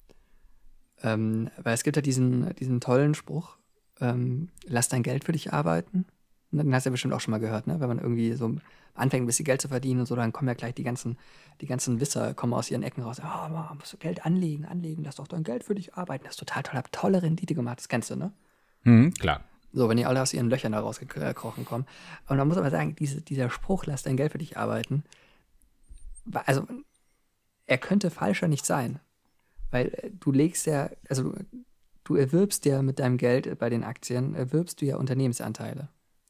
Ähm, 1.03 1.51
weil 1.62 1.75
es 1.75 1.83
gibt 1.83 1.97
ja 1.97 2.01
diesen, 2.03 2.55
diesen 2.55 2.81
tollen 2.81 3.12
Spruch, 3.12 3.59
ähm, 4.01 4.49
lass 4.64 4.88
dein 4.88 5.03
Geld 5.03 5.25
für 5.25 5.33
dich 5.33 5.53
arbeiten. 5.53 6.07
Den 6.51 6.75
hast 6.75 6.87
du 6.87 6.88
ja 6.88 6.93
bestimmt 6.93 7.12
auch 7.12 7.21
schon 7.21 7.33
mal 7.33 7.38
gehört, 7.38 7.66
ne? 7.66 7.81
Wenn 7.81 7.88
man 7.88 7.99
irgendwie 7.99 8.33
so 8.33 8.57
anfängt, 8.95 9.25
ein 9.25 9.27
bisschen 9.27 9.45
Geld 9.45 9.61
zu 9.61 9.69
verdienen 9.69 10.01
und 10.01 10.07
so, 10.07 10.16
dann 10.16 10.33
kommen 10.33 10.49
ja 10.49 10.55
gleich 10.55 10.75
die 10.75 10.85
ganzen, 10.85 11.19
die 11.61 11.66
ganzen 11.66 12.01
Wisser, 12.01 12.33
kommen 12.33 12.55
aus 12.55 12.71
ihren 12.71 12.83
Ecken 12.83 13.03
raus. 13.03 13.21
Oh, 13.23 13.75
musst 13.75 13.93
du 13.93 13.99
Geld 13.99 14.25
anlegen, 14.25 14.64
anlegen, 14.64 15.05
lass 15.05 15.16
doch 15.16 15.29
dein 15.29 15.45
Geld 15.45 15.64
für 15.64 15.75
dich 15.75 15.95
arbeiten. 15.95 16.25
Das 16.25 16.33
ist 16.33 16.38
total 16.38 16.62
toll, 16.62 16.79
hab 16.79 16.90
tolle 16.93 17.23
Rendite 17.23 17.55
gemacht, 17.55 17.79
das 17.79 17.88
kennst 17.88 18.09
du, 18.09 18.16
ne? 18.16 18.33
Mhm, 18.85 19.14
klar. 19.14 19.45
So, 19.73 19.88
wenn 19.88 19.97
die 19.97 20.07
alle 20.07 20.21
aus 20.21 20.35
ihren 20.35 20.51
Löchern 20.51 20.73
da 20.73 20.81
rausgekrochen 20.81 21.64
kommen. 21.64 21.87
Und 22.29 22.37
man 22.37 22.49
muss 22.49 22.57
aber 22.57 22.71
sagen, 22.71 22.97
diese, 22.97 23.21
dieser 23.21 23.51
Spruch, 23.51 23.87
lass 23.87 24.03
dein 24.03 24.16
Geld 24.16 24.33
für 24.33 24.38
dich 24.38 24.57
arbeiten, 24.57 25.05
also 26.33 26.66
er 27.66 27.79
könnte 27.79 28.11
falscher 28.11 28.49
nicht 28.49 28.66
sein. 28.66 28.99
Weil 29.71 29.88
äh, 29.95 30.11
du 30.19 30.33
legst 30.33 30.66
ja, 30.66 30.90
also 31.09 31.35
du 32.05 32.16
erwirbst 32.16 32.64
ja 32.64 32.83
mit 32.83 32.99
deinem 32.99 33.16
Geld 33.16 33.59
bei 33.59 33.71
den 33.71 33.85
Aktien, 33.85 34.35
erwirbst 34.35 34.81
du 34.81 34.87
ja 34.87 34.97
Unternehmensanteile. 34.97 35.88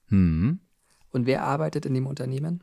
Mhm. 0.08 0.60
Und 1.10 1.26
wer 1.26 1.42
arbeitet 1.42 1.86
in 1.86 1.94
dem 1.94 2.06
Unternehmen? 2.06 2.62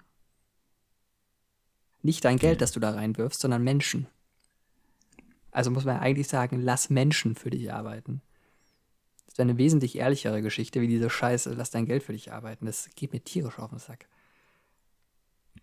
Nicht 2.03 2.23
dein 2.23 2.37
Geld, 2.37 2.61
das 2.61 2.71
du 2.71 2.79
da 2.79 2.91
reinwirfst, 2.91 3.41
sondern 3.41 3.63
Menschen. 3.63 4.07
Also 5.51 5.71
muss 5.71 5.85
man 5.85 5.97
eigentlich 5.97 6.27
sagen, 6.27 6.61
lass 6.61 6.91
Menschen 6.91 7.35
für 7.35 7.49
dich 7.49 7.73
arbeiten 7.73 8.21
ist 9.37 9.41
eine 9.41 9.59
wesentlich 9.59 9.99
ehrlichere 9.99 10.41
Geschichte, 10.41 10.81
wie 10.81 10.87
diese 10.87 11.11
Scheiße, 11.11 11.53
lass 11.53 11.69
dein 11.69 11.85
Geld 11.85 12.01
für 12.01 12.13
dich 12.13 12.33
arbeiten. 12.33 12.65
Das 12.65 12.89
geht 12.95 13.13
mir 13.13 13.23
tierisch 13.23 13.59
auf 13.59 13.69
den 13.69 13.77
Sack. 13.77 14.07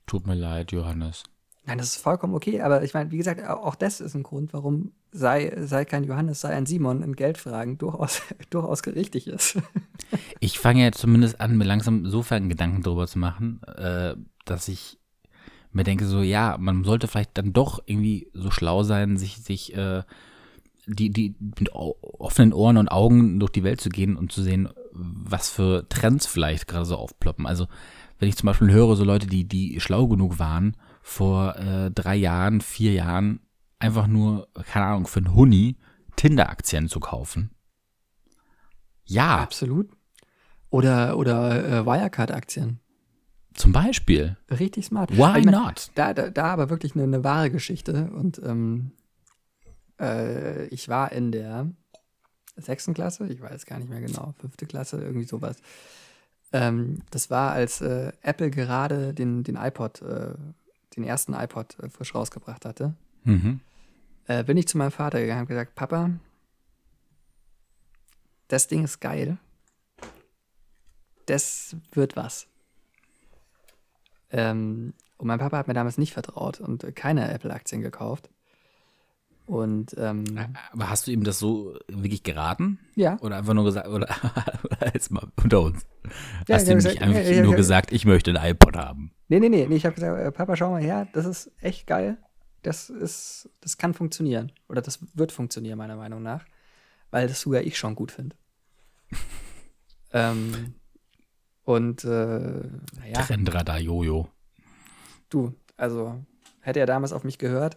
Tut 0.06 0.28
mir 0.28 0.36
leid, 0.36 0.70
Johannes. 0.70 1.24
Nein, 1.66 1.78
das 1.78 1.88
ist 1.88 1.96
vollkommen 1.96 2.34
okay, 2.34 2.60
aber 2.60 2.84
ich 2.84 2.94
meine, 2.94 3.10
wie 3.10 3.16
gesagt, 3.16 3.44
auch 3.44 3.74
das 3.74 4.00
ist 4.00 4.14
ein 4.14 4.22
Grund, 4.22 4.52
warum 4.52 4.92
sei, 5.10 5.56
sei 5.64 5.84
kein 5.84 6.04
Johannes, 6.04 6.42
sei 6.42 6.50
ein 6.50 6.66
Simon 6.66 7.02
in 7.02 7.16
Geldfragen 7.16 7.76
durchaus, 7.78 8.22
durchaus 8.50 8.86
richtig 8.86 9.26
ist. 9.26 9.58
ich 10.40 10.60
fange 10.60 10.84
ja 10.84 10.92
zumindest 10.92 11.40
an, 11.40 11.56
mir 11.56 11.64
langsam 11.64 12.06
sofern 12.06 12.48
Gedanken 12.48 12.82
darüber 12.82 13.08
zu 13.08 13.18
machen, 13.18 13.60
äh, 13.64 14.14
dass 14.44 14.68
ich 14.68 15.00
mir 15.72 15.82
denke, 15.82 16.06
so, 16.06 16.22
ja, 16.22 16.58
man 16.60 16.84
sollte 16.84 17.08
vielleicht 17.08 17.36
dann 17.36 17.52
doch 17.52 17.82
irgendwie 17.86 18.30
so 18.34 18.52
schlau 18.52 18.84
sein, 18.84 19.16
sich, 19.16 19.38
sich 19.38 19.74
äh, 19.74 20.04
die, 20.86 21.10
die 21.10 21.34
mit 21.58 21.72
offenen 21.72 22.52
Ohren 22.52 22.76
und 22.76 22.88
Augen 22.88 23.40
durch 23.40 23.52
die 23.52 23.64
Welt 23.64 23.80
zu 23.80 23.88
gehen 23.88 24.16
und 24.16 24.32
zu 24.32 24.42
sehen, 24.42 24.68
was 24.92 25.50
für 25.50 25.88
Trends 25.88 26.26
vielleicht 26.26 26.66
gerade 26.68 26.84
so 26.84 26.96
aufploppen. 26.96 27.46
Also 27.46 27.66
wenn 28.18 28.28
ich 28.28 28.36
zum 28.36 28.46
Beispiel 28.46 28.70
höre, 28.70 28.96
so 28.96 29.04
Leute, 29.04 29.26
die, 29.26 29.46
die 29.46 29.80
schlau 29.80 30.06
genug 30.06 30.38
waren, 30.38 30.76
vor 31.02 31.56
äh, 31.56 31.90
drei 31.90 32.16
Jahren, 32.16 32.60
vier 32.60 32.92
Jahren, 32.92 33.40
einfach 33.78 34.06
nur, 34.06 34.48
keine 34.70 34.86
Ahnung, 34.86 35.06
für 35.06 35.20
einen 35.20 35.34
Huni 35.34 35.76
Tinder-Aktien 36.16 36.88
zu 36.88 37.00
kaufen. 37.00 37.50
Ja. 39.04 39.38
Absolut. 39.38 39.90
Oder, 40.70 41.18
oder 41.18 41.80
äh, 41.80 41.86
Wirecard-Aktien. 41.86 42.80
Zum 43.54 43.72
Beispiel. 43.72 44.36
Richtig 44.50 44.86
smart. 44.86 45.10
Why 45.10 45.38
ich 45.38 45.44
mein, 45.44 45.54
not? 45.54 45.90
Da, 45.94 46.12
da, 46.14 46.30
da 46.30 46.46
aber 46.46 46.70
wirklich 46.70 46.94
eine, 46.94 47.04
eine 47.04 47.22
wahre 47.22 47.50
Geschichte 47.50 48.10
und 48.12 48.40
ähm, 48.44 48.92
äh, 50.00 50.66
ich 50.66 50.88
war 50.88 51.12
in 51.12 51.32
der 51.32 51.68
sechsten 52.56 52.94
Klasse, 52.94 53.26
ich 53.26 53.40
weiß 53.40 53.66
gar 53.66 53.78
nicht 53.78 53.90
mehr 53.90 54.00
genau, 54.00 54.34
fünfte 54.38 54.66
Klasse, 54.66 55.02
irgendwie 55.02 55.26
sowas. 55.26 55.56
Ähm, 56.52 57.02
das 57.10 57.30
war, 57.30 57.52
als 57.52 57.80
äh, 57.80 58.12
Apple 58.22 58.50
gerade 58.50 59.12
den, 59.12 59.42
den 59.42 59.56
iPod, 59.56 60.02
äh, 60.02 60.34
den 60.96 61.04
ersten 61.04 61.34
iPod 61.34 61.78
äh, 61.80 61.88
frisch 61.88 62.14
rausgebracht 62.14 62.64
hatte. 62.64 62.94
Mhm. 63.24 63.60
Äh, 64.26 64.44
bin 64.44 64.56
ich 64.56 64.68
zu 64.68 64.78
meinem 64.78 64.92
Vater 64.92 65.20
gegangen 65.20 65.42
und 65.42 65.48
gesagt, 65.48 65.74
Papa, 65.74 66.10
das 68.48 68.68
Ding 68.68 68.84
ist 68.84 69.00
geil. 69.00 69.38
Das 71.26 71.76
wird 71.92 72.16
was. 72.16 72.46
Ähm, 74.30 74.94
und 75.16 75.26
mein 75.26 75.38
Papa 75.38 75.58
hat 75.58 75.68
mir 75.68 75.74
damals 75.74 75.98
nicht 75.98 76.12
vertraut 76.12 76.60
und 76.60 76.94
keine 76.94 77.32
Apple-Aktien 77.32 77.82
gekauft. 77.82 78.30
Und, 79.46 79.94
ähm, 79.98 80.24
Aber 80.72 80.88
hast 80.88 81.06
du 81.06 81.10
ihm 81.10 81.22
das 81.22 81.38
so 81.38 81.76
wirklich 81.88 82.22
geraten? 82.22 82.78
Ja. 82.94 83.18
Oder 83.20 83.36
einfach 83.36 83.52
nur 83.52 83.64
gesagt, 83.64 83.88
oder, 83.88 84.08
jetzt 84.94 85.10
mal 85.10 85.28
unter 85.42 85.60
uns. 85.60 85.84
Ja, 86.48 86.56
hast 86.56 86.66
du 86.66 86.72
ihm 86.72 86.78
nicht 86.78 87.02
einfach 87.02 87.20
ja, 87.22 87.42
nur 87.42 87.54
gesagt, 87.54 87.92
ich 87.92 88.06
möchte 88.06 88.30
ein 88.30 88.50
iPod 88.50 88.76
haben? 88.76 89.12
Nee, 89.28 89.40
nee, 89.40 89.50
nee. 89.50 89.66
nee 89.68 89.76
ich 89.76 89.84
habe 89.84 89.94
gesagt, 89.94 90.18
äh, 90.18 90.32
Papa, 90.32 90.56
schau 90.56 90.70
mal 90.70 90.82
her, 90.82 91.08
das 91.12 91.26
ist 91.26 91.50
echt 91.60 91.86
geil. 91.86 92.16
Das 92.62 92.88
ist, 92.88 93.50
das 93.60 93.76
kann 93.76 93.92
funktionieren. 93.92 94.50
Oder 94.68 94.80
das 94.80 95.00
wird 95.12 95.30
funktionieren, 95.30 95.76
meiner 95.76 95.96
Meinung 95.96 96.22
nach. 96.22 96.46
Weil 97.10 97.28
das 97.28 97.42
sogar 97.42 97.60
ich 97.60 97.76
schon 97.76 97.94
gut 97.94 98.12
finde. 98.12 98.36
ähm, 100.12 100.74
und, 101.64 102.04
äh, 102.04 102.08
naja. 102.08 103.22
Trendradar 103.26 103.78
Jojo. 103.78 104.28
Du, 105.28 105.52
also, 105.76 106.24
hätte 106.60 106.80
er 106.80 106.86
damals 106.86 107.12
auf 107.12 107.24
mich 107.24 107.36
gehört, 107.36 107.76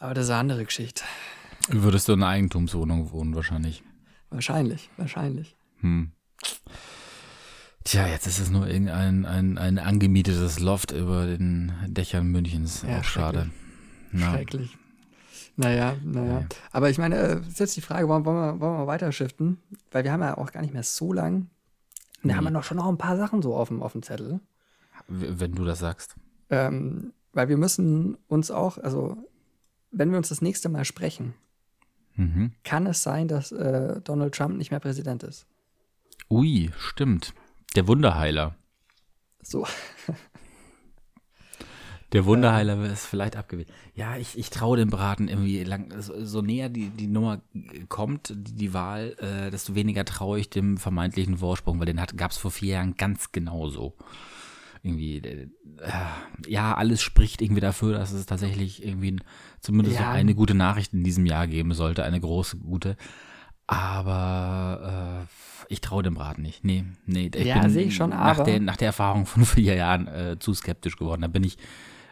aber 0.00 0.14
das 0.14 0.24
ist 0.24 0.30
eine 0.30 0.40
andere 0.40 0.64
Geschichte. 0.64 1.04
Würdest 1.68 2.08
du 2.08 2.14
in 2.14 2.22
einer 2.22 2.32
Eigentumswohnung 2.32 3.12
wohnen, 3.12 3.34
wahrscheinlich? 3.36 3.84
Wahrscheinlich, 4.30 4.90
wahrscheinlich. 4.96 5.56
Hm. 5.80 6.12
Tja, 7.84 8.06
jetzt 8.06 8.26
ist 8.26 8.38
es 8.38 8.50
nur 8.50 8.66
irgendein 8.66 9.24
ein, 9.24 9.58
ein 9.58 9.78
angemietetes 9.78 10.58
Loft 10.58 10.92
über 10.92 11.26
den 11.26 11.72
Dächern 11.86 12.26
Münchens. 12.28 12.82
Ja, 12.82 12.98
Auch 12.98 13.04
schade. 13.04 13.50
Na. 14.10 14.32
Schrecklich. 14.32 14.76
Naja, 15.56 15.96
naja. 16.04 16.40
Ja. 16.40 16.46
Aber 16.72 16.90
ich 16.90 16.98
meine, 16.98 17.16
äh, 17.16 17.40
ist 17.40 17.60
jetzt 17.60 17.76
die 17.76 17.80
Frage, 17.80 18.08
wollen, 18.08 18.24
wollen, 18.24 18.36
wir, 18.36 18.60
wollen 18.60 18.78
wir 18.78 18.86
weiter 18.86 19.12
shiften? 19.12 19.58
Weil 19.90 20.04
wir 20.04 20.12
haben 20.12 20.22
ja 20.22 20.36
auch 20.38 20.52
gar 20.52 20.62
nicht 20.62 20.72
mehr 20.72 20.82
so 20.82 21.12
lang. 21.12 21.48
Da 22.22 22.36
haben 22.36 22.44
wir 22.44 22.50
noch 22.50 22.64
schon 22.64 22.76
noch 22.76 22.86
ein 22.86 22.98
paar 22.98 23.16
Sachen 23.16 23.40
so 23.42 23.54
auf 23.54 23.68
dem, 23.68 23.82
auf 23.82 23.92
dem 23.92 24.02
Zettel. 24.02 24.40
Wenn 25.08 25.54
du 25.54 25.64
das 25.64 25.78
sagst. 25.78 26.16
Ähm, 26.50 27.12
weil 27.32 27.48
wir 27.48 27.56
müssen 27.56 28.16
uns 28.28 28.50
auch, 28.50 28.78
also 28.78 29.16
wenn 29.90 30.10
wir 30.10 30.18
uns 30.18 30.28
das 30.28 30.42
nächste 30.42 30.68
Mal 30.68 30.84
sprechen, 30.84 31.34
Mhm. 32.16 32.52
kann 32.64 32.86
es 32.86 33.02
sein, 33.02 33.28
dass 33.28 33.52
äh, 33.52 34.00
Donald 34.02 34.34
Trump 34.34 34.56
nicht 34.56 34.70
mehr 34.70 34.80
Präsident 34.80 35.22
ist. 35.22 35.46
Ui, 36.28 36.70
stimmt. 36.76 37.34
Der 37.76 37.86
Wunderheiler. 37.88 38.56
So. 39.42 39.66
Der 42.12 42.24
Wunderheiler 42.24 42.84
ist 42.86 43.06
vielleicht 43.06 43.36
abgewählt. 43.36 43.68
Ja, 43.94 44.16
ich, 44.16 44.36
ich 44.36 44.50
traue 44.50 44.76
dem 44.76 44.90
Braten 44.90 45.28
irgendwie 45.28 45.62
lang. 45.62 45.94
So, 46.02 46.24
so 46.24 46.42
näher 46.42 46.68
die, 46.68 46.90
die 46.90 47.06
Nummer 47.06 47.40
kommt, 47.88 48.30
die, 48.30 48.54
die 48.56 48.74
Wahl, 48.74 49.14
äh, 49.18 49.50
desto 49.52 49.76
weniger 49.76 50.04
traue 50.04 50.40
ich 50.40 50.50
dem 50.50 50.76
vermeintlichen 50.76 51.38
Vorsprung, 51.38 51.78
weil 51.78 51.86
den 51.86 52.04
gab 52.16 52.32
es 52.32 52.36
vor 52.36 52.50
vier 52.50 52.74
Jahren 52.74 52.96
ganz 52.96 53.30
genauso. 53.30 53.94
Irgendwie, 54.82 55.18
äh, 55.18 55.46
ja, 56.46 56.74
alles 56.74 57.02
spricht 57.02 57.42
irgendwie 57.42 57.60
dafür, 57.60 57.92
dass 57.98 58.12
es 58.12 58.24
tatsächlich 58.26 58.84
irgendwie 58.84 59.16
zumindest 59.60 59.98
Ja. 60.00 60.10
eine 60.10 60.34
gute 60.34 60.54
Nachricht 60.54 60.94
in 60.94 61.04
diesem 61.04 61.26
Jahr 61.26 61.46
geben 61.46 61.72
sollte, 61.74 62.02
eine 62.02 62.18
große 62.20 62.56
gute. 62.58 62.96
Aber 63.84 65.26
äh, 65.68 65.72
ich 65.72 65.80
traue 65.80 66.02
dem 66.02 66.14
Braten 66.14 66.42
nicht. 66.42 66.64
Nee, 66.64 66.84
nee. 67.06 67.30
Ich 67.34 67.44
Ja, 67.46 67.68
sehe 67.68 67.84
ich 67.84 67.94
schon, 67.94 68.10
nach 68.10 68.38
aber- 68.38 68.44
Der, 68.44 68.60
nach 68.60 68.76
der 68.76 68.86
Erfahrung 68.88 69.26
von 69.26 69.44
vier 69.46 69.74
Jahren 69.74 70.06
äh, 70.08 70.36
zu 70.38 70.54
skeptisch 70.54 70.96
geworden. 70.96 71.22
Da 71.22 71.28
bin 71.28 71.44
ich 71.44 71.56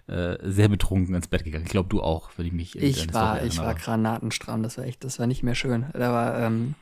äh, 0.07 0.37
sehr 0.43 0.69
betrunken 0.69 1.15
ins 1.15 1.29
Bett 1.29 1.45
gegangen. 1.45 1.65
Ich 1.65 1.71
glaube, 1.71 1.89
du 1.89 2.01
auch, 2.01 2.31
wenn 2.37 2.47
ich 2.47 2.53
mich 2.53 2.77
Ich 2.77 3.13
war, 3.13 3.43
ich 3.45 3.59
war 3.59 3.75
granatenstramm, 3.75 4.63
das 4.63 4.79
war 4.79 4.85
echt, 4.85 5.05
das 5.05 5.19
war 5.19 5.27
nicht 5.27 5.43
mehr 5.43 5.55
schön. 5.55 5.87
Da 5.93 6.13
war 6.13 6.39
ähm, 6.39 6.75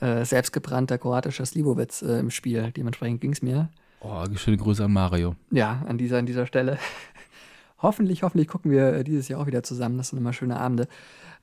äh, 0.00 0.24
selbstgebrannter 0.24 0.98
kroatischer 0.98 1.46
Slivovitz 1.46 2.02
äh, 2.02 2.18
im 2.18 2.30
Spiel. 2.30 2.72
Dementsprechend 2.72 3.20
ging 3.20 3.32
es 3.32 3.42
mir. 3.42 3.68
Oh, 4.00 4.24
schöne 4.36 4.56
Grüße 4.56 4.84
an 4.84 4.92
Mario. 4.92 5.34
Ja, 5.50 5.82
an 5.86 5.98
dieser, 5.98 6.18
an 6.18 6.26
dieser 6.26 6.46
Stelle. 6.46 6.78
hoffentlich, 7.78 8.22
hoffentlich 8.22 8.48
gucken 8.48 8.70
wir 8.70 8.94
äh, 8.94 9.04
dieses 9.04 9.28
Jahr 9.28 9.40
auch 9.40 9.46
wieder 9.46 9.62
zusammen. 9.62 9.98
Das 9.98 10.08
sind 10.10 10.18
immer 10.18 10.32
schöne 10.32 10.58
Abende. 10.58 10.88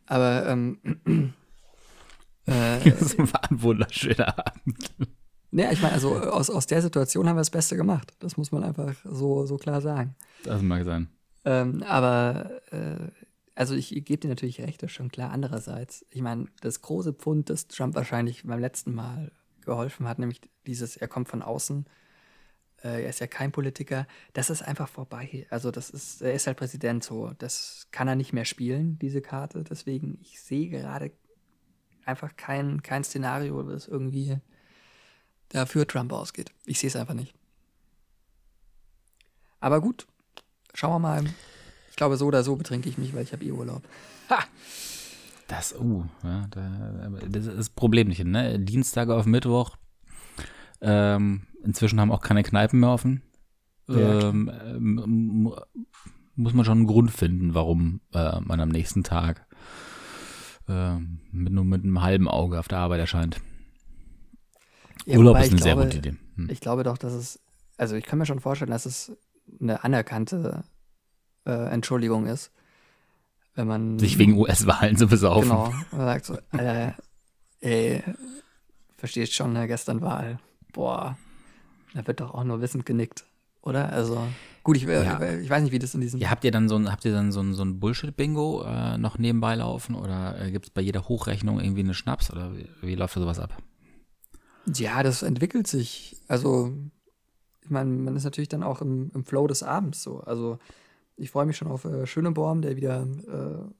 Aber 0.05 0.47
ähm, 0.47 0.79
äh, 2.45 2.89
Das 2.89 3.17
war 3.17 3.49
ein 3.49 3.61
wunderschöner 3.61 4.37
Abend. 4.37 4.93
ne, 5.51 5.71
ich 5.73 5.81
meine, 5.81 5.93
also 5.93 6.15
äh, 6.15 6.27
aus, 6.27 6.49
aus 6.49 6.67
der 6.67 6.81
Situation 6.81 7.27
haben 7.27 7.35
wir 7.35 7.41
das 7.41 7.51
Beste 7.51 7.75
gemacht. 7.75 8.13
Das 8.19 8.37
muss 8.37 8.51
man 8.51 8.63
einfach 8.63 8.93
so, 9.03 9.45
so 9.45 9.57
klar 9.57 9.81
sagen. 9.81 10.15
Das 10.43 10.61
mag 10.61 10.83
sein. 10.85 11.09
Ähm, 11.43 11.83
aber 11.83 12.61
äh, 12.71 13.11
also 13.55 13.73
ich 13.75 13.89
gebe 13.89 14.17
dir 14.17 14.29
natürlich 14.29 14.61
recht, 14.61 14.81
das 14.83 14.91
ist 14.91 14.95
schon 14.95 15.09
klar. 15.09 15.31
Andererseits, 15.31 16.05
ich 16.09 16.21
meine, 16.21 16.47
das 16.61 16.81
große 16.81 17.13
Pfund, 17.13 17.49
das 17.49 17.67
Trump 17.67 17.95
wahrscheinlich 17.95 18.43
beim 18.43 18.59
letzten 18.59 18.93
Mal 18.93 19.31
geholfen 19.61 20.07
hat, 20.07 20.19
nämlich 20.19 20.41
dieses, 20.67 20.97
er 20.97 21.07
kommt 21.07 21.29
von 21.29 21.41
außen, 21.41 21.85
er 22.87 23.09
ist 23.09 23.19
ja 23.19 23.27
kein 23.27 23.51
Politiker, 23.51 24.07
das 24.33 24.49
ist 24.49 24.61
einfach 24.61 24.87
vorbei. 24.87 25.47
Also 25.49 25.71
das 25.71 25.89
ist, 25.89 26.21
er 26.21 26.33
ist 26.33 26.47
halt 26.47 26.57
Präsident 26.57 27.03
so, 27.03 27.31
das 27.37 27.87
kann 27.91 28.07
er 28.07 28.15
nicht 28.15 28.33
mehr 28.33 28.45
spielen, 28.45 28.99
diese 28.99 29.21
Karte. 29.21 29.63
Deswegen, 29.63 30.19
ich 30.21 30.39
sehe 30.41 30.69
gerade 30.69 31.11
einfach 32.05 32.35
kein, 32.35 32.83
kein 32.83 33.03
Szenario, 33.03 33.63
das 33.63 33.87
irgendwie 33.87 34.37
da 35.49 35.65
für 35.65 35.87
Trump 35.87 36.11
ausgeht. 36.13 36.51
Ich 36.65 36.79
sehe 36.79 36.89
es 36.89 36.95
einfach 36.95 37.13
nicht. 37.13 37.33
Aber 39.59 39.81
gut, 39.81 40.05
schauen 40.73 40.91
wir 40.91 40.99
mal. 40.99 41.23
Ich 41.89 41.95
glaube, 41.95 42.17
so 42.17 42.27
oder 42.27 42.43
so 42.43 42.55
betrinke 42.55 42.89
ich 42.89 42.97
mich, 42.97 43.15
weil 43.15 43.23
ich 43.23 43.33
habe 43.33 43.45
eh 43.45 43.51
Urlaub. 43.51 43.81
Das, 45.47 45.73
uh, 45.79 46.03
ja, 46.23 46.47
da, 46.49 47.09
das 47.29 47.45
ist 47.45 47.57
das 47.57 47.69
Problem 47.69 48.07
nicht, 48.07 48.23
ne? 48.23 48.59
Dienstag 48.59 49.09
auf 49.09 49.25
Mittwoch. 49.25 49.77
Ähm, 50.81 51.47
inzwischen 51.65 51.99
haben 51.99 52.11
auch 52.11 52.21
keine 52.21 52.43
Kneipen 52.43 52.79
mehr 52.79 52.89
offen. 52.89 53.21
Ja, 53.87 53.95
ähm, 54.29 54.51
ähm, 54.65 54.95
mu- 55.43 55.55
muss 56.35 56.53
man 56.53 56.65
schon 56.65 56.79
einen 56.79 56.87
Grund 56.87 57.11
finden, 57.11 57.53
warum 57.53 58.01
äh, 58.13 58.39
man 58.41 58.59
am 58.59 58.69
nächsten 58.69 59.03
Tag 59.03 59.45
ähm, 60.67 61.19
mit 61.31 61.53
nur 61.53 61.63
mit 61.63 61.83
einem 61.83 62.01
halben 62.01 62.27
Auge 62.27 62.59
auf 62.59 62.67
der 62.67 62.79
Arbeit 62.79 62.99
erscheint. 62.99 63.39
Ja, 65.05 65.17
Urlaub 65.17 65.37
ist 65.37 65.47
eine 65.47 65.55
ich 65.57 65.63
sehr 65.63 65.73
glaube, 65.75 65.87
gute 65.87 65.97
Idee. 65.99 66.15
Hm. 66.35 66.49
Ich 66.49 66.59
glaube 66.61 66.83
doch, 66.83 66.97
dass 66.97 67.13
es, 67.13 67.39
also 67.77 67.95
ich 67.95 68.05
kann 68.05 68.17
mir 68.19 68.25
schon 68.25 68.39
vorstellen, 68.39 68.71
dass 68.71 68.85
es 68.85 69.11
eine 69.61 69.83
anerkannte 69.83 70.63
äh, 71.45 71.69
Entschuldigung 71.69 72.25
ist, 72.25 72.51
wenn 73.53 73.67
man 73.67 73.99
Sich 73.99 74.17
wegen 74.17 74.33
US-Wahlen 74.37 74.97
zu 74.97 75.07
besaufen. 75.07 75.49
genau 75.49 75.71
man 75.91 76.01
sagt 76.07 76.25
so, 76.25 76.37
Alter, 76.51 76.95
ey, 77.61 78.03
verstehst 78.97 79.33
schon, 79.33 79.53
ne, 79.53 79.67
gestern 79.67 80.01
Wahl, 80.01 80.39
boah, 80.73 81.17
da 81.95 82.05
wird 82.05 82.19
doch 82.19 82.33
auch 82.33 82.43
nur 82.43 82.61
wissend 82.61 82.85
genickt, 82.85 83.25
oder? 83.61 83.89
Also 83.91 84.27
gut, 84.63 84.77
ich, 84.77 84.83
Ja. 84.83 85.19
äh, 85.19 85.39
ich 85.41 85.49
weiß 85.49 85.63
nicht, 85.63 85.71
wie 85.71 85.79
das 85.79 85.95
in 85.95 86.01
diesem 86.01 86.19
Ja, 86.19 86.29
habt 86.29 86.43
ihr 86.43 86.51
dann 86.51 86.69
so 86.69 86.75
ein, 86.75 86.91
habt 86.91 87.03
ihr 87.05 87.11
dann 87.13 87.31
so 87.31 87.39
ein, 87.41 87.53
so 87.53 87.63
ein 87.63 87.79
Bullshit-Bingo 87.79 88.63
äh, 88.63 88.97
noch 88.97 89.17
nebenbei 89.17 89.55
laufen 89.55 89.95
oder 89.95 90.39
äh, 90.39 90.51
gibt 90.51 90.65
es 90.67 90.69
bei 90.71 90.81
jeder 90.81 91.07
Hochrechnung 91.07 91.59
irgendwie 91.59 91.81
eine 91.81 91.93
Schnaps 91.93 92.31
oder 92.31 92.55
wie, 92.55 92.67
wie 92.81 92.95
läuft 92.95 93.15
da 93.15 93.21
sowas 93.21 93.39
ab? 93.39 93.57
Ja, 94.67 95.03
das 95.03 95.21
entwickelt 95.23 95.67
sich. 95.67 96.17
Also, 96.27 96.73
ich 97.61 97.69
meine, 97.69 97.89
man 97.91 98.15
ist 98.15 98.23
natürlich 98.23 98.49
dann 98.49 98.63
auch 98.63 98.81
im, 98.81 99.11
im 99.13 99.23
Flow 99.23 99.47
des 99.47 99.63
Abends 99.63 100.01
so. 100.01 100.21
Also, 100.21 100.57
ich 101.17 101.29
freue 101.31 101.45
mich 101.45 101.55
schon 101.57 101.67
auf 101.67 101.85
äh, 101.85 102.05
Schöneborn, 102.07 102.61
der 102.61 102.75
wieder 102.75 103.01
äh, 103.27 103.71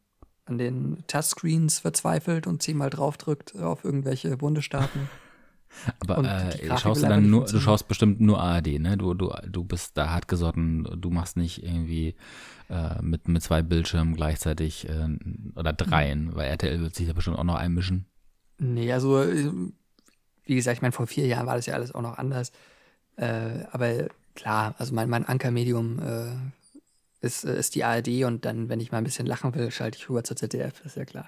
an 0.46 0.58
den 0.60 1.04
Touchscreens 1.08 1.80
verzweifelt 1.80 2.46
und 2.48 2.62
zehnmal 2.62 2.92
draufdrückt 2.92 3.56
auf 3.58 3.84
irgendwelche 3.84 4.38
Bundesstaaten. 4.38 5.10
Aber 6.00 6.20
äh, 6.20 6.22
Grafik 6.22 6.80
schaust 6.80 7.04
du 7.04 7.08
dann 7.08 7.30
nur, 7.30 7.46
du 7.46 7.60
schaust 7.60 7.88
bestimmt 7.88 8.22
nur 8.22 8.42
ARD, 8.42 8.80
ne? 8.80 8.98
Du, 8.98 9.14
du, 9.14 9.34
du 9.48 9.64
bist 9.64 9.98
da 9.98 10.10
hartgesotten, 10.10 10.88
du 10.98 11.10
machst 11.10 11.38
nicht 11.38 11.64
irgendwie 11.64 12.16
äh, 12.70 13.02
mit, 13.02 13.28
mit 13.28 13.44
zwei 13.44 13.62
Bildschirmen 13.62 14.16
gleichzeitig 14.16 14.88
äh, 14.90 15.08
oder 15.56 15.74
dreien, 15.74 16.36
weil 16.36 16.48
RTL 16.50 16.82
wird 16.82 16.96
sich 16.96 17.08
da 17.08 17.14
bestimmt 17.14 17.38
auch 17.38 17.44
noch 17.44 17.56
einmischen. 17.56 18.06
Nee, 18.58 18.92
also, 18.92 19.26
wie 20.46 20.56
gesagt, 20.56 20.78
ich 20.78 20.82
meine, 20.82 20.92
vor 20.92 21.08
vier 21.08 21.28
Jahren 21.28 21.48
war 21.48 21.56
das 21.56 21.66
ja 21.66 21.74
alles 21.74 21.94
auch 21.94 22.02
noch 22.02 22.18
anders. 22.18 22.52
Äh, 23.18 23.66
aber 23.72 24.08
klar, 24.36 24.76
also 24.78 24.94
mein, 24.94 25.10
mein 25.10 25.26
Ankermedium 25.26 26.00
äh, 26.00 27.26
ist, 27.26 27.44
äh, 27.44 27.58
ist 27.58 27.76
die 27.76 27.84
ARD 27.84 28.24
und 28.26 28.46
dann, 28.46 28.70
wenn 28.70 28.80
ich 28.80 28.92
mal 28.92 29.00
ein 29.00 29.04
bisschen 29.04 29.26
lachen 29.26 29.54
will, 29.56 29.72
schalte 29.72 29.98
ich 29.98 30.10
rüber 30.10 30.24
zur 30.24 30.38
ZDF, 30.38 30.86
ist 30.86 30.98
ja 30.98 31.06
klar. 31.06 31.28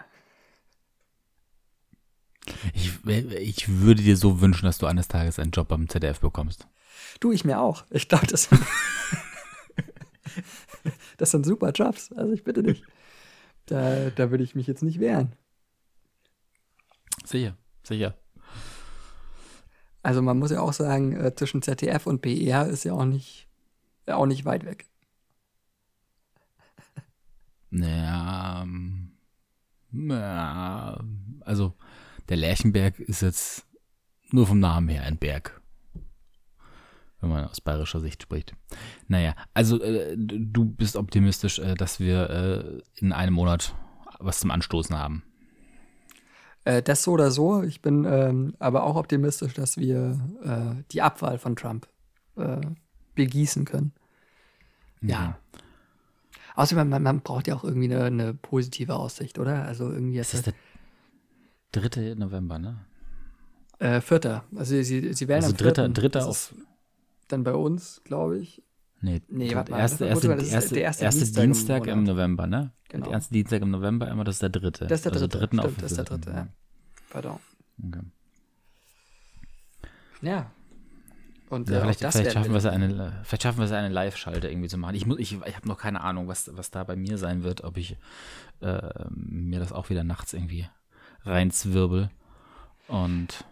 Ich, 2.73 2.91
ich 3.05 3.79
würde 3.79 4.01
dir 4.01 4.17
so 4.17 4.41
wünschen, 4.41 4.65
dass 4.65 4.77
du 4.77 4.85
eines 4.85 5.07
Tages 5.07 5.39
einen 5.39 5.51
Job 5.51 5.67
beim 5.67 5.89
ZDF 5.89 6.19
bekommst. 6.19 6.67
Du, 7.19 7.31
ich 7.31 7.45
mir 7.45 7.59
auch. 7.59 7.85
Ich 7.89 8.07
glaube, 8.07 8.27
das, 8.27 8.49
das 11.17 11.31
sind 11.31 11.45
super 11.45 11.71
Jobs. 11.71 12.11
Also 12.13 12.33
ich 12.33 12.43
bitte 12.43 12.63
dich. 12.63 12.83
Da, 13.65 14.09
da 14.11 14.31
würde 14.31 14.43
ich 14.43 14.55
mich 14.55 14.67
jetzt 14.67 14.83
nicht 14.83 14.99
wehren. 14.99 15.33
Sicher, 17.25 17.57
sicher. 17.83 18.15
Also 20.03 20.21
man 20.21 20.39
muss 20.39 20.51
ja 20.51 20.61
auch 20.61 20.73
sagen, 20.73 21.17
äh, 21.17 21.35
zwischen 21.35 21.61
ZDF 21.61 22.07
und 22.07 22.21
BR 22.21 22.67
ist 22.67 22.85
ja 22.85 22.93
auch 22.93 23.05
nicht, 23.05 23.49
ja 24.05 24.15
auch 24.15 24.25
nicht 24.25 24.45
weit 24.45 24.63
weg. 24.63 24.85
Naja, 27.69 28.61
ähm, 28.63 29.11
ja, 29.91 31.03
also 31.41 31.73
der 32.30 32.38
Lerchenberg 32.38 32.99
ist 32.99 33.21
jetzt 33.21 33.65
nur 34.32 34.47
vom 34.47 34.59
Namen 34.59 34.89
her 34.89 35.03
ein 35.03 35.17
Berg. 35.17 35.61
Wenn 37.19 37.30
man 37.30 37.45
aus 37.45 37.61
bayerischer 37.61 37.99
Sicht 37.99 38.21
spricht. 38.21 38.53
Naja, 39.07 39.34
also 39.53 39.82
äh, 39.82 40.15
du 40.17 40.65
bist 40.65 40.95
optimistisch, 40.95 41.57
äh, 41.57 41.73
dass 41.73 41.99
wir 41.99 42.30
äh, 42.30 42.82
in 42.99 43.11
einem 43.11 43.34
Monat 43.34 43.73
was 44.19 44.39
zum 44.39 44.51
Anstoßen 44.51 44.97
haben. 44.97 45.23
Äh, 46.63 46.84
das 46.84 47.03
so 47.03 47.13
oder 47.13 47.32
so. 47.32 47.63
Ich 47.63 47.82
bin 47.82 48.05
ähm, 48.05 48.53
aber 48.59 48.84
auch 48.84 48.95
optimistisch, 48.95 49.53
dass 49.53 49.78
wir 49.78 50.19
äh, 50.43 50.84
die 50.91 51.01
Abwahl 51.01 51.39
von 51.39 51.55
Trump 51.55 51.88
äh, 52.36 52.61
begießen 53.15 53.65
können. 53.65 53.93
Ja. 55.01 55.39
Außerdem, 56.55 56.89
man, 56.89 57.03
man 57.03 57.21
braucht 57.21 57.47
ja 57.47 57.55
auch 57.55 57.63
irgendwie 57.63 57.93
eine, 57.93 58.03
eine 58.05 58.34
positive 58.34 58.95
Aussicht, 58.95 59.39
oder? 59.39 59.63
Also 59.65 59.91
irgendwie 59.91 60.17
ist 60.17 60.45
der 60.45 60.53
3. 61.72 62.15
November, 62.15 62.59
ne? 62.59 62.78
äh, 63.80 64.01
Vierter. 64.01 64.43
Also 64.55 64.82
sie, 64.82 65.13
sie 65.13 65.28
wählen 65.28 65.43
Also 65.43 65.51
am 65.51 65.57
dritter, 65.57 65.84
Vierten. 65.84 65.93
dritter 65.93 66.20
Das 66.20 66.28
auf. 66.28 66.51
ist 66.57 66.65
Dann 67.28 67.43
bei 67.43 67.53
uns, 67.53 68.01
glaube 68.05 68.39
ich. 68.39 68.63
Nee, 69.01 69.22
Nee, 69.28 69.53
warte 69.53 69.72
mal, 69.72 69.80
erste, 69.80 70.05
das- 70.09 70.24
erste, 70.49 70.74
der 70.74 70.84
erste 70.86 71.03
erste 71.05 71.20
Dienstag 71.20 71.43
im 71.43 71.51
Dienstag 71.53 71.88
im, 71.88 71.99
Monat. 71.99 72.07
November, 72.15 72.47
ne? 72.47 72.72
Genau. 72.89 73.03
Der 73.05 73.13
erste 73.13 73.34
Dienstag 73.34 73.61
im 73.61 73.70
November, 73.70 74.07
immer 74.09 74.24
das 74.24 74.36
ist 74.38 74.41
der 74.41 74.49
dritte. 74.49 74.88
Das 74.88 74.99
ist 74.99 75.05
der 75.05 75.11
Also 75.13 75.28
dritte. 75.28 75.38
dritten 75.39 75.59
auf 75.59 75.65
Stimmt, 75.65 75.84
das 75.84 75.91
ist 75.91 75.97
der 75.97 76.05
dritte, 76.05 76.30
ja. 76.32 76.47
Pardon. 77.11 77.39
Okay. 77.86 77.99
Ja. 80.22 80.51
Und 81.49 81.70
Ja, 81.70 81.78
äh, 81.78 81.82
vielleicht, 81.82 81.99
vielleicht, 81.99 82.32
schaffen 82.34 82.51
wir 82.51 82.57
es 82.57 82.65
eine, 82.65 83.22
vielleicht 83.24 83.43
schaffen 83.43 83.59
wir 83.59 83.65
es 83.65 83.72
eine 83.72 83.89
Live-Schalte 83.89 84.49
irgendwie 84.49 84.68
zu 84.68 84.78
machen. 84.78 84.95
Ich, 84.95 85.05
muss- 85.05 85.20
ich, 85.20 85.34
ich 85.45 85.55
habe 85.55 85.68
noch 85.68 85.78
keine 85.78 86.01
Ahnung, 86.01 86.28
was, 86.28 86.49
was 86.57 86.72
da 86.72 86.84
bei 86.84 86.95
mir 86.95 87.18
sein 87.18 87.43
wird, 87.43 87.63
ob 87.63 87.78
ich 87.78 87.95
äh, 88.61 88.82
mir 89.11 89.59
das 89.59 89.72
auch 89.72 89.89
wieder 89.89 90.03
nachts 90.03 90.34
irgendwie 90.34 90.68
reinzwirbel. 91.28 92.09
Und 92.88 93.45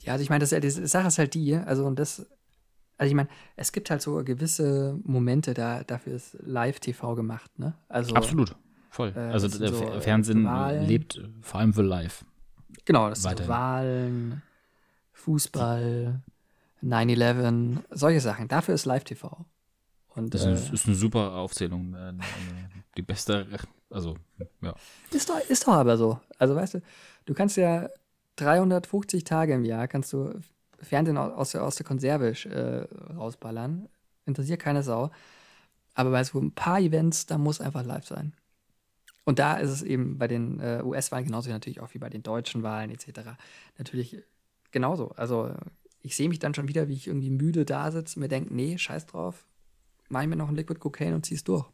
Ja, 0.00 0.12
also 0.12 0.22
ich 0.22 0.30
meine, 0.30 0.44
das, 0.44 0.50
die 0.50 0.70
Sache 0.70 1.08
ist 1.08 1.18
halt 1.18 1.34
die, 1.34 1.54
also 1.56 1.84
und 1.86 1.98
das, 1.98 2.26
also 2.98 3.08
ich 3.10 3.14
meine, 3.14 3.28
es 3.56 3.72
gibt 3.72 3.90
halt 3.90 4.02
so 4.02 4.22
gewisse 4.24 4.98
Momente, 5.04 5.54
da, 5.54 5.82
dafür 5.84 6.14
ist 6.14 6.36
Live-TV 6.40 7.14
gemacht, 7.14 7.58
ne? 7.58 7.74
Also, 7.88 8.14
Absolut, 8.14 8.54
voll. 8.90 9.12
äh, 9.16 9.18
also 9.20 9.48
so, 9.48 9.64
Fer- 9.64 9.96
äh, 9.96 10.00
Fernsehen 10.00 10.44
Wahlen. 10.44 10.86
lebt 10.86 11.20
vor 11.40 11.60
allem 11.60 11.72
für 11.74 11.82
live. 11.82 12.24
Genau, 12.84 13.08
das 13.08 13.22
sind 13.22 13.38
so. 13.38 13.48
Wahlen, 13.48 14.42
Fußball, 15.12 16.20
9-11, 16.82 17.78
solche 17.90 18.20
Sachen. 18.20 18.48
Dafür 18.48 18.74
ist 18.74 18.86
Live-TV. 18.86 19.44
Und 20.14 20.34
Das 20.34 20.44
äh, 20.44 20.52
ist, 20.54 20.72
ist 20.72 20.86
eine 20.86 20.94
super 20.96 21.32
Aufzählung. 21.34 21.94
äh, 21.94 22.12
Die 22.96 23.02
beste, 23.02 23.46
also, 23.92 24.16
ja. 24.60 24.74
Ist 25.10 25.28
doch, 25.28 25.38
ist 25.48 25.66
doch 25.66 25.72
aber 25.74 25.96
so. 25.96 26.18
Also 26.38 26.54
weißt 26.56 26.74
du, 26.74 26.82
du 27.26 27.34
kannst 27.34 27.56
ja 27.56 27.88
350 28.36 29.24
Tage 29.24 29.54
im 29.54 29.64
Jahr 29.64 29.88
kannst 29.88 30.12
du 30.12 30.40
Fernsehen 30.80 31.16
au- 31.18 31.32
aus 31.32 31.52
der, 31.52 31.62
aus 31.64 31.76
der 31.76 31.86
Konserve 31.86 32.30
äh, 32.48 33.12
rausballern. 33.14 33.88
Interessiert 34.26 34.60
keine 34.60 34.82
Sau. 34.82 35.10
Aber 35.94 36.10
bei 36.10 36.24
so 36.24 36.40
ein 36.40 36.52
paar 36.52 36.80
Events, 36.80 37.26
da 37.26 37.38
muss 37.38 37.60
einfach 37.60 37.84
live 37.84 38.06
sein. 38.06 38.32
Und 39.24 39.38
da 39.38 39.56
ist 39.58 39.70
es 39.70 39.82
eben 39.82 40.18
bei 40.18 40.26
den 40.26 40.58
äh, 40.58 40.80
US-Wahlen 40.82 41.26
genauso 41.26 41.50
natürlich 41.50 41.80
auch 41.80 41.94
wie 41.94 41.98
bei 41.98 42.08
den 42.08 42.22
deutschen 42.22 42.62
Wahlen 42.62 42.90
etc. 42.90 43.36
Natürlich 43.78 44.16
genauso. 44.72 45.10
Also 45.10 45.54
ich 46.00 46.16
sehe 46.16 46.28
mich 46.28 46.40
dann 46.40 46.54
schon 46.54 46.66
wieder, 46.68 46.88
wie 46.88 46.94
ich 46.94 47.06
irgendwie 47.06 47.30
müde 47.30 47.64
da 47.64 47.90
sitze 47.92 48.16
und 48.16 48.22
mir 48.22 48.28
denke, 48.28 48.52
nee, 48.52 48.76
scheiß 48.78 49.06
drauf, 49.06 49.46
mach 50.08 50.22
ich 50.22 50.28
mir 50.28 50.36
noch 50.36 50.48
ein 50.48 50.56
Liquid 50.56 50.80
Cocaine 50.80 51.14
und 51.14 51.24
zieh's 51.26 51.44
durch. 51.44 51.66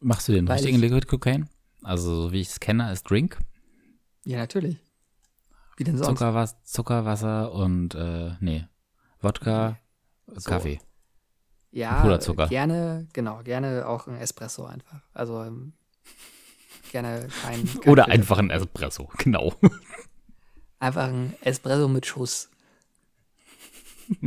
Machst 0.00 0.28
du 0.28 0.32
den 0.32 0.46
Weil 0.48 0.54
richtigen 0.56 0.76
ich- 0.76 0.82
Liquid 0.82 1.06
Cocaine? 1.06 1.48
Also, 1.82 2.22
so 2.24 2.32
wie 2.32 2.40
ich 2.40 2.48
es 2.48 2.60
kenne, 2.60 2.84
als 2.84 3.02
Drink. 3.02 3.38
Ja, 4.24 4.38
natürlich. 4.38 4.78
Wie 5.76 5.84
denn 5.84 5.96
sonst? 5.96 6.08
Zuckerwas 6.18 6.62
Zuckerwasser 6.64 7.52
und, 7.52 7.94
äh, 7.94 8.32
nee, 8.40 8.66
Wodka, 9.20 9.78
So. 10.26 10.50
Kaffee. 10.50 10.80
Ja, 11.70 12.00
Puderzucker. 12.02 12.48
gerne, 12.48 13.06
genau, 13.12 13.42
gerne 13.42 13.86
auch 13.86 14.06
ein 14.06 14.16
Espresso 14.16 14.64
einfach. 14.66 15.02
Also 15.12 15.42
ähm, 15.44 15.74
gerne 16.90 17.28
kein, 17.42 17.64
kein 17.66 17.78
Oder 17.92 18.04
Filter. 18.04 18.08
einfach 18.08 18.38
ein 18.38 18.50
Espresso, 18.50 19.08
genau. 19.18 19.54
einfach 20.78 21.08
ein 21.08 21.34
Espresso 21.42 21.86
mit 21.88 22.06
Schuss. 22.06 22.50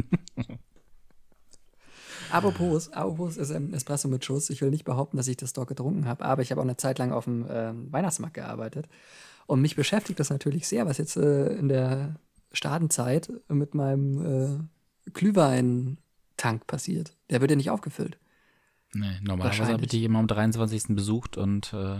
apropos, 2.31 2.91
apropos 2.91 3.37
ist 3.37 3.51
ein 3.51 3.73
Espresso 3.73 4.07
mit 4.07 4.25
Schuss. 4.25 4.49
Ich 4.49 4.61
will 4.61 4.69
nicht 4.69 4.85
behaupten, 4.85 5.17
dass 5.17 5.27
ich 5.27 5.37
das 5.37 5.53
dort 5.53 5.67
getrunken 5.67 6.05
habe, 6.05 6.25
aber 6.25 6.41
ich 6.41 6.51
habe 6.51 6.61
auch 6.61 6.65
eine 6.65 6.77
Zeit 6.77 6.99
lang 6.99 7.11
auf 7.11 7.25
dem 7.25 7.45
ähm, 7.49 7.91
Weihnachtsmarkt 7.91 8.35
gearbeitet. 8.35 8.87
Und 9.47 9.61
mich 9.61 9.75
beschäftigt 9.75 10.19
das 10.19 10.29
natürlich 10.29 10.67
sehr, 10.67 10.85
was 10.85 10.97
jetzt 10.97 11.17
äh, 11.17 11.53
in 11.53 11.67
der 11.67 12.15
Stadenzeit 12.53 13.31
mit 13.49 13.75
meinem 13.75 14.67
äh, 15.05 15.11
Glühwein-Tank 15.11 16.67
passiert. 16.67 17.15
Der 17.29 17.41
wird 17.41 17.51
ja 17.51 17.57
nicht 17.57 17.69
aufgefüllt. 17.69 18.17
Nee, 18.93 19.19
normalerweise 19.21 19.71
habe 19.71 19.83
ich 19.83 19.89
dich 19.89 20.03
immer 20.03 20.19
am 20.19 20.27
23. 20.27 20.95
besucht 20.95 21.37
und 21.37 21.73
äh, 21.73 21.99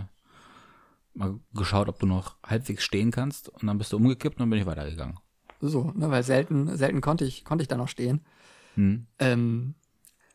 mal 1.14 1.38
geschaut, 1.54 1.88
ob 1.88 1.98
du 1.98 2.06
noch 2.06 2.36
halbwegs 2.44 2.84
stehen 2.84 3.10
kannst. 3.10 3.48
Und 3.48 3.66
dann 3.66 3.78
bist 3.78 3.92
du 3.92 3.96
umgekippt 3.96 4.36
und 4.36 4.40
dann 4.40 4.50
bin 4.50 4.60
ich 4.60 4.66
weitergegangen. 4.66 5.18
So, 5.60 5.92
ne, 5.94 6.10
weil 6.10 6.22
selten, 6.22 6.76
selten 6.76 7.00
konnte 7.00 7.24
ich, 7.24 7.44
konnte 7.44 7.62
ich 7.62 7.68
da 7.68 7.76
noch 7.76 7.88
stehen. 7.88 8.20
Hm. 8.74 9.06
Ähm, 9.18 9.74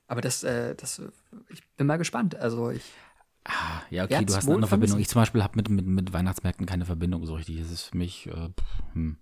aber 0.08 0.22
das, 0.22 0.43
äh, 0.43 0.76
das, 0.76 1.01
ich 1.49 1.62
bin 1.78 1.88
mal 1.88 1.97
gespannt. 1.97 2.36
Also 2.36 2.72
ich, 2.72 2.84
Ah, 3.49 3.82
ja, 3.89 4.03
okay, 4.03 4.26
du 4.26 4.36
hast 4.36 4.45
eine 4.45 4.55
andere 4.55 4.68
Verbindung. 4.68 4.99
Ich 4.99 5.08
zum 5.08 5.22
Beispiel 5.22 5.41
habe 5.41 5.55
mit, 5.55 5.70
mit, 5.70 5.86
mit 5.86 6.12
Weihnachtsmärkten 6.12 6.66
keine 6.66 6.84
Verbindung 6.86 7.26
so 7.26 7.36
richtig. 7.36 7.60
Es 7.60 7.72
ist 7.72 7.84
für 7.84 7.97
mich, 7.97 8.28
äh, 8.28 8.49
hm. 8.93 9.18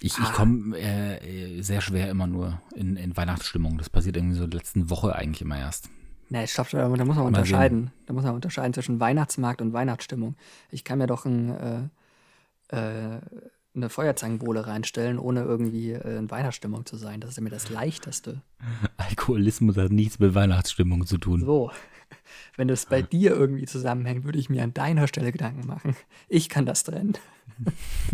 Ich, 0.00 0.18
ich 0.18 0.24
Ah. 0.24 0.32
komme 0.32 0.76
äh, 0.76 1.58
äh, 1.58 1.62
sehr 1.62 1.80
schwer 1.80 2.10
immer 2.10 2.26
nur 2.26 2.60
in, 2.74 2.96
in 2.96 3.16
Weihnachtsstimmung. 3.16 3.78
Das 3.78 3.88
passiert 3.90 4.16
irgendwie 4.16 4.36
so 4.36 4.44
in 4.44 4.50
der 4.50 4.58
letzten 4.58 4.90
Woche 4.90 5.14
eigentlich 5.14 5.40
immer 5.42 5.56
erst. 5.56 5.88
ne, 6.30 6.48
stopp, 6.48 6.70
da 6.70 6.88
muss 6.88 6.98
man 6.98 7.26
unterscheiden. 7.26 7.92
Da 8.06 8.12
muss 8.12 8.24
man 8.24 8.34
unterscheiden 8.34 8.74
zwischen 8.74 8.98
Weihnachtsmarkt 8.98 9.62
und 9.62 9.72
Weihnachtsstimmung. 9.72 10.34
Ich 10.70 10.82
kann 10.82 10.98
mir 10.98 11.06
doch 11.06 11.24
ein, 11.26 11.90
äh, 12.70 12.76
äh, 12.76 13.20
eine 13.74 13.88
Feuerzangenbowle 13.88 14.66
reinstellen, 14.66 15.18
ohne 15.18 15.42
irgendwie 15.42 15.92
äh, 15.92 16.16
in 16.18 16.30
Weihnachtsstimmung 16.30 16.86
zu 16.86 16.96
sein. 16.96 17.20
Das 17.20 17.30
ist 17.30 17.36
ja 17.36 17.42
mir 17.42 17.50
das 17.50 17.70
Leichteste. 17.70 18.40
Alkoholismus 18.96 19.76
hat 19.76 19.90
nichts 19.92 20.18
mit 20.18 20.34
Weihnachtsstimmung 20.34 21.06
zu 21.06 21.18
tun. 21.18 21.40
So. 21.44 21.70
Wenn 22.56 22.68
das 22.68 22.86
bei 22.86 23.02
dir 23.02 23.32
irgendwie 23.32 23.66
zusammenhängt, 23.66 24.24
würde 24.24 24.38
ich 24.38 24.48
mir 24.48 24.62
an 24.62 24.74
deiner 24.74 25.08
Stelle 25.08 25.32
Gedanken 25.32 25.66
machen. 25.66 25.96
Ich 26.28 26.48
kann 26.48 26.66
das 26.66 26.84
trennen. 26.84 27.14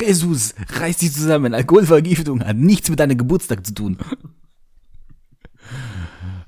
Jesus, 0.00 0.54
reiß 0.68 0.98
dich 0.98 1.12
zusammen. 1.12 1.54
Alkoholvergiftung 1.54 2.44
hat 2.44 2.56
nichts 2.56 2.90
mit 2.90 3.00
deinem 3.00 3.16
Geburtstag 3.16 3.64
zu 3.64 3.72
tun. 3.72 3.96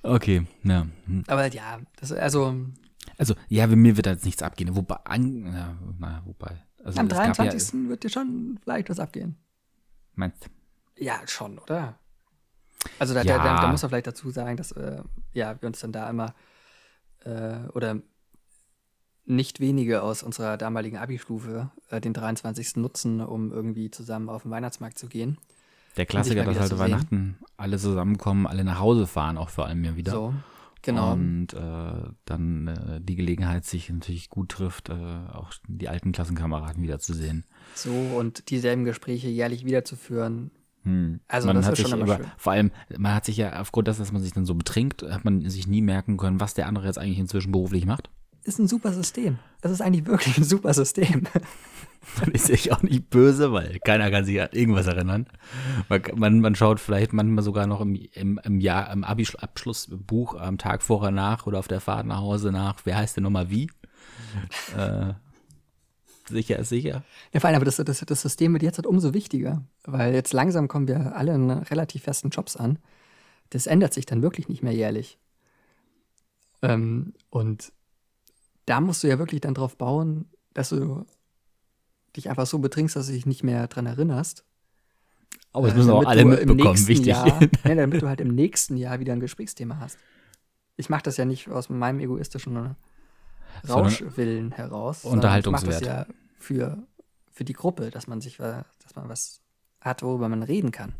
Okay, 0.02 0.46
ja. 0.64 0.86
Aber 1.28 1.46
ja, 1.52 1.78
das, 2.00 2.12
also 2.12 2.56
Also, 3.16 3.34
ja, 3.48 3.66
mir 3.66 3.96
wird 3.96 4.06
da 4.06 4.10
jetzt 4.10 4.24
nichts 4.24 4.42
abgehen. 4.42 4.74
Wobei, 4.74 4.98
na, 5.06 6.22
wobei. 6.24 6.64
Also, 6.84 6.98
am 7.00 7.06
es 7.06 7.12
gab 7.12 7.34
23. 7.34 7.88
wird 7.88 8.04
dir 8.04 8.10
schon 8.10 8.58
vielleicht 8.62 8.88
was 8.90 9.00
abgehen. 9.00 9.36
meinst 10.14 10.48
Ja, 10.96 11.20
schon, 11.26 11.58
oder? 11.58 11.98
Also 12.98 13.14
da, 13.14 13.22
Ja. 13.22 13.38
da, 13.38 13.44
da, 13.44 13.60
da 13.62 13.68
muss 13.68 13.82
man 13.82 13.90
vielleicht 13.90 14.06
dazu 14.06 14.30
sagen, 14.30 14.56
dass 14.56 14.72
äh, 14.72 15.02
ja, 15.32 15.60
wir 15.60 15.66
uns 15.66 15.80
dann 15.80 15.92
da 15.92 16.08
immer 16.08 16.34
äh, 17.24 17.68
oder 17.74 18.00
nicht 19.26 19.60
wenige 19.60 20.02
aus 20.02 20.22
unserer 20.22 20.56
damaligen 20.56 20.96
Abi-Stufe 20.96 21.70
äh, 21.90 22.00
den 22.00 22.14
23. 22.14 22.76
nutzen, 22.76 23.20
um 23.20 23.52
irgendwie 23.52 23.90
zusammen 23.90 24.28
auf 24.28 24.42
den 24.42 24.50
Weihnachtsmarkt 24.50 24.98
zu 24.98 25.06
gehen. 25.08 25.38
Der 25.96 26.06
Klassiker, 26.06 26.44
dass 26.44 26.58
halt. 26.58 26.78
Weihnachten 26.78 27.38
alle 27.56 27.78
zusammenkommen, 27.78 28.46
alle 28.46 28.64
nach 28.64 28.78
Hause 28.78 29.06
fahren, 29.06 29.36
auch 29.36 29.50
vor 29.50 29.66
allem 29.66 29.84
ja 29.84 29.96
wieder. 29.96 30.12
So, 30.12 30.34
genau. 30.82 31.12
Und 31.12 31.52
äh, 31.52 32.10
dann 32.24 32.66
äh, 32.66 33.00
die 33.00 33.16
Gelegenheit 33.16 33.64
sich 33.64 33.90
natürlich 33.90 34.28
gut 34.28 34.50
trifft, 34.50 34.88
äh, 34.88 34.92
auch 34.92 35.52
die 35.68 35.88
alten 35.88 36.12
Klassenkameraden 36.12 36.82
wiederzusehen. 36.82 37.44
So, 37.74 37.92
und 37.92 38.50
dieselben 38.50 38.84
Gespräche 38.84 39.28
jährlich 39.28 39.64
wiederzuführen. 39.64 40.50
Hm. 40.84 41.20
Also 41.28 41.46
man 41.46 41.56
das 41.56 41.66
hat 41.66 41.74
ist 41.74 41.80
schon 41.80 41.90
sich 41.90 41.94
immer 42.00 42.04
über, 42.04 42.16
schön. 42.24 42.32
vor 42.38 42.52
allem, 42.52 42.70
man 42.96 43.14
hat 43.14 43.26
sich 43.26 43.36
ja 43.36 43.60
aufgrund 43.60 43.88
dessen, 43.88 44.00
dass 44.00 44.12
man 44.12 44.22
sich 44.22 44.32
dann 44.32 44.46
so 44.46 44.54
betrinkt, 44.54 45.02
hat 45.02 45.24
man 45.24 45.48
sich 45.48 45.66
nie 45.66 45.82
merken 45.82 46.16
können, 46.16 46.40
was 46.40 46.54
der 46.54 46.66
andere 46.66 46.86
jetzt 46.86 46.98
eigentlich 46.98 47.18
inzwischen 47.18 47.52
beruflich 47.52 47.84
macht. 47.84 48.10
Ist 48.44 48.58
ein 48.58 48.68
super 48.68 48.92
System. 48.92 49.38
Das 49.60 49.70
ist 49.70 49.80
eigentlich 49.80 50.06
wirklich 50.06 50.38
ein 50.38 50.44
super 50.44 50.72
System. 50.72 51.24
Dann 52.18 52.32
ist 52.32 52.48
ich 52.48 52.72
auch 52.72 52.82
nicht 52.82 53.10
böse, 53.10 53.52
weil 53.52 53.78
keiner 53.80 54.10
kann 54.10 54.24
sich 54.24 54.40
an 54.40 54.48
irgendwas 54.52 54.86
erinnern. 54.86 55.26
Man, 55.88 56.02
man, 56.14 56.40
man 56.40 56.54
schaut 56.54 56.80
vielleicht 56.80 57.12
manchmal 57.12 57.44
sogar 57.44 57.66
noch 57.66 57.82
im, 57.82 57.94
im, 58.14 58.40
im 58.42 58.60
Jahr, 58.60 58.90
im 58.90 59.04
Abi-Abschlussbuch 59.04 60.34
am 60.34 60.56
Tag 60.56 60.82
vorher 60.82 61.10
nach 61.10 61.46
oder 61.46 61.58
auf 61.58 61.68
der 61.68 61.80
Fahrt 61.80 62.06
nach 62.06 62.20
Hause 62.20 62.52
nach, 62.52 62.80
wer 62.84 62.96
heißt 62.96 63.16
denn 63.16 63.24
nochmal 63.24 63.50
wie? 63.50 63.70
äh, 64.76 65.12
sicher 66.28 66.58
ist 66.58 66.70
sicher. 66.70 67.04
Ja, 67.32 67.40
vor 67.40 67.48
allem, 67.48 67.56
aber 67.56 67.66
das, 67.66 67.76
das, 67.76 68.00
das 68.00 68.22
System 68.22 68.54
wird 68.54 68.62
jetzt 68.62 68.78
halt 68.78 68.86
umso 68.86 69.12
wichtiger, 69.12 69.62
weil 69.84 70.14
jetzt 70.14 70.32
langsam 70.32 70.68
kommen 70.68 70.88
wir 70.88 71.14
alle 71.14 71.34
in 71.34 71.50
relativ 71.50 72.04
festen 72.04 72.30
Jobs 72.30 72.56
an. 72.56 72.78
Das 73.50 73.66
ändert 73.66 73.92
sich 73.92 74.06
dann 74.06 74.22
wirklich 74.22 74.48
nicht 74.48 74.62
mehr 74.62 74.72
jährlich. 74.72 75.18
Ähm, 76.62 77.12
und 77.28 77.72
da 78.66 78.80
musst 78.80 79.02
du 79.02 79.08
ja 79.08 79.18
wirklich 79.18 79.40
dann 79.40 79.54
drauf 79.54 79.76
bauen, 79.76 80.28
dass 80.54 80.70
du 80.70 81.06
dich 82.16 82.28
einfach 82.28 82.46
so 82.46 82.58
betrinkst, 82.58 82.96
dass 82.96 83.06
du 83.06 83.12
dich 83.12 83.26
nicht 83.26 83.42
mehr 83.44 83.66
dran 83.68 83.86
erinnerst. 83.86 84.44
Aber 85.52 85.66
das 85.68 85.74
Äh, 85.74 85.78
müssen 85.78 85.90
auch 85.90 86.04
alle 86.04 86.24
mitbekommen, 86.24 86.86
wichtig. 86.88 87.06
Jahr, 87.06 87.40
nee, 87.64 87.74
damit 87.74 88.02
du 88.02 88.08
halt 88.08 88.20
im 88.20 88.34
nächsten 88.34 88.76
Jahr 88.76 89.00
wieder 89.00 89.12
ein 89.12 89.20
Gesprächsthema 89.20 89.78
hast. 89.78 89.98
Ich 90.76 90.88
mache 90.88 91.02
das 91.02 91.16
ja 91.16 91.24
nicht 91.24 91.48
aus 91.48 91.68
meinem 91.68 92.00
egoistischen 92.00 92.76
Rauschwillen 93.68 94.52
heraus. 94.52 95.02
sondern 95.02 95.38
Ich 95.40 95.46
mache 95.46 95.66
das 95.66 95.74
Unterhaltungswert. 95.76 95.82
ja 95.86 96.14
für, 96.38 96.78
für 97.30 97.44
die 97.44 97.52
Gruppe, 97.52 97.90
dass 97.90 98.06
man 98.06 98.20
sich, 98.20 98.36
dass 98.38 98.96
man 98.96 99.08
was 99.08 99.40
hat, 99.80 100.02
worüber 100.02 100.28
man 100.28 100.42
reden 100.42 100.70
kann. 100.72 100.94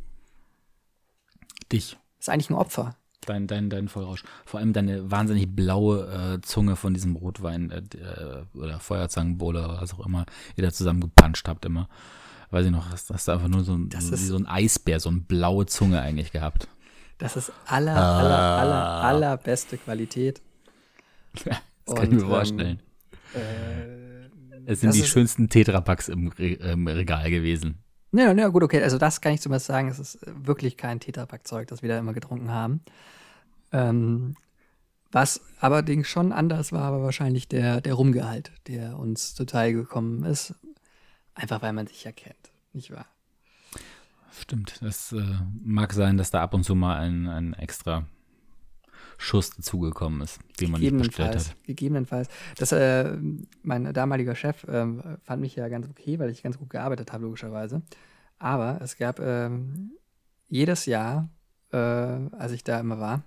Dich, 1.72 1.96
Das 2.18 2.26
ist 2.26 2.28
eigentlich 2.28 2.50
ein 2.50 2.54
Opfer. 2.56 2.96
Dein, 3.26 3.46
dein, 3.46 3.70
dein 3.70 3.88
Vollrausch. 3.88 4.22
Vor 4.44 4.60
allem 4.60 4.72
deine 4.72 5.10
wahnsinnig 5.10 5.54
blaue 5.54 6.36
äh, 6.36 6.40
Zunge 6.40 6.76
von 6.76 6.94
diesem 6.94 7.16
Rotwein 7.16 7.70
äh, 7.70 7.78
äh, 7.96 8.58
oder 8.58 8.80
Feuerzangenbowle 8.80 9.64
oder 9.64 9.80
was 9.80 9.94
auch 9.94 10.04
immer 10.06 10.26
ihr 10.56 10.64
da 10.64 10.72
zusammengepanscht 10.72 11.46
habt 11.48 11.64
immer. 11.64 11.88
Weiß 12.50 12.66
ich 12.66 12.72
noch, 12.72 12.90
hast, 12.90 13.10
hast 13.10 13.28
du 13.28 13.32
einfach 13.32 13.48
nur 13.48 13.62
so 13.62 13.74
ein, 13.74 13.88
ist- 13.88 14.26
so 14.26 14.36
ein 14.36 14.46
Eisbär, 14.46 14.98
so 15.00 15.08
eine 15.10 15.20
blaue 15.20 15.66
Zunge 15.66 16.00
eigentlich 16.00 16.32
gehabt. 16.32 16.68
Das 17.18 17.36
ist 17.36 17.52
aller, 17.66 17.94
Ah. 17.96 18.18
aller, 18.18 18.38
aller, 18.38 18.84
allerbeste 19.30 19.76
Qualität. 19.78 20.40
Das 21.86 21.94
kann 21.96 22.04
ich 22.06 22.10
Und, 22.12 22.20
mir 22.22 22.26
vorstellen. 22.26 22.80
Äh, 23.34 24.28
Es 24.66 24.80
sind 24.80 24.94
die 24.94 25.00
ist- 25.00 25.08
schönsten 25.08 25.48
Tetrapacks 25.48 26.08
im, 26.08 26.28
Re 26.28 26.52
im 26.52 26.86
Regal 26.86 27.30
gewesen. 27.30 27.78
Ja, 28.12 28.32
ja, 28.32 28.48
gut, 28.48 28.62
okay. 28.62 28.82
Also 28.82 28.98
das 28.98 29.20
kann 29.20 29.32
ich 29.32 29.40
zumindest 29.40 29.66
sagen. 29.66 29.88
Es 29.88 29.98
ist 29.98 30.18
wirklich 30.24 30.76
kein 30.76 31.00
Tetrapack-Zeug, 31.00 31.68
das 31.68 31.82
wir 31.82 31.88
da 31.88 31.98
immer 31.98 32.12
getrunken 32.12 32.50
haben. 32.50 32.80
Ähm, 33.72 34.34
Was 35.12 35.40
allerdings 35.60 36.08
schon 36.08 36.32
anders 36.32 36.72
war, 36.72 36.82
aber 36.82 37.02
wahrscheinlich 37.02 37.48
der, 37.48 37.80
der 37.80 37.94
Rumgehalt, 37.94 38.52
der 38.66 38.98
uns 38.98 39.34
zuteil 39.34 39.72
gekommen 39.72 40.24
ist. 40.24 40.54
Einfach 41.34 41.62
weil 41.62 41.72
man 41.72 41.86
sich 41.86 42.04
ja 42.04 42.12
kennt, 42.12 42.50
nicht 42.72 42.90
wahr? 42.90 43.06
Stimmt. 44.32 44.80
Es 44.82 45.12
äh, 45.12 45.22
mag 45.64 45.92
sein, 45.92 46.16
dass 46.16 46.30
da 46.30 46.42
ab 46.42 46.54
und 46.54 46.64
zu 46.64 46.74
mal 46.74 46.98
ein, 46.98 47.26
ein 47.28 47.52
extra 47.54 48.06
Schuss 49.20 49.50
dazugekommen 49.50 50.22
ist, 50.22 50.38
den 50.60 50.70
man 50.70 50.80
nicht 50.80 50.96
bestellt 50.96 51.36
hat. 51.36 51.56
Gegebenenfalls. 51.64 52.28
Das, 52.56 52.72
äh, 52.72 53.16
mein 53.62 53.92
damaliger 53.92 54.34
Chef 54.34 54.64
äh, 54.64 54.86
fand 55.22 55.42
mich 55.42 55.54
ja 55.56 55.68
ganz 55.68 55.88
okay, 55.88 56.18
weil 56.18 56.30
ich 56.30 56.42
ganz 56.42 56.58
gut 56.58 56.70
gearbeitet 56.70 57.12
habe, 57.12 57.24
logischerweise. 57.24 57.82
Aber 58.38 58.80
es 58.82 58.96
gab 58.96 59.20
ähm, 59.20 59.92
jedes 60.48 60.86
Jahr, 60.86 61.28
äh, 61.70 61.76
als 61.76 62.52
ich 62.52 62.64
da 62.64 62.80
immer 62.80 62.98
war, 62.98 63.22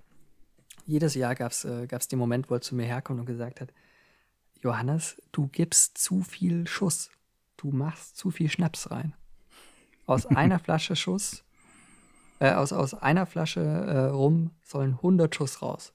jedes 0.84 1.14
Jahr 1.14 1.36
gab 1.36 1.52
es 1.52 1.64
äh, 1.64 1.86
den 1.86 2.18
Moment, 2.18 2.50
wo 2.50 2.54
er 2.54 2.60
zu 2.60 2.74
mir 2.74 2.86
herkommt 2.86 3.20
und 3.20 3.26
gesagt 3.26 3.60
hat, 3.60 3.72
Johannes, 4.62 5.22
du 5.30 5.46
gibst 5.46 5.98
zu 5.98 6.22
viel 6.22 6.66
Schuss. 6.66 7.10
Du 7.56 7.70
machst 7.70 8.16
zu 8.16 8.32
viel 8.32 8.50
Schnaps 8.50 8.90
rein. 8.90 9.14
Aus 10.06 10.26
einer 10.26 10.58
Flasche 10.58 10.96
Schuss, 10.96 11.44
äh, 12.44 12.52
aus, 12.52 12.72
aus 12.72 12.94
einer 12.94 13.24
Flasche 13.26 13.60
äh, 13.60 13.98
rum 14.06 14.50
sollen 14.62 14.92
100 14.92 15.34
Schuss 15.34 15.62
raus. 15.62 15.92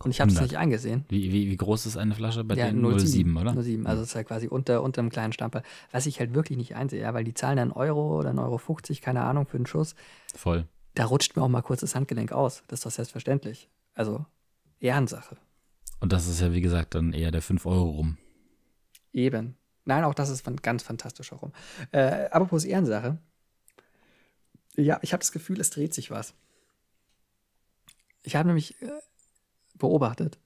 Und 0.00 0.10
ich 0.10 0.20
habe 0.20 0.30
es 0.30 0.40
nicht 0.40 0.56
eingesehen. 0.56 1.04
Wie, 1.08 1.32
wie, 1.32 1.50
wie 1.50 1.56
groß 1.56 1.86
ist 1.86 1.96
eine 1.96 2.14
Flasche 2.14 2.44
bei 2.44 2.54
ja, 2.54 2.70
07, 2.70 3.00
07, 3.00 3.36
oder? 3.36 3.60
07, 3.60 3.86
also 3.86 4.02
es 4.02 4.10
ist 4.10 4.14
halt 4.14 4.28
quasi 4.28 4.46
unter, 4.46 4.82
unter 4.82 5.00
einem 5.00 5.10
kleinen 5.10 5.32
Stamperl. 5.32 5.64
Was 5.90 6.06
ich 6.06 6.20
halt 6.20 6.34
wirklich 6.34 6.56
nicht 6.56 6.76
einsehe, 6.76 7.00
ja, 7.00 7.14
weil 7.14 7.24
die 7.24 7.34
zahlen 7.34 7.56
dann 7.56 7.72
Euro 7.72 8.18
oder 8.18 8.30
1,50 8.30 8.42
Euro, 8.44 8.58
50, 8.58 9.00
keine 9.00 9.22
Ahnung, 9.22 9.46
für 9.46 9.56
einen 9.56 9.66
Schuss. 9.66 9.96
Voll. 10.36 10.66
Da 10.94 11.06
rutscht 11.06 11.34
mir 11.34 11.42
auch 11.42 11.48
mal 11.48 11.62
kurz 11.62 11.80
das 11.80 11.96
Handgelenk 11.96 12.30
aus. 12.30 12.62
Das 12.68 12.80
ist 12.80 12.86
doch 12.86 12.92
selbstverständlich. 12.92 13.68
Also 13.94 14.24
Ehrensache. 14.78 15.36
Und 15.98 16.12
das 16.12 16.28
ist 16.28 16.40
ja, 16.40 16.52
wie 16.52 16.60
gesagt, 16.60 16.94
dann 16.94 17.12
eher 17.12 17.32
der 17.32 17.42
5 17.42 17.66
Euro 17.66 17.88
rum. 17.88 18.18
Eben. 19.12 19.56
Nein, 19.84 20.04
auch 20.04 20.14
das 20.14 20.28
ist 20.28 20.46
ganz 20.62 20.82
fantastisch 20.84 21.32
herum. 21.32 21.52
Äh, 21.90 22.28
apropos 22.30 22.64
Ehrensache. 22.64 23.18
Ja, 24.78 24.98
ich 25.02 25.12
habe 25.12 25.20
das 25.20 25.32
Gefühl, 25.32 25.60
es 25.60 25.70
dreht 25.70 25.92
sich 25.92 26.10
was. 26.10 26.34
Ich 28.22 28.36
habe 28.36 28.46
nämlich 28.46 28.80
äh, 28.80 28.90
beobachtet, 29.74 30.38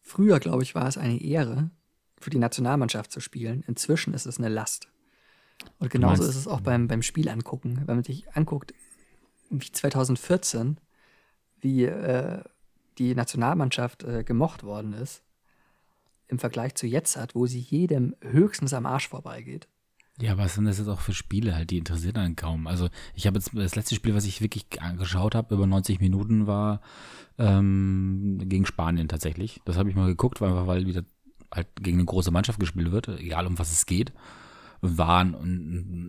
früher, 0.00 0.38
glaube 0.38 0.62
ich, 0.62 0.74
war 0.74 0.86
es 0.86 0.96
eine 0.96 1.20
Ehre, 1.20 1.70
für 2.20 2.30
die 2.30 2.38
Nationalmannschaft 2.38 3.10
zu 3.10 3.20
spielen. 3.20 3.64
Inzwischen 3.66 4.14
ist 4.14 4.26
es 4.26 4.38
eine 4.38 4.48
Last. 4.48 4.88
Und 5.78 5.90
genauso 5.90 6.22
ist 6.22 6.36
es 6.36 6.48
auch 6.48 6.60
beim, 6.60 6.88
beim 6.88 7.02
Spiel 7.02 7.28
angucken. 7.28 7.82
Wenn 7.84 7.96
man 7.96 8.04
sich 8.04 8.30
anguckt, 8.34 8.74
wie 9.50 9.70
2014, 9.70 10.78
wie 11.60 11.84
äh, 11.84 12.42
die 12.98 13.14
Nationalmannschaft 13.14 14.04
äh, 14.04 14.24
gemocht 14.24 14.62
worden 14.62 14.92
ist, 14.92 15.22
im 16.28 16.38
Vergleich 16.38 16.74
zu 16.76 16.86
jetzt 16.86 17.16
hat, 17.16 17.34
wo 17.34 17.46
sie 17.46 17.60
jedem 17.60 18.14
höchstens 18.20 18.72
am 18.72 18.86
Arsch 18.86 19.08
vorbeigeht. 19.08 19.68
Ja, 20.20 20.38
was 20.38 20.54
sind 20.54 20.66
das 20.66 20.78
jetzt 20.78 20.88
auch 20.88 21.00
für 21.00 21.12
Spiele 21.12 21.56
halt, 21.56 21.70
die 21.70 21.78
interessieren 21.78 22.16
einen 22.18 22.36
kaum. 22.36 22.68
Also 22.68 22.88
ich 23.14 23.26
habe 23.26 23.38
jetzt 23.38 23.50
das 23.52 23.74
letzte 23.74 23.96
Spiel, 23.96 24.14
was 24.14 24.24
ich 24.24 24.40
wirklich 24.40 24.80
angeschaut 24.80 25.34
habe, 25.34 25.54
über 25.54 25.66
90 25.66 26.00
Minuten 26.00 26.46
war 26.46 26.80
ähm, 27.36 28.40
gegen 28.44 28.64
Spanien 28.64 29.08
tatsächlich. 29.08 29.60
Das 29.64 29.76
habe 29.76 29.90
ich 29.90 29.96
mal 29.96 30.06
geguckt, 30.06 30.40
weil, 30.40 30.66
weil 30.68 30.86
wieder 30.86 31.04
halt 31.52 31.68
gegen 31.76 31.98
eine 31.98 32.06
große 32.06 32.30
Mannschaft 32.30 32.60
gespielt 32.60 32.92
wird, 32.92 33.08
egal 33.08 33.46
um 33.46 33.58
was 33.58 33.72
es 33.72 33.86
geht. 33.86 34.12
War 34.80 35.20
ein, 35.20 35.34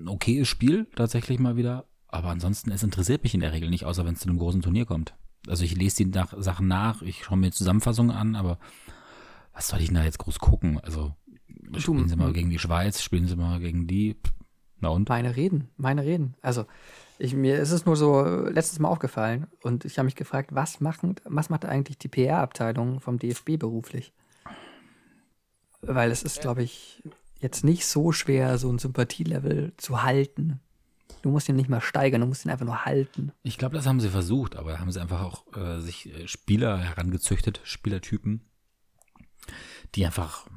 ein 0.03 0.07
okayes 0.07 0.47
Spiel 0.47 0.87
tatsächlich 0.95 1.39
mal 1.39 1.55
wieder, 1.55 1.85
aber 2.07 2.29
ansonsten, 2.29 2.71
es 2.71 2.83
interessiert 2.83 3.23
mich 3.23 3.33
in 3.33 3.39
der 3.39 3.53
Regel 3.53 3.69
nicht, 3.69 3.85
außer 3.85 4.05
wenn 4.05 4.13
es 4.13 4.19
zu 4.19 4.29
einem 4.29 4.37
großen 4.37 4.61
Turnier 4.61 4.85
kommt. 4.85 5.15
Also 5.47 5.63
ich 5.63 5.75
lese 5.75 6.03
die 6.03 6.05
nach, 6.05 6.33
Sachen 6.37 6.67
nach, 6.67 7.01
ich 7.01 7.23
schaue 7.23 7.37
mir 7.37 7.51
Zusammenfassungen 7.51 8.15
an, 8.15 8.35
aber 8.35 8.59
was 9.53 9.67
soll 9.67 9.79
ich 9.79 9.87
denn 9.87 9.95
da 9.95 10.03
jetzt 10.03 10.19
groß 10.19 10.39
gucken? 10.39 10.79
Also 10.81 11.15
spielen 11.77 12.07
sie 12.07 12.15
mal 12.15 12.33
gegen 12.33 12.49
die 12.49 12.59
Schweiz, 12.59 13.01
spielen 13.01 13.27
sie 13.27 13.35
mal 13.35 13.59
gegen 13.59 13.87
die. 13.87 14.15
Na 14.79 14.89
und? 14.89 15.09
Meine 15.09 15.35
Reden, 15.35 15.69
meine 15.77 16.03
Reden. 16.03 16.35
Also 16.41 16.65
ich, 17.17 17.33
mir 17.33 17.59
ist 17.59 17.71
es 17.71 17.85
nur 17.85 17.95
so 17.95 18.23
letztes 18.23 18.79
Mal 18.79 18.89
aufgefallen 18.89 19.47
und 19.61 19.85
ich 19.85 19.97
habe 19.97 20.05
mich 20.05 20.15
gefragt, 20.15 20.53
was, 20.53 20.81
machen, 20.81 21.15
was 21.23 21.49
macht 21.49 21.65
eigentlich 21.65 21.97
die 21.97 22.09
PR-Abteilung 22.09 22.99
vom 22.99 23.19
DFB 23.19 23.57
beruflich? 23.57 24.13
Weil 25.81 26.11
es 26.11 26.23
ist, 26.23 26.41
glaube 26.41 26.63
ich, 26.63 27.03
jetzt 27.39 27.63
nicht 27.63 27.85
so 27.85 28.11
schwer, 28.11 28.57
so 28.57 28.71
ein 28.71 28.79
Sympathielevel 28.79 29.73
zu 29.77 30.03
halten. 30.03 30.59
Du 31.21 31.29
musst 31.29 31.47
ihn 31.47 31.55
nicht 31.55 31.69
mal 31.69 31.81
steigern, 31.81 32.21
du 32.21 32.27
musst 32.27 32.45
ihn 32.45 32.51
einfach 32.51 32.65
nur 32.65 32.85
halten. 32.85 33.31
Ich 33.43 33.57
glaube, 33.57 33.75
das 33.75 33.85
haben 33.85 33.99
sie 33.99 34.09
versucht, 34.09 34.55
aber 34.55 34.79
haben 34.79 34.91
sie 34.91 35.01
einfach 35.01 35.21
auch 35.21 35.45
äh, 35.55 35.79
sich 35.79 36.13
äh, 36.13 36.27
Spieler 36.27 36.77
herangezüchtet, 36.77 37.61
Spielertypen, 37.63 38.41
die 39.95 40.05
einfach, 40.05 40.47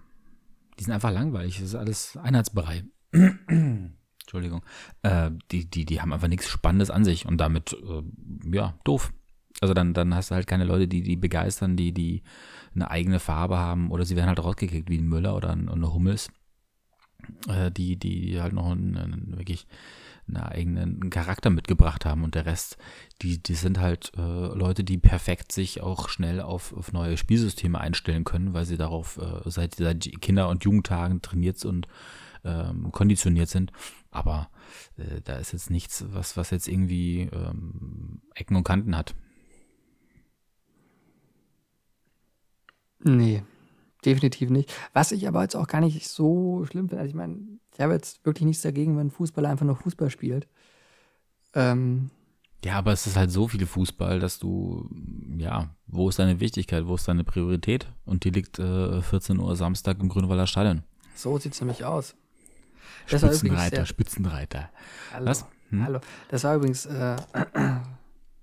die 0.79 0.85
sind 0.85 0.93
einfach 0.93 1.13
langweilig. 1.13 1.57
Das 1.57 1.65
ist 1.65 1.75
alles 1.75 2.17
Einheitsbrei. 2.17 2.85
Entschuldigung. 3.13 4.63
Äh, 5.03 5.31
die, 5.51 5.69
die, 5.71 5.87
die 5.87 6.01
haben 6.01 6.13
einfach 6.13 6.29
nichts 6.29 6.49
Spannendes 6.49 6.91
an 6.91 7.05
sich 7.05 7.27
und 7.27 7.39
damit, 7.39 7.73
äh, 7.73 8.03
ja, 8.55 8.79
doof. 8.85 9.13
Also 9.61 9.75
dann, 9.75 9.95
dann 9.95 10.15
hast 10.15 10.31
du 10.31 10.35
halt 10.35 10.47
keine 10.47 10.65
Leute, 10.65 10.87
die 10.87 11.03
die 11.03 11.17
begeistern, 11.17 11.77
die, 11.77 11.93
die 11.93 12.23
eine 12.75 12.91
eigene 12.91 13.19
Farbe 13.19 13.59
haben 13.59 13.91
oder 13.91 14.05
sie 14.05 14.15
werden 14.15 14.29
halt 14.29 14.43
rausgekickt 14.43 14.89
wie 14.89 14.99
ein 14.99 15.09
Müller 15.09 15.35
oder 15.35 15.51
ein, 15.51 15.69
eine 15.69 15.93
Hummels, 15.93 16.29
äh, 17.49 17.71
die, 17.71 17.97
die 17.97 18.41
halt 18.41 18.53
noch 18.53 18.71
einen, 18.71 18.97
einen 18.97 19.37
wirklich 19.37 19.67
einen 20.29 20.37
eigenen 20.37 21.11
Charakter 21.11 21.51
mitgebracht 21.51 22.05
haben 22.05 22.25
und 22.25 22.35
der 22.35 22.47
Rest, 22.47 22.77
die, 23.23 23.43
die 23.43 23.55
sind 23.55 23.79
halt 23.79 24.13
äh, 24.17 24.21
Leute, 24.21 24.85
die 24.85 24.99
perfekt 24.99 25.53
sich 25.53 25.81
auch 25.81 26.09
schnell 26.09 26.41
auf, 26.41 26.73
auf 26.73 26.93
neue 26.93 27.17
Spielsysteme 27.17 27.81
einstellen 27.81 28.25
können, 28.25 28.53
weil 28.53 28.65
sie 28.65 28.77
darauf 28.77 29.19
äh, 29.19 29.49
seit, 29.51 29.77
seit 29.77 30.09
Kinder- 30.21 30.49
und 30.49 30.65
Jugendtagen 30.65 31.23
trainiert 31.23 31.65
und 31.65 31.89
ähm, 32.45 32.93
konditioniert 32.93 33.49
sind. 33.49 33.73
Aber 34.11 34.51
äh, 34.97 35.21
da 35.25 35.37
ist 35.37 35.53
jetzt 35.53 35.71
nichts, 35.71 36.05
was, 36.09 36.37
was 36.37 36.51
jetzt 36.51 36.69
irgendwie 36.69 37.29
ähm, 37.33 38.21
Ecken 38.35 38.57
und 38.57 38.65
Kanten 38.65 38.97
hat. 38.97 39.15
Nee, 43.01 43.43
definitiv 44.05 44.51
nicht. 44.51 44.73
Was 44.93 45.13
ich 45.13 45.27
aber 45.27 45.43
jetzt 45.43 45.57
auch 45.57 45.67
gar 45.67 45.81
nicht 45.81 46.09
so 46.09 46.65
schlimm 46.67 46.89
finde. 46.89 47.03
Also 47.03 47.11
ich 47.11 47.17
meine, 47.17 47.39
ich 47.75 47.81
habe 47.81 47.93
jetzt 47.93 48.25
wirklich 48.25 48.47
nichts 48.47 48.63
dagegen, 48.63 48.97
wenn 48.97 49.09
ein 49.09 49.11
Fußballer 49.11 49.49
einfach 49.49 49.67
nur 49.67 49.77
Fußball 49.77 50.11
spielt. 50.11 50.49
Ähm, 51.55 52.11
ja, 52.65 52.75
aber 52.75 52.93
es 52.93 53.07
ist 53.07 53.17
halt 53.17 53.31
so 53.31 53.47
viel 53.47 53.67
Fußball, 53.67 54.19
dass 54.19 54.39
du, 54.39 54.89
ja, 55.37 55.71
wo 55.87 56.09
ist 56.09 56.19
deine 56.19 56.41
Wichtigkeit, 56.41 56.87
wo 56.87 56.97
ist 56.97 57.07
deine 57.07 57.25
Priorität? 57.25 57.89
Und 58.05 58.25
die 58.25 58.31
liegt 58.31 58.59
äh, 58.59 59.01
14 59.01 59.39
Uhr 59.39 59.55
Samstag 59.55 60.01
im 60.01 60.09
Grünwalder 60.09 60.47
Stadion. 60.47 60.83
So 61.15 61.39
sieht 61.39 61.55
es 61.55 61.61
nämlich 61.61 61.85
aus. 61.85 62.15
Das 63.09 63.21
Spitzenreiter, 63.21 63.77
sehr, 63.77 63.87
Spitzenreiter. 63.87 64.71
Hallo, 65.13 65.27
Was? 65.27 65.47
Hm? 65.71 65.85
Hallo. 65.85 66.01
Das 66.29 66.45
war 66.45 66.57
übrigens 66.57 66.87
äh, 66.87 67.17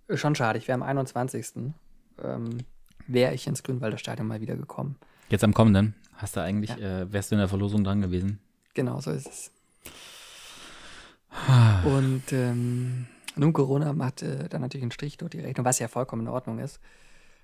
schon 0.15 0.35
schade. 0.35 0.59
Ich 0.59 0.67
wäre 0.67 0.75
am 0.75 0.83
21. 0.83 1.73
Ähm, 2.23 2.57
wäre 3.07 3.33
ich 3.33 3.47
ins 3.47 3.63
Grünwalder 3.63 3.97
Stadion 3.97 4.27
mal 4.27 4.41
wieder 4.41 4.55
gekommen. 4.55 4.97
Jetzt 5.29 5.43
am 5.43 5.53
kommenden? 5.53 5.95
Hast 6.13 6.35
du 6.35 6.41
eigentlich, 6.41 6.69
ja. 6.71 7.01
äh, 7.01 7.11
wärst 7.11 7.31
du 7.31 7.35
in 7.35 7.39
der 7.39 7.49
Verlosung 7.49 7.83
dran 7.83 8.01
gewesen? 8.01 8.39
Genau, 8.73 8.99
so 9.01 9.11
ist 9.11 9.27
es. 9.27 9.51
Und 11.83 12.31
ähm, 12.31 13.07
nun 13.35 13.53
Corona 13.53 13.93
macht 13.93 14.21
äh, 14.21 14.47
dann 14.49 14.61
natürlich 14.61 14.83
einen 14.83 14.91
Strich 14.91 15.17
durch 15.17 15.31
die 15.31 15.39
Rechnung, 15.39 15.65
was 15.65 15.79
ja 15.79 15.87
vollkommen 15.87 16.23
in 16.23 16.27
Ordnung 16.29 16.59
ist. 16.59 16.79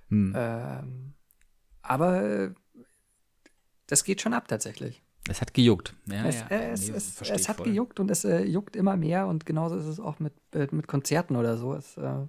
Hm. 0.10 0.34
Ähm, 0.36 1.14
aber 1.82 2.24
äh, 2.24 2.52
das 3.88 4.04
geht 4.04 4.22
schon 4.22 4.34
ab 4.34 4.48
tatsächlich. 4.48 5.02
Es 5.30 5.42
hat 5.42 5.54
gejuckt. 5.54 5.94
Ja, 6.06 6.26
es, 6.26 6.40
ja. 6.40 6.48
Äh, 6.48 6.72
es, 6.72 6.88
nee, 6.90 6.96
es, 6.96 7.22
es 7.22 7.50
hat 7.50 7.58
voll. 7.58 7.68
gejuckt 7.68 8.00
und 8.00 8.10
es 8.10 8.26
äh, 8.26 8.44
juckt 8.44 8.76
immer 8.76 8.98
mehr 8.98 9.28
und 9.28 9.46
genauso 9.46 9.78
ist 9.78 9.86
es 9.86 10.00
auch 10.00 10.20
mit, 10.20 10.34
äh, 10.54 10.68
mit 10.72 10.88
Konzerten 10.88 11.36
oder 11.36 11.58
so. 11.58 11.74
Es, 11.74 11.98
äh, 11.98 12.28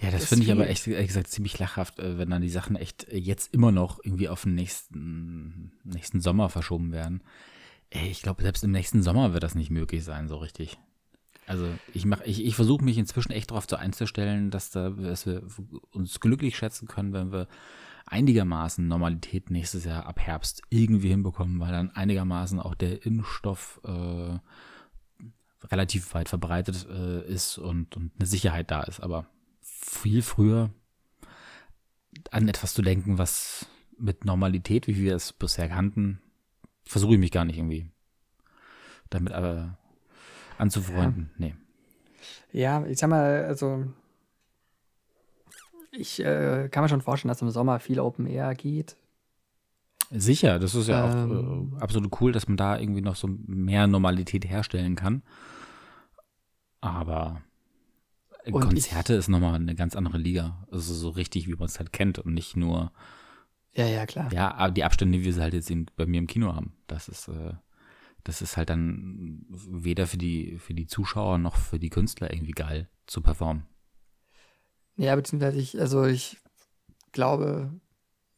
ja, 0.00 0.10
das 0.10 0.26
finde 0.26 0.44
ich 0.44 0.52
aber 0.52 0.68
echt, 0.68 0.86
ehrlich 0.86 1.08
gesagt, 1.08 1.28
ziemlich 1.28 1.58
lachhaft, 1.58 1.98
äh, 1.98 2.18
wenn 2.18 2.30
dann 2.30 2.42
die 2.42 2.48
Sachen 2.48 2.76
echt 2.76 3.06
jetzt 3.12 3.52
immer 3.52 3.72
noch 3.72 4.00
irgendwie 4.02 4.28
auf 4.28 4.44
den 4.44 4.54
nächsten, 4.54 5.72
nächsten 5.84 6.20
Sommer 6.20 6.48
verschoben 6.48 6.92
werden. 6.92 7.22
Ich 7.90 8.22
glaube, 8.22 8.42
selbst 8.42 8.64
im 8.64 8.70
nächsten 8.70 9.02
Sommer 9.02 9.32
wird 9.32 9.42
das 9.42 9.54
nicht 9.54 9.70
möglich 9.70 10.04
sein, 10.04 10.28
so 10.28 10.36
richtig. 10.36 10.78
Also 11.46 11.66
ich 11.92 12.06
mache, 12.06 12.24
ich, 12.24 12.44
ich 12.44 12.54
versuche 12.54 12.84
mich 12.84 12.96
inzwischen 12.96 13.32
echt 13.32 13.50
darauf 13.50 13.66
zu 13.66 13.76
einzustellen, 13.76 14.50
dass, 14.50 14.70
da, 14.70 14.90
dass 14.90 15.26
wir 15.26 15.42
uns 15.90 16.20
glücklich 16.20 16.56
schätzen 16.56 16.86
können, 16.86 17.12
wenn 17.12 17.32
wir 17.32 17.48
einigermaßen 18.06 18.86
Normalität 18.86 19.50
nächstes 19.50 19.84
Jahr 19.84 20.06
ab 20.06 20.20
Herbst 20.20 20.62
irgendwie 20.70 21.08
hinbekommen, 21.08 21.58
weil 21.60 21.72
dann 21.72 21.90
einigermaßen 21.90 22.60
auch 22.60 22.74
der 22.74 23.04
Impfstoff 23.04 23.80
äh, 23.84 24.38
relativ 25.66 26.14
weit 26.14 26.28
verbreitet 26.28 26.86
äh, 26.88 27.26
ist 27.26 27.58
und, 27.58 27.96
und 27.96 28.12
eine 28.18 28.26
Sicherheit 28.26 28.70
da 28.70 28.82
ist. 28.82 29.00
Aber 29.00 29.26
viel 29.80 30.22
früher 30.22 30.70
an 32.30 32.48
etwas 32.48 32.74
zu 32.74 32.82
denken, 32.82 33.18
was 33.18 33.66
mit 33.98 34.24
Normalität, 34.24 34.86
wie 34.86 34.96
wir 34.96 35.14
es 35.14 35.32
bisher 35.32 35.68
kannten, 35.68 36.20
versuche 36.84 37.14
ich 37.14 37.18
mich 37.18 37.30
gar 37.30 37.44
nicht 37.44 37.58
irgendwie 37.58 37.90
damit 39.10 39.32
aber 39.32 39.78
anzufreunden. 40.58 41.30
Ja. 41.38 41.46
Nee. 41.46 41.54
Ja, 42.52 42.86
ich 42.86 42.98
sag 42.98 43.10
mal, 43.10 43.44
also 43.44 43.86
ich 45.92 46.20
äh, 46.24 46.68
kann 46.70 46.84
mir 46.84 46.88
schon 46.88 47.00
vorstellen, 47.00 47.30
dass 47.30 47.42
im 47.42 47.50
Sommer 47.50 47.80
viel 47.80 48.00
Open 48.00 48.26
Air 48.26 48.54
geht. 48.54 48.96
Sicher, 50.10 50.58
das 50.58 50.74
ist 50.74 50.88
ja 50.88 51.24
Ähm. 51.24 51.72
auch 51.74 51.78
äh, 51.78 51.82
absolut 51.82 52.20
cool, 52.20 52.32
dass 52.32 52.48
man 52.48 52.56
da 52.56 52.78
irgendwie 52.78 53.00
noch 53.00 53.16
so 53.16 53.28
mehr 53.46 53.86
Normalität 53.86 54.48
herstellen 54.48 54.96
kann. 54.96 55.22
Aber 56.80 57.42
Und 58.46 58.62
Konzerte 58.62 59.14
ist 59.14 59.28
nochmal 59.28 59.54
eine 59.54 59.74
ganz 59.74 59.96
andere 59.96 60.18
Liga. 60.18 60.66
Also 60.70 60.94
so 60.94 61.10
richtig, 61.10 61.46
wie 61.46 61.54
man 61.54 61.66
es 61.66 61.78
halt 61.78 61.92
kennt 61.92 62.18
und 62.18 62.34
nicht 62.34 62.56
nur, 62.56 62.92
Ja, 63.74 63.86
ja, 63.86 64.06
klar. 64.06 64.32
ja, 64.32 64.54
aber 64.54 64.72
die 64.72 64.84
Abstände, 64.84 65.18
wie 65.18 65.24
wir 65.24 65.32
sie 65.32 65.40
halt 65.42 65.54
jetzt 65.54 65.70
in, 65.70 65.86
bei 65.96 66.06
mir 66.06 66.18
im 66.18 66.26
Kino 66.26 66.54
haben. 66.54 66.72
Das 66.86 67.08
ist, 67.08 67.28
äh, 67.28 67.52
das 68.24 68.42
ist 68.42 68.56
halt 68.56 68.70
dann 68.70 69.44
weder 69.48 70.06
für 70.06 70.18
die, 70.18 70.58
für 70.58 70.74
die 70.74 70.86
Zuschauer 70.86 71.38
noch 71.38 71.56
für 71.56 71.78
die 71.78 71.90
Künstler 71.90 72.32
irgendwie 72.32 72.52
geil 72.52 72.88
zu 73.06 73.20
performen. 73.20 73.64
Ja, 74.96 75.14
beziehungsweise 75.16 75.58
ich, 75.58 75.80
also 75.80 76.04
ich 76.04 76.38
glaube, 77.12 77.72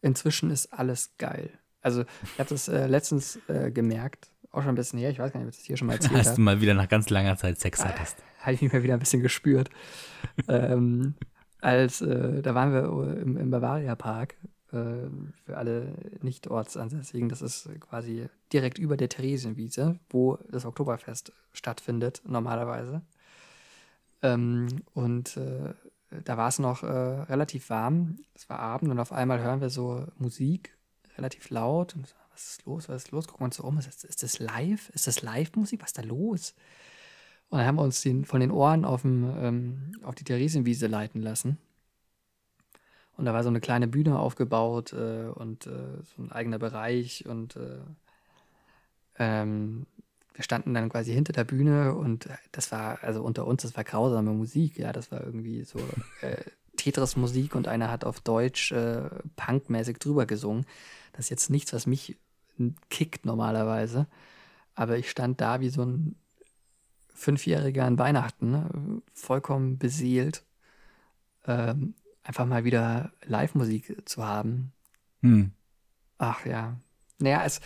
inzwischen 0.00 0.50
ist 0.50 0.72
alles 0.72 1.16
geil. 1.18 1.50
Also 1.80 2.04
ich 2.24 2.38
habe 2.38 2.48
das 2.50 2.68
äh, 2.68 2.86
letztens 2.86 3.38
äh, 3.48 3.72
gemerkt, 3.72 4.31
auch 4.52 4.62
schon 4.62 4.72
ein 4.72 4.76
bisschen 4.76 4.98
her, 4.98 5.10
ich 5.10 5.18
weiß 5.18 5.32
gar 5.32 5.40
nicht, 5.40 5.48
ob 5.48 5.52
ich 5.52 5.58
das 5.58 5.66
hier 5.66 5.76
schon 5.76 5.88
mal 5.88 5.94
erzählt 6.00 6.26
habe. 6.26 6.36
du 6.36 6.40
mal 6.40 6.60
wieder 6.60 6.74
nach 6.74 6.88
ganz 6.88 7.10
langer 7.10 7.36
Zeit 7.36 7.58
Sex 7.58 7.84
hattest. 7.84 8.22
habe 8.40 8.52
ich 8.52 8.62
mich 8.62 8.72
mal 8.72 8.82
wieder 8.82 8.94
ein 8.94 9.00
bisschen 9.00 9.22
gespürt. 9.22 9.70
ähm, 10.48 11.14
als 11.60 12.00
äh, 12.00 12.42
da 12.42 12.54
waren 12.54 12.72
wir 12.72 13.20
im, 13.20 13.36
im 13.36 13.50
Bavaria 13.50 13.94
Park 13.94 14.36
äh, 14.72 15.08
für 15.44 15.56
alle 15.56 15.94
nicht 16.20 16.48
ortsansässigen. 16.48 17.28
Das 17.28 17.40
ist 17.40 17.68
quasi 17.80 18.28
direkt 18.52 18.78
über 18.78 18.96
der 18.96 19.08
Theresienwiese, 19.08 19.98
wo 20.10 20.38
das 20.50 20.66
Oktoberfest 20.66 21.32
stattfindet 21.52 22.22
normalerweise. 22.26 23.02
Ähm, 24.22 24.68
und 24.92 25.36
äh, 25.36 25.74
da 26.24 26.36
war 26.36 26.48
es 26.48 26.58
noch 26.58 26.82
äh, 26.82 26.86
relativ 26.86 27.70
warm. 27.70 28.16
Es 28.34 28.48
war 28.48 28.58
Abend 28.58 28.90
und 28.90 28.98
auf 28.98 29.12
einmal 29.12 29.40
hören 29.40 29.60
wir 29.60 29.70
so 29.70 30.06
Musik 30.18 30.76
relativ 31.16 31.50
laut. 31.50 31.94
Und 31.94 32.14
was 32.32 32.50
ist 32.50 32.66
los? 32.66 32.88
Was 32.88 33.04
ist 33.04 33.10
los? 33.10 33.26
Gucken 33.26 33.42
wir 33.42 33.46
uns 33.46 33.56
so 33.56 33.64
um. 33.64 33.78
Ist 33.78 33.86
das, 33.86 34.04
ist 34.04 34.22
das 34.22 34.38
live? 34.38 34.90
Ist 34.90 35.06
das 35.06 35.22
Live-Musik? 35.22 35.80
Was 35.82 35.90
ist 35.90 35.98
da 35.98 36.02
los? 36.02 36.54
Und 37.48 37.58
dann 37.58 37.66
haben 37.66 37.76
wir 37.76 37.82
uns 37.82 38.00
den, 38.00 38.24
von 38.24 38.40
den 38.40 38.50
Ohren 38.50 38.84
auf, 38.84 39.02
dem, 39.02 39.30
ähm, 39.38 39.92
auf 40.02 40.14
die 40.14 40.24
Theresienwiese 40.24 40.86
leiten 40.86 41.20
lassen. 41.20 41.58
Und 43.16 43.26
da 43.26 43.34
war 43.34 43.42
so 43.42 43.50
eine 43.50 43.60
kleine 43.60 43.88
Bühne 43.88 44.18
aufgebaut 44.18 44.92
äh, 44.94 45.26
und 45.34 45.66
äh, 45.66 46.02
so 46.02 46.22
ein 46.22 46.32
eigener 46.32 46.58
Bereich. 46.58 47.26
Und 47.26 47.56
äh, 47.56 47.80
ähm, 49.18 49.86
wir 50.34 50.42
standen 50.42 50.72
dann 50.72 50.88
quasi 50.88 51.12
hinter 51.12 51.34
der 51.34 51.44
Bühne 51.44 51.94
und 51.94 52.26
das 52.52 52.72
war, 52.72 53.02
also 53.02 53.22
unter 53.22 53.46
uns, 53.46 53.62
das 53.62 53.76
war 53.76 53.84
grausame 53.84 54.32
Musik. 54.32 54.78
Ja, 54.78 54.92
das 54.92 55.12
war 55.12 55.22
irgendwie 55.22 55.62
so 55.64 55.78
äh, 56.82 56.90
Tetris-Musik 56.90 57.54
und 57.54 57.68
einer 57.68 57.90
hat 57.90 58.04
auf 58.04 58.20
Deutsch 58.20 58.72
äh, 58.72 59.08
punkmäßig 59.36 59.98
drüber 59.98 60.26
gesungen. 60.26 60.66
Das 61.12 61.26
ist 61.26 61.30
jetzt 61.30 61.50
nichts, 61.50 61.72
was 61.72 61.86
mich 61.86 62.16
kickt 62.90 63.26
normalerweise. 63.26 64.06
Aber 64.74 64.98
ich 64.98 65.10
stand 65.10 65.40
da 65.40 65.60
wie 65.60 65.68
so 65.68 65.82
ein 65.84 66.16
Fünfjähriger 67.14 67.84
an 67.84 67.98
Weihnachten, 67.98 68.50
ne? 68.50 69.02
vollkommen 69.12 69.78
beseelt, 69.78 70.44
ähm, 71.46 71.94
einfach 72.22 72.46
mal 72.46 72.64
wieder 72.64 73.12
Live-Musik 73.24 74.08
zu 74.08 74.24
haben. 74.24 74.72
Hm. 75.20 75.52
Ach 76.18 76.46
ja. 76.46 76.76
Naja, 77.18 77.42
es, 77.44 77.60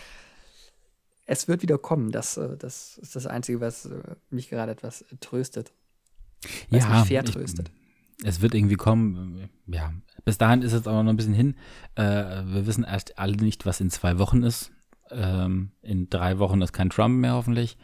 es 1.27 1.49
wird 1.49 1.63
wieder 1.63 1.79
kommen. 1.79 2.11
Das, 2.11 2.37
äh, 2.37 2.57
das 2.57 2.99
ist 2.99 3.17
das 3.17 3.27
Einzige, 3.27 3.61
was 3.61 3.87
äh, 3.87 4.17
mich 4.31 4.51
gerade 4.51 4.73
etwas 4.73 5.05
tröstet. 5.21 5.73
Was 6.71 6.85
Ja, 6.85 6.99
mich 6.99 7.09
fair 7.09 7.25
tröstet. 7.25 7.71
Es 8.27 8.41
wird 8.41 8.55
irgendwie 8.57 8.75
kommen. 8.75 9.49
Ja, 9.69 9.93
bis 10.25 10.37
dahin 10.37 10.63
ist 10.63 10.73
es 10.73 10.89
aber 10.89 11.05
noch 11.05 11.11
ein 11.11 11.17
bisschen 11.17 11.33
hin. 11.33 11.55
Äh, 11.95 12.03
wir 12.03 12.67
wissen 12.67 12.83
erst 12.83 13.21
alle 13.21 13.37
nicht, 13.37 13.67
was 13.67 13.81
in 13.81 13.89
zwei 13.89 14.19
Wochen 14.19 14.43
ist. 14.43 14.73
Ähm, 15.13 15.71
in 15.81 16.11
drei 16.11 16.41
Wochen 16.41 16.61
ist 16.61 16.73
kein 16.73 16.91
Trump 16.91 17.15
mehr 17.21 17.35
hoffentlich. 17.35 17.79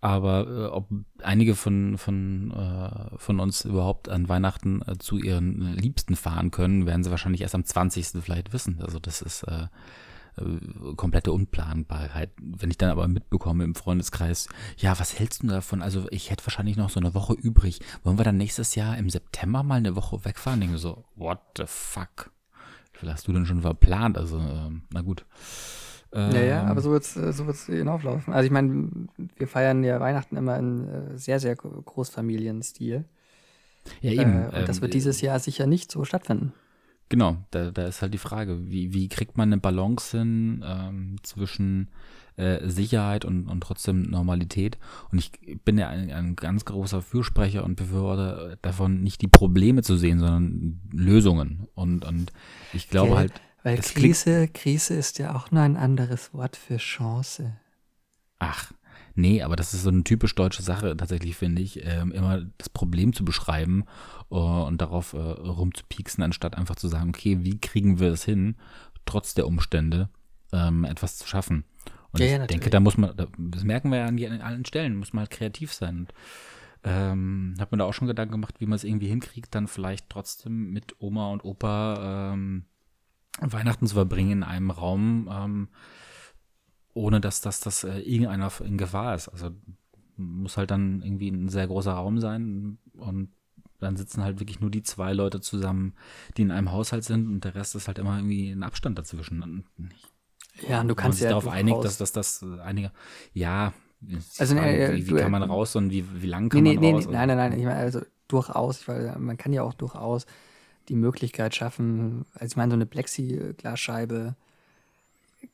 Aber 0.00 0.48
äh, 0.48 0.66
ob 0.72 0.88
einige 1.22 1.54
von, 1.54 1.96
von, 1.96 2.50
äh, 2.50 3.16
von 3.18 3.38
uns 3.38 3.64
überhaupt 3.64 4.08
an 4.08 4.28
Weihnachten 4.28 4.82
äh, 4.82 4.98
zu 4.98 5.16
ihren 5.16 5.74
Liebsten 5.74 6.16
fahren 6.16 6.50
können, 6.50 6.84
werden 6.84 7.04
sie 7.04 7.12
wahrscheinlich 7.12 7.42
erst 7.42 7.54
am 7.54 7.64
20. 7.64 8.22
vielleicht 8.24 8.52
wissen. 8.52 8.80
Also 8.82 8.98
das 8.98 9.22
ist 9.22 9.46
äh, 10.38 10.42
äh, 10.44 10.94
komplette 10.96 11.32
Unplanbarkeit. 11.32 12.30
Wenn 12.40 12.70
ich 12.70 12.78
dann 12.78 12.90
aber 12.90 13.08
mitbekomme 13.08 13.64
im 13.64 13.74
Freundeskreis, 13.74 14.48
ja, 14.76 14.98
was 14.98 15.18
hältst 15.18 15.42
du 15.42 15.46
davon? 15.48 15.82
Also 15.82 16.06
ich 16.10 16.30
hätte 16.30 16.46
wahrscheinlich 16.46 16.76
noch 16.76 16.90
so 16.90 17.00
eine 17.00 17.14
Woche 17.14 17.34
übrig. 17.34 17.80
Wollen 18.04 18.18
wir 18.18 18.24
dann 18.24 18.36
nächstes 18.36 18.74
Jahr 18.74 18.96
im 18.98 19.10
September 19.10 19.62
mal 19.62 19.76
eine 19.76 19.96
Woche 19.96 20.24
wegfahren? 20.24 20.60
Denke 20.60 20.78
so, 20.78 21.04
what 21.14 21.40
the 21.56 21.64
fuck? 21.66 22.30
Wie 22.92 22.98
viel 23.00 23.12
hast 23.12 23.28
du 23.28 23.32
denn 23.32 23.46
schon 23.46 23.60
verplant? 23.62 24.16
Also, 24.16 24.38
ähm, 24.38 24.82
na 24.92 25.02
gut. 25.02 25.24
Ja, 26.14 26.40
ja, 26.40 26.62
Ähm, 26.62 26.68
aber 26.68 26.80
so 26.80 26.92
wird 26.92 27.02
es 27.02 27.14
so 27.14 27.46
wird's 27.46 27.66
hinauflaufen. 27.66 28.32
Also 28.32 28.46
ich 28.46 28.52
meine, 28.52 28.90
wir 29.36 29.48
feiern 29.48 29.84
ja 29.84 30.00
Weihnachten 30.00 30.36
immer 30.36 30.56
in 30.58 30.88
äh, 30.88 31.18
sehr, 31.18 31.40
sehr 31.40 31.56
Gro- 31.56 31.82
Großfamilienstil. 31.82 33.04
ja, 34.00 34.12
eben. 34.12 34.44
Äh, 34.44 34.60
und 34.60 34.68
das 34.68 34.78
ähm, 34.78 34.82
wird 34.82 34.94
dieses 34.94 35.20
Jahr 35.20 35.38
sicher 35.40 35.66
nicht 35.66 35.90
so 35.90 36.04
stattfinden. 36.04 36.54
Genau, 37.08 37.36
da, 37.52 37.70
da 37.70 37.86
ist 37.86 38.02
halt 38.02 38.14
die 38.14 38.18
Frage, 38.18 38.68
wie, 38.68 38.92
wie 38.92 39.08
kriegt 39.08 39.36
man 39.36 39.50
eine 39.50 39.60
Balance 39.60 40.18
hin 40.18 40.64
ähm, 40.66 41.16
zwischen 41.22 41.88
äh, 42.36 42.68
Sicherheit 42.68 43.24
und, 43.24 43.46
und 43.46 43.60
trotzdem 43.60 44.02
Normalität? 44.02 44.76
Und 45.12 45.18
ich 45.18 45.30
bin 45.64 45.78
ja 45.78 45.88
ein, 45.88 46.10
ein 46.10 46.36
ganz 46.36 46.64
großer 46.64 47.02
Fürsprecher 47.02 47.64
und 47.64 47.76
Befürworter 47.76 48.56
davon, 48.60 49.02
nicht 49.02 49.22
die 49.22 49.28
Probleme 49.28 49.82
zu 49.82 49.96
sehen, 49.96 50.18
sondern 50.18 50.80
Lösungen. 50.92 51.68
Und, 51.74 52.04
und 52.04 52.32
ich 52.72 52.88
glaube 52.88 53.10
Gell? 53.10 53.16
halt, 53.18 53.32
Weil 53.62 53.78
Krise, 53.78 54.48
Krise 54.48 54.94
ist 54.94 55.18
ja 55.18 55.36
auch 55.36 55.52
nur 55.52 55.62
ein 55.62 55.76
anderes 55.76 56.34
Wort 56.34 56.56
für 56.56 56.78
Chance. 56.78 57.56
ach, 58.40 58.72
nee, 59.16 59.42
aber 59.42 59.56
das 59.56 59.74
ist 59.74 59.82
so 59.82 59.88
eine 59.90 60.04
typisch 60.04 60.34
deutsche 60.34 60.62
Sache 60.62 60.96
tatsächlich, 60.96 61.36
finde 61.36 61.62
ich, 61.62 61.84
ähm, 61.84 62.12
immer 62.12 62.42
das 62.58 62.68
Problem 62.68 63.12
zu 63.12 63.24
beschreiben 63.24 63.84
äh, 64.30 64.34
und 64.34 64.80
darauf 64.80 65.12
äh, 65.14 65.18
rumzupieksen, 65.18 66.22
anstatt 66.22 66.56
einfach 66.56 66.76
zu 66.76 66.88
sagen, 66.88 67.10
okay, 67.10 67.38
wie 67.42 67.58
kriegen 67.58 67.98
wir 67.98 68.12
es 68.12 68.24
hin, 68.24 68.56
trotz 69.04 69.34
der 69.34 69.46
Umstände 69.46 70.08
ähm, 70.52 70.84
etwas 70.84 71.16
zu 71.16 71.26
schaffen. 71.26 71.64
Und 72.12 72.20
Ja, 72.20 72.26
ich 72.26 72.32
ja, 72.32 72.46
denke, 72.46 72.70
da 72.70 72.80
muss 72.80 72.96
man, 72.96 73.16
da- 73.16 73.26
das 73.36 73.64
merken 73.64 73.90
wir 73.90 73.98
ja 73.98 74.06
an, 74.06 74.18
an 74.22 74.40
allen 74.40 74.64
Stellen, 74.64 74.96
muss 74.96 75.12
man 75.12 75.22
halt 75.22 75.30
kreativ 75.30 75.72
sein. 75.72 75.98
Und, 76.00 76.12
ähm, 76.84 77.54
hab 77.58 77.72
mir 77.72 77.78
da 77.78 77.84
auch 77.84 77.94
schon 77.94 78.06
Gedanken 78.08 78.32
gemacht, 78.32 78.60
wie 78.60 78.66
man 78.66 78.76
es 78.76 78.84
irgendwie 78.84 79.08
hinkriegt, 79.08 79.54
dann 79.54 79.66
vielleicht 79.66 80.08
trotzdem 80.08 80.72
mit 80.72 80.94
Oma 81.00 81.30
und 81.32 81.44
Opa 81.44 82.32
ähm, 82.32 82.64
Weihnachten 83.40 83.86
zu 83.86 83.94
verbringen 83.94 84.30
in 84.30 84.42
einem 84.44 84.70
Raum, 84.70 85.28
ähm, 85.30 85.68
ohne 86.96 87.20
dass, 87.20 87.40
dass 87.42 87.60
das 87.60 87.84
äh, 87.84 87.98
irgendeiner 88.00 88.50
in 88.64 88.78
Gefahr 88.78 89.14
ist. 89.14 89.28
Also 89.28 89.50
muss 90.16 90.56
halt 90.56 90.70
dann 90.70 91.02
irgendwie 91.02 91.28
ein 91.28 91.48
sehr 91.48 91.66
großer 91.66 91.92
Raum 91.92 92.20
sein 92.20 92.78
und 92.94 93.28
dann 93.78 93.96
sitzen 93.96 94.22
halt 94.24 94.40
wirklich 94.40 94.60
nur 94.60 94.70
die 94.70 94.82
zwei 94.82 95.12
Leute 95.12 95.40
zusammen, 95.40 95.92
die 96.36 96.42
in 96.42 96.50
einem 96.50 96.72
Haushalt 96.72 97.04
sind 97.04 97.26
und 97.28 97.44
der 97.44 97.54
Rest 97.54 97.74
ist 97.74 97.86
halt 97.88 97.98
immer 97.98 98.16
irgendwie 98.16 98.50
ein 98.50 98.62
Abstand 98.62 98.98
dazwischen. 98.98 99.42
Und 99.42 99.64
Ja, 100.66 100.80
und 100.80 100.88
du 100.88 100.94
kannst 100.94 101.18
sich 101.18 101.24
ja 101.24 101.30
darauf 101.30 101.44
durchaus- 101.44 101.58
einigt, 101.60 101.84
dass, 101.84 101.98
dass 101.98 102.12
das 102.12 102.42
äh, 102.42 102.60
einige, 102.60 102.92
ja, 103.34 103.74
Also, 104.38 104.54
nee, 104.54 104.60
Frage, 104.60 104.96
wie, 104.96 105.10
du, 105.10 105.16
kann 105.16 105.30
man 105.32 105.42
äh, 105.42 105.46
raus 105.46 105.76
und 105.76 105.90
wie, 105.90 106.04
wie 106.22 106.26
lang 106.26 106.48
kann 106.48 106.62
nee, 106.62 106.74
man 106.74 106.78
nee, 106.78 106.92
raus? 106.92 107.06
nee, 107.06 107.12
nein, 107.12 107.28
nein, 107.28 107.36
nein, 107.36 107.52
ich 107.58 107.64
meine, 107.64 107.76
also 107.80 108.00
durchaus, 108.28 108.88
weil 108.88 109.14
man 109.18 109.36
kann 109.36 109.52
ja 109.52 109.62
auch 109.62 109.74
durchaus 109.74 110.26
die 110.88 110.96
Möglichkeit 110.96 111.54
schaffen, 111.54 112.24
also 112.34 112.46
ich 112.52 112.56
meine, 112.56 112.70
so 112.70 112.76
eine 112.76 112.86
Plexiglasscheibe 112.86 114.36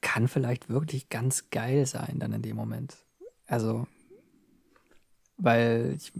kann 0.02 0.28
vielleicht 0.28 0.68
wirklich 0.68 1.08
ganz 1.08 1.48
geil 1.50 1.86
sein 1.86 2.18
dann 2.18 2.34
in 2.34 2.42
dem 2.42 2.56
Moment. 2.56 2.96
Also, 3.46 3.86
weil 5.38 5.94
ich, 5.96 6.12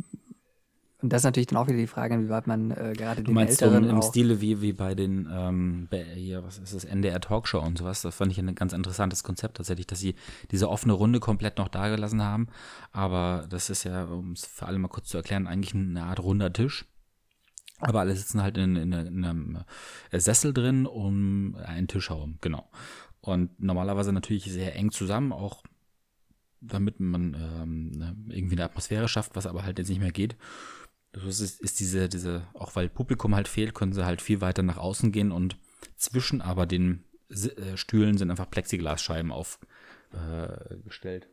und 1.02 1.12
das 1.12 1.22
ist 1.22 1.24
natürlich 1.24 1.48
dann 1.48 1.58
auch 1.58 1.66
wieder 1.66 1.78
die 1.78 1.88
Frage, 1.88 2.14
inwieweit 2.14 2.46
man 2.46 2.70
äh, 2.70 2.94
gerade 2.96 3.22
Du 3.22 3.32
den 3.32 3.34
meinst 3.34 3.60
Älteren 3.60 3.88
im 3.88 3.98
auch, 3.98 4.08
Stile 4.08 4.40
wie, 4.40 4.62
wie 4.62 4.72
bei 4.72 4.94
den, 4.94 5.28
ähm, 5.32 5.88
bei, 5.90 6.04
hier, 6.04 6.44
was 6.44 6.58
ist 6.58 6.74
das, 6.74 6.84
NDR 6.84 7.20
Talkshow 7.20 7.58
und 7.58 7.76
sowas. 7.76 8.02
Das 8.02 8.14
fand 8.14 8.30
ich 8.30 8.38
ein 8.38 8.54
ganz 8.54 8.72
interessantes 8.72 9.24
Konzept 9.24 9.56
tatsächlich, 9.56 9.88
dass 9.88 9.98
sie 9.98 10.14
diese 10.52 10.70
offene 10.70 10.92
Runde 10.92 11.18
komplett 11.18 11.58
noch 11.58 11.68
dagelassen 11.68 12.22
haben. 12.22 12.46
Aber 12.92 13.46
das 13.50 13.68
ist 13.68 13.82
ja, 13.82 14.04
um 14.04 14.32
es 14.32 14.46
für 14.46 14.66
alle 14.66 14.78
mal 14.78 14.88
kurz 14.88 15.08
zu 15.08 15.16
erklären, 15.16 15.48
eigentlich 15.48 15.74
eine 15.74 16.04
Art 16.04 16.20
runder 16.20 16.52
Tisch. 16.52 16.86
Aber 17.80 17.98
alle 17.98 18.14
sitzen 18.14 18.40
halt 18.40 18.56
in, 18.58 18.76
in, 18.76 18.92
in 18.92 19.24
einem 19.24 19.58
Sessel 20.12 20.54
drin 20.54 20.86
um 20.86 21.56
einen 21.64 21.88
Tisch 21.88 22.10
herum, 22.10 22.38
genau. 22.40 22.70
Und 23.22 23.62
normalerweise 23.62 24.12
natürlich 24.12 24.44
sehr 24.44 24.74
eng 24.76 24.90
zusammen, 24.90 25.32
auch 25.32 25.62
damit 26.60 27.00
man 27.00 27.34
ähm, 27.34 28.26
irgendwie 28.28 28.56
eine 28.56 28.64
Atmosphäre 28.64 29.08
schafft, 29.08 29.34
was 29.36 29.46
aber 29.46 29.64
halt 29.64 29.78
jetzt 29.78 29.88
nicht 29.88 30.00
mehr 30.00 30.12
geht. 30.12 30.36
Das 31.12 31.40
ist, 31.40 31.60
ist 31.60 31.80
diese, 31.80 32.08
diese, 32.08 32.42
auch 32.54 32.74
weil 32.74 32.88
Publikum 32.88 33.34
halt 33.34 33.48
fehlt, 33.48 33.74
können 33.74 33.92
sie 33.92 34.04
halt 34.04 34.22
viel 34.22 34.40
weiter 34.40 34.62
nach 34.62 34.76
außen 34.76 35.12
gehen 35.12 35.30
und 35.32 35.56
zwischen 35.96 36.40
aber 36.40 36.66
den 36.66 37.04
äh, 37.30 37.76
Stühlen 37.76 38.18
sind 38.18 38.30
einfach 38.30 38.50
Plexiglasscheiben 38.50 39.30
aufgestellt. 39.30 41.24
Äh, 41.24 41.28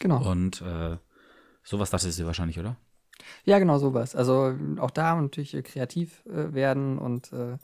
genau. 0.00 0.30
Und 0.30 0.62
äh, 0.62 0.96
sowas 1.62 1.90
dachtest 1.90 2.18
du 2.18 2.26
wahrscheinlich, 2.26 2.58
oder? 2.58 2.76
Ja, 3.44 3.58
genau 3.58 3.78
sowas. 3.78 4.14
Also 4.14 4.54
auch 4.78 4.90
da 4.90 5.20
natürlich 5.20 5.54
äh, 5.54 5.62
kreativ 5.62 6.24
äh, 6.26 6.52
werden 6.54 6.98
und 6.98 7.32
äh, 7.32 7.56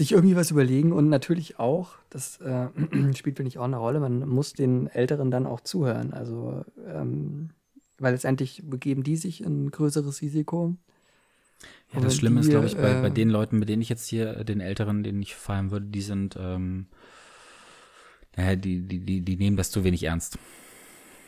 sich 0.00 0.12
irgendwie 0.12 0.34
was 0.34 0.50
überlegen 0.50 0.92
und 0.92 1.10
natürlich 1.10 1.58
auch, 1.58 1.90
das 2.08 2.40
äh, 2.40 2.68
spielt, 3.14 3.36
finde 3.36 3.48
ich, 3.48 3.58
auch 3.58 3.64
eine 3.64 3.76
Rolle, 3.76 4.00
man 4.00 4.26
muss 4.26 4.54
den 4.54 4.86
Älteren 4.86 5.30
dann 5.30 5.46
auch 5.46 5.60
zuhören. 5.60 6.14
Also, 6.14 6.64
ähm, 6.86 7.50
weil 7.98 8.12
letztendlich 8.12 8.62
begeben 8.64 9.02
die 9.02 9.16
sich 9.16 9.40
ein 9.44 9.70
größeres 9.70 10.22
Risiko. 10.22 10.74
Ja, 11.92 12.00
das 12.00 12.16
Schlimme 12.16 12.40
die, 12.40 12.46
ist, 12.46 12.50
glaube 12.50 12.66
ich, 12.66 12.76
bei, 12.76 13.02
bei 13.02 13.08
äh, 13.08 13.10
den 13.10 13.28
Leuten, 13.28 13.58
mit 13.58 13.68
denen 13.68 13.82
ich 13.82 13.90
jetzt 13.90 14.06
hier, 14.08 14.38
äh, 14.38 14.44
den 14.44 14.60
Älteren, 14.60 15.02
denen 15.02 15.20
ich 15.20 15.34
feiern 15.34 15.70
würde, 15.70 15.86
die 15.86 16.00
sind, 16.00 16.34
ähm, 16.40 16.86
naja, 18.36 18.56
die, 18.56 18.80
die, 18.80 19.00
die, 19.00 19.20
die 19.20 19.36
nehmen 19.36 19.58
das 19.58 19.70
zu 19.70 19.84
wenig 19.84 20.04
ernst. 20.04 20.38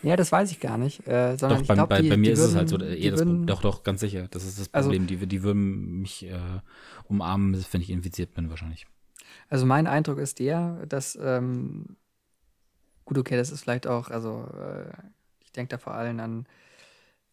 Ja, 0.03 0.17
das 0.17 0.33
weiß 0.33 0.51
ich 0.51 0.61
gar 0.61 0.79
nicht. 0.79 1.07
Äh, 1.07 1.37
doch, 1.37 1.63
bei, 1.63 1.75
glaub, 1.75 1.89
bei, 1.89 2.03
die, 2.03 2.09
bei, 2.09 2.17
mir 2.17 2.33
ist 2.33 2.41
würden, 2.41 2.51
es 2.51 2.57
halt 2.57 2.69
so, 2.69 2.81
eh 2.81 3.11
das, 3.11 3.21
würden, 3.21 3.47
doch, 3.47 3.63
doch, 3.63 3.83
ganz 3.83 4.01
sicher. 4.01 4.27
Das 4.31 4.45
ist 4.45 4.59
das 4.59 4.75
also 4.75 4.89
Problem. 4.89 5.03
Also, 5.03 5.17
die, 5.17 5.27
die 5.27 5.43
würden 5.43 6.01
mich 6.01 6.27
äh, 6.27 6.39
umarmen, 7.05 7.65
wenn 7.71 7.81
ich 7.81 7.91
infiziert 7.91 8.35
bin, 8.35 8.51
wahrscheinlich. 8.51 8.87
Also 9.49 9.67
mein 9.67 9.87
Eindruck 9.87 10.19
ist 10.19 10.39
der, 10.39 10.87
dass, 10.87 11.19
ähm, 11.21 11.97
gut, 13.05 13.19
okay, 13.19 13.37
das 13.37 13.51
ist 13.51 13.63
vielleicht 13.63 13.87
auch, 13.87 14.11
also 14.11 14.49
äh, 14.59 14.91
ich 15.41 15.53
denke 15.53 15.71
da 15.71 15.79
vor 15.79 15.95
allem 15.95 16.19
an 16.21 16.47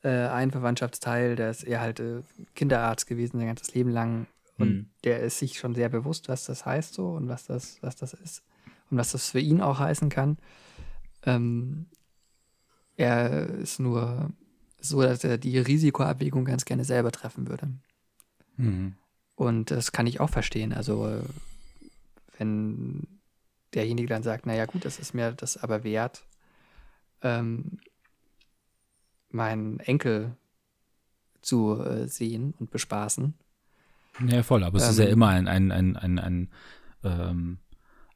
äh, 0.04 0.10
einen 0.10 0.52
Verwandtschaftsteil, 0.52 1.36
der 1.36 1.50
ist 1.50 1.64
eher 1.64 1.82
halt 1.82 2.00
äh, 2.00 2.22
Kinderarzt 2.56 3.08
gewesen, 3.08 3.38
sein 3.38 3.48
ganzes 3.48 3.74
Leben 3.74 3.90
lang. 3.90 4.28
Und 4.58 4.70
mhm. 4.70 4.90
der 5.06 5.22
ist 5.22 5.40
sich 5.40 5.58
schon 5.58 5.74
sehr 5.74 5.90
bewusst, 5.90 6.28
was 6.28 6.46
das 6.46 6.66
heißt 6.66 6.94
so 6.94 7.12
und 7.12 7.30
was 7.30 7.46
das, 7.46 7.82
was 7.82 7.96
das 7.96 8.14
ist 8.14 8.44
und 8.92 8.98
was 8.98 9.14
das 9.14 9.30
für 9.30 9.40
ihn 9.40 9.62
auch 9.62 9.80
heißen 9.80 10.10
kann. 10.10 10.38
Ähm, 11.26 11.88
er 13.00 13.48
ist 13.48 13.80
nur 13.80 14.30
so, 14.82 15.02
dass 15.02 15.24
er 15.24 15.38
die 15.38 15.58
Risikoabwägung 15.58 16.44
ganz 16.44 16.66
gerne 16.66 16.84
selber 16.84 17.12
treffen 17.12 17.48
würde. 17.48 17.70
Mhm. 18.58 18.96
Und 19.36 19.72
das 19.72 19.94
kann 19.94 20.06
ich 20.06 20.20
auch 20.20 20.30
verstehen. 20.30 20.74
Also, 20.74 21.22
wenn 22.38 23.08
derjenige 23.74 24.10
dann 24.10 24.24
sagt, 24.24 24.46
naja 24.46 24.66
gut, 24.66 24.84
das 24.84 25.00
ist 25.00 25.14
mir 25.14 25.32
das 25.32 25.56
aber 25.56 25.84
wert, 25.86 26.26
ähm, 27.22 27.80
meinen 29.30 29.80
Enkel 29.80 30.36
zu 31.42 31.82
äh, 31.82 32.08
sehen 32.08 32.54
und 32.60 32.70
bespaßen. 32.70 33.34
Ja, 34.28 34.44
voll, 34.44 34.66
aber 34.66 34.80
ähm, 34.80 34.84
es 34.84 34.90
ist 34.92 35.00
ja 35.00 35.06
ähm, 35.06 35.14
immer 35.14 35.30
ein, 35.30 35.48
ein, 35.48 35.72
ein, 35.72 35.96
ein, 35.96 36.20
ein 36.20 36.50
ähm, 37.04 37.60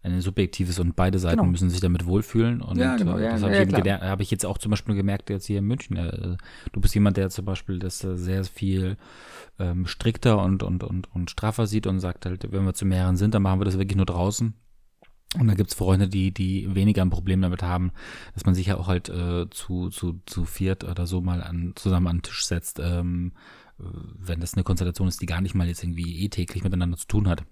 ein 0.04 0.22
subjektives 0.22 0.80
und 0.80 0.96
beide 0.96 1.18
Seiten 1.18 1.38
genau. 1.38 1.52
müssen 1.52 1.70
sich 1.70 1.80
damit 1.80 2.06
wohlfühlen. 2.06 2.62
Und 2.62 2.78
ja, 2.78 2.98
genau, 2.98 3.18
äh, 3.18 3.24
ja, 3.24 3.32
das 3.32 3.44
habe 3.44 3.56
ja, 3.56 3.64
ich, 3.64 4.02
hab 4.02 4.20
ich, 4.20 4.32
jetzt 4.32 4.46
auch 4.46 4.58
zum 4.58 4.70
Beispiel 4.70 4.96
gemerkt, 4.96 5.30
jetzt 5.30 5.46
hier 5.46 5.60
in 5.60 5.66
München. 5.66 5.96
Äh, 5.96 6.36
du 6.74 6.82
bist 6.82 6.94
jemand, 6.94 7.18
der 7.18 7.30
zum 7.30 7.46
Beispiel 7.46 7.80
das 7.80 8.04
äh, 8.04 8.18
sehr 8.18 8.44
viel 8.44 8.98
ähm, 9.60 9.86
strikter 9.88 10.44
und, 10.44 10.62
und, 10.62 10.84
und, 10.84 11.14
und 11.16 11.32
straffer 11.32 11.68
sieht 11.68 11.88
und 11.88 12.02
sagt 12.02 12.26
halt, 12.26 12.52
wenn 12.52 12.66
wir 12.66 12.74
zu 12.74 12.86
mehreren 12.86 13.16
sind, 13.16 13.34
dann 13.34 13.42
machen 13.42 13.62
wir 13.62 13.66
das 13.66 13.78
wirklich 13.78 13.96
nur 13.96 14.06
draußen. 14.06 14.54
Und 15.40 15.48
da 15.48 15.56
gibt's 15.56 15.74
Freunde, 15.74 16.10
die, 16.10 16.32
die 16.32 16.76
weniger 16.76 17.02
ein 17.02 17.10
Problem 17.10 17.42
damit 17.42 17.64
haben, 17.64 17.92
dass 18.36 18.46
man 18.46 18.54
sich 18.54 18.68
ja 18.68 18.78
auch 18.78 18.88
halt 18.88 19.10
äh, 19.10 19.50
zu, 19.50 19.90
zu, 19.90 20.22
zu 20.26 20.46
viert 20.46 20.84
oder 20.84 21.08
so 21.08 21.22
mal 21.22 21.42
an, 21.42 21.72
zusammen 21.76 22.08
an 22.08 22.18
den 22.18 22.24
Tisch 22.24 22.46
setzt, 22.46 22.80
ähm, 22.80 23.32
wenn 23.78 24.40
das 24.40 24.54
eine 24.54 24.64
Konstellation 24.64 25.08
ist, 25.08 25.22
die 25.22 25.26
gar 25.26 25.42
nicht 25.42 25.56
mal 25.56 25.68
jetzt 25.68 25.84
irgendwie 25.84 26.24
eh 26.24 26.30
täglich 26.30 26.64
miteinander 26.64 26.98
zu 26.98 27.08
tun 27.08 27.28
hat 27.28 27.44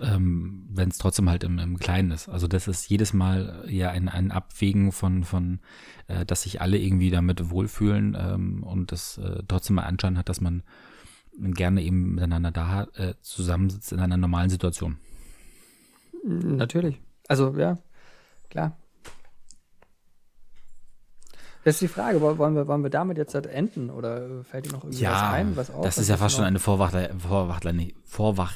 ähm, 0.00 0.66
wenn 0.70 0.88
es 0.88 0.98
trotzdem 0.98 1.28
halt 1.28 1.44
im, 1.44 1.58
im 1.58 1.78
Kleinen 1.78 2.10
ist. 2.10 2.28
Also 2.28 2.46
das 2.46 2.68
ist 2.68 2.88
jedes 2.88 3.12
Mal 3.12 3.64
ja 3.68 3.90
ein, 3.90 4.08
ein 4.08 4.30
Abwägen 4.30 4.92
von, 4.92 5.24
von 5.24 5.60
äh, 6.08 6.24
dass 6.24 6.42
sich 6.42 6.60
alle 6.60 6.78
irgendwie 6.78 7.10
damit 7.10 7.50
wohlfühlen 7.50 8.16
ähm, 8.18 8.62
und 8.62 8.92
das 8.92 9.18
äh, 9.18 9.42
trotzdem 9.48 9.76
mal 9.76 9.82
Anschein 9.84 10.18
hat, 10.18 10.28
dass 10.28 10.40
man 10.40 10.62
gerne 11.38 11.82
eben 11.82 12.14
miteinander 12.14 12.50
da 12.50 12.84
äh, 12.94 13.14
zusammensitzt 13.20 13.92
in 13.92 14.00
einer 14.00 14.16
normalen 14.16 14.50
Situation. 14.50 14.96
Natürlich. 16.24 17.00
Also 17.28 17.54
ja, 17.56 17.78
klar. 18.50 18.76
Das 21.66 21.74
ist 21.74 21.80
die 21.80 21.88
Frage, 21.88 22.20
wollen 22.20 22.54
wir, 22.54 22.68
wollen 22.68 22.84
wir 22.84 22.90
damit 22.90 23.18
jetzt 23.18 23.34
halt 23.34 23.46
enden 23.46 23.90
oder 23.90 24.44
fällt 24.44 24.66
dir 24.66 24.70
noch 24.70 24.84
irgendwas 24.84 25.00
ja, 25.00 25.32
ein? 25.32 25.56
Was 25.56 25.68
auch, 25.72 25.82
das 25.82 25.98
ist 25.98 26.08
ja 26.08 26.16
fast 26.16 26.36
schon 26.36 26.44
eine 26.44 26.60
Vorwachtler, 26.60 27.10
Vorwachtler, 27.18 27.72
nee, 27.72 27.92
Vorwach, 28.04 28.52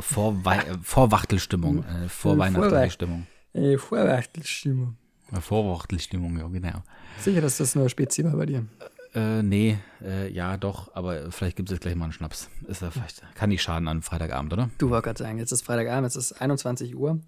Vorwei, 0.00 0.58
Vorwachtelstimmung, 0.82 1.84
äh, 1.84 2.08
vorweihnachtliche 2.08 2.90
Stimmung. 2.90 3.28
Äh, 3.52 3.78
Vorwachtelstimmung. 3.78 4.96
Vorwachtelstimmung, 5.40 6.38
ja, 6.38 6.48
genau. 6.48 6.82
Sicher, 7.20 7.40
dass 7.40 7.58
das 7.58 7.76
nur 7.76 7.88
Spezie 7.88 8.24
war 8.24 8.32
bei 8.32 8.46
dir? 8.46 8.66
Äh, 9.14 9.44
nee, 9.44 9.78
äh, 10.02 10.28
ja, 10.32 10.56
doch, 10.56 10.92
aber 10.96 11.30
vielleicht 11.30 11.56
gibt 11.56 11.68
es 11.68 11.74
jetzt 11.74 11.82
gleich 11.82 11.94
mal 11.94 12.06
einen 12.06 12.12
Schnaps. 12.12 12.50
Ist 12.66 12.82
ja 12.82 12.90
vielleicht, 12.90 13.22
kann 13.36 13.50
nicht 13.50 13.62
schaden 13.62 13.86
an 13.86 14.02
Freitagabend, 14.02 14.52
oder? 14.52 14.70
Du 14.78 14.90
wolltest 14.90 15.04
gerade 15.04 15.22
sagen, 15.22 15.38
jetzt 15.38 15.52
ist 15.52 15.62
Freitagabend, 15.62 16.08
es 16.08 16.16
ist 16.16 16.32
21 16.32 16.96
Uhr. 16.96 17.20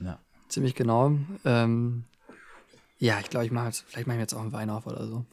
Ja. 0.00 0.18
Ziemlich 0.48 0.74
genau. 0.74 1.12
Ähm, 1.46 2.04
ja, 3.00 3.18
ich 3.18 3.30
glaube, 3.30 3.46
ich 3.46 3.52
mache 3.52 3.66
jetzt, 3.66 3.84
vielleicht 3.88 4.06
mache 4.06 4.18
ich 4.18 4.20
jetzt 4.20 4.34
auch 4.34 4.42
einen 4.42 4.52
Wein 4.52 4.70
auf 4.70 4.86
oder 4.86 5.06
so. 5.06 5.24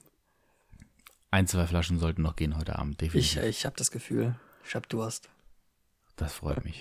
Ein, 1.30 1.47
zwei 1.47 1.68
Flaschen 1.68 1.99
sollten 1.99 2.22
noch 2.22 2.38
gehen 2.38 2.57
heute 2.57 2.80
Abend, 2.80 3.01
definitiv. 3.01 3.38
Ich, 3.38 3.43
ich 3.43 3.65
habe 3.65 3.76
das 3.76 3.91
Gefühl, 3.91 4.36
ich 4.65 4.74
habe 4.74 4.88
Durst. 4.88 5.30
Das 6.15 6.34
freut 6.34 6.63
mich. 6.63 6.80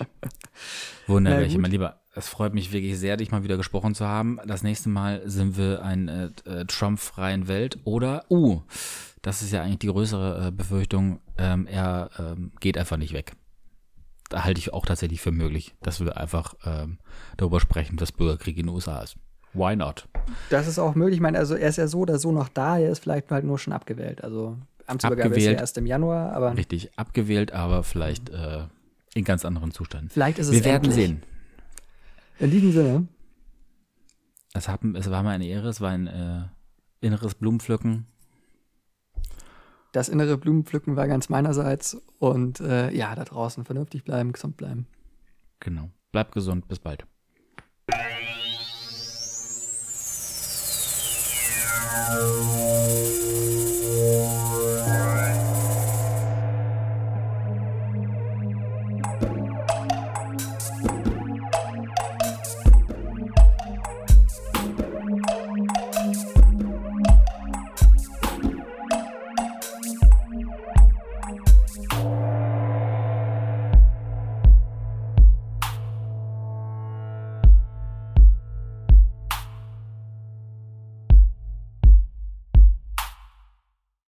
Wunderbar, 1.07 1.59
mein 1.59 1.71
Lieber. 1.71 2.01
Es 2.15 2.29
freut 2.29 2.53
mich 2.53 2.71
wirklich 2.71 2.97
sehr, 2.97 3.17
dich 3.17 3.31
mal 3.31 3.43
wieder 3.43 3.57
gesprochen 3.57 3.93
zu 3.93 4.07
haben. 4.07 4.39
Das 4.47 4.63
nächste 4.63 4.89
Mal 4.89 5.21
sind 5.29 5.57
wir 5.57 5.81
in 5.83 6.07
äh, 6.07 6.29
äh, 6.45 6.65
Trump-freien 6.65 7.47
Welt 7.47 7.77
oder, 7.83 8.25
uh, 8.31 8.61
das 9.21 9.41
ist 9.41 9.51
ja 9.51 9.61
eigentlich 9.61 9.79
die 9.79 9.87
größere 9.87 10.47
äh, 10.47 10.51
Befürchtung, 10.51 11.19
ähm, 11.37 11.67
er 11.67 12.09
ähm, 12.17 12.53
geht 12.61 12.77
einfach 12.77 12.97
nicht 12.97 13.13
weg. 13.13 13.33
Da 14.29 14.45
halte 14.45 14.59
ich 14.59 14.73
auch 14.73 14.85
tatsächlich 14.85 15.21
für 15.21 15.31
möglich, 15.31 15.75
dass 15.81 15.99
wir 15.99 16.17
einfach 16.17 16.55
ähm, 16.65 16.97
darüber 17.35 17.59
sprechen, 17.59 17.97
dass 17.97 18.13
Bürgerkrieg 18.13 18.57
in 18.57 18.67
den 18.67 18.73
USA 18.73 19.01
ist. 19.01 19.17
Why 19.53 19.75
not? 19.75 20.07
Das 20.49 20.67
ist 20.67 20.77
auch 20.79 20.95
möglich. 20.95 21.15
Ich 21.15 21.21
meine, 21.21 21.37
also 21.37 21.55
er 21.55 21.69
ist 21.69 21.77
ja 21.77 21.87
so 21.87 21.99
oder 21.99 22.19
so 22.19 22.31
noch 22.31 22.49
da, 22.49 22.77
er 22.77 22.91
ist 22.91 22.99
vielleicht 22.99 23.31
halt 23.31 23.45
nur 23.45 23.57
schon 23.57 23.73
abgewählt. 23.73 24.23
Also 24.23 24.57
Amtsübergabe 24.85 25.29
abgewählt, 25.29 25.51
ist 25.51 25.53
ja 25.53 25.59
erst 25.59 25.77
im 25.77 25.85
Januar, 25.85 26.33
aber. 26.33 26.55
Richtig, 26.55 26.97
abgewählt, 26.97 27.51
aber 27.51 27.83
vielleicht 27.83 28.29
äh, 28.29 28.65
in 29.13 29.23
ganz 29.23 29.45
anderen 29.45 29.71
Zuständen. 29.71 30.09
Vielleicht 30.09 30.39
ist 30.39 30.47
es 30.47 30.53
Wir 30.53 30.65
werden 30.65 30.91
sehen. 30.91 31.23
In 32.39 32.51
diesem 32.51 32.71
Sinne. 32.71 33.07
Es, 34.53 34.67
haben, 34.67 34.95
es 34.95 35.09
war 35.09 35.23
mir 35.23 35.31
eine 35.31 35.45
Ehre, 35.45 35.69
es 35.69 35.81
war 35.81 35.91
ein 35.91 36.07
äh, 36.07 36.43
inneres 37.01 37.35
Blumenpflücken. 37.35 38.07
Das 39.91 40.09
innere 40.09 40.37
Blumenpflücken 40.37 40.95
war 40.95 41.07
ganz 41.07 41.29
meinerseits. 41.29 41.99
Und 42.19 42.59
äh, 42.59 42.91
ja, 42.91 43.15
da 43.15 43.23
draußen 43.23 43.65
vernünftig 43.65 44.03
bleiben, 44.03 44.33
gesund 44.33 44.57
bleiben. 44.57 44.87
Genau. 45.59 45.89
Bleibt 46.11 46.33
gesund, 46.33 46.67
bis 46.67 46.79
bald. 46.79 47.05
Thank 51.97 52.11
you. 54.41 54.46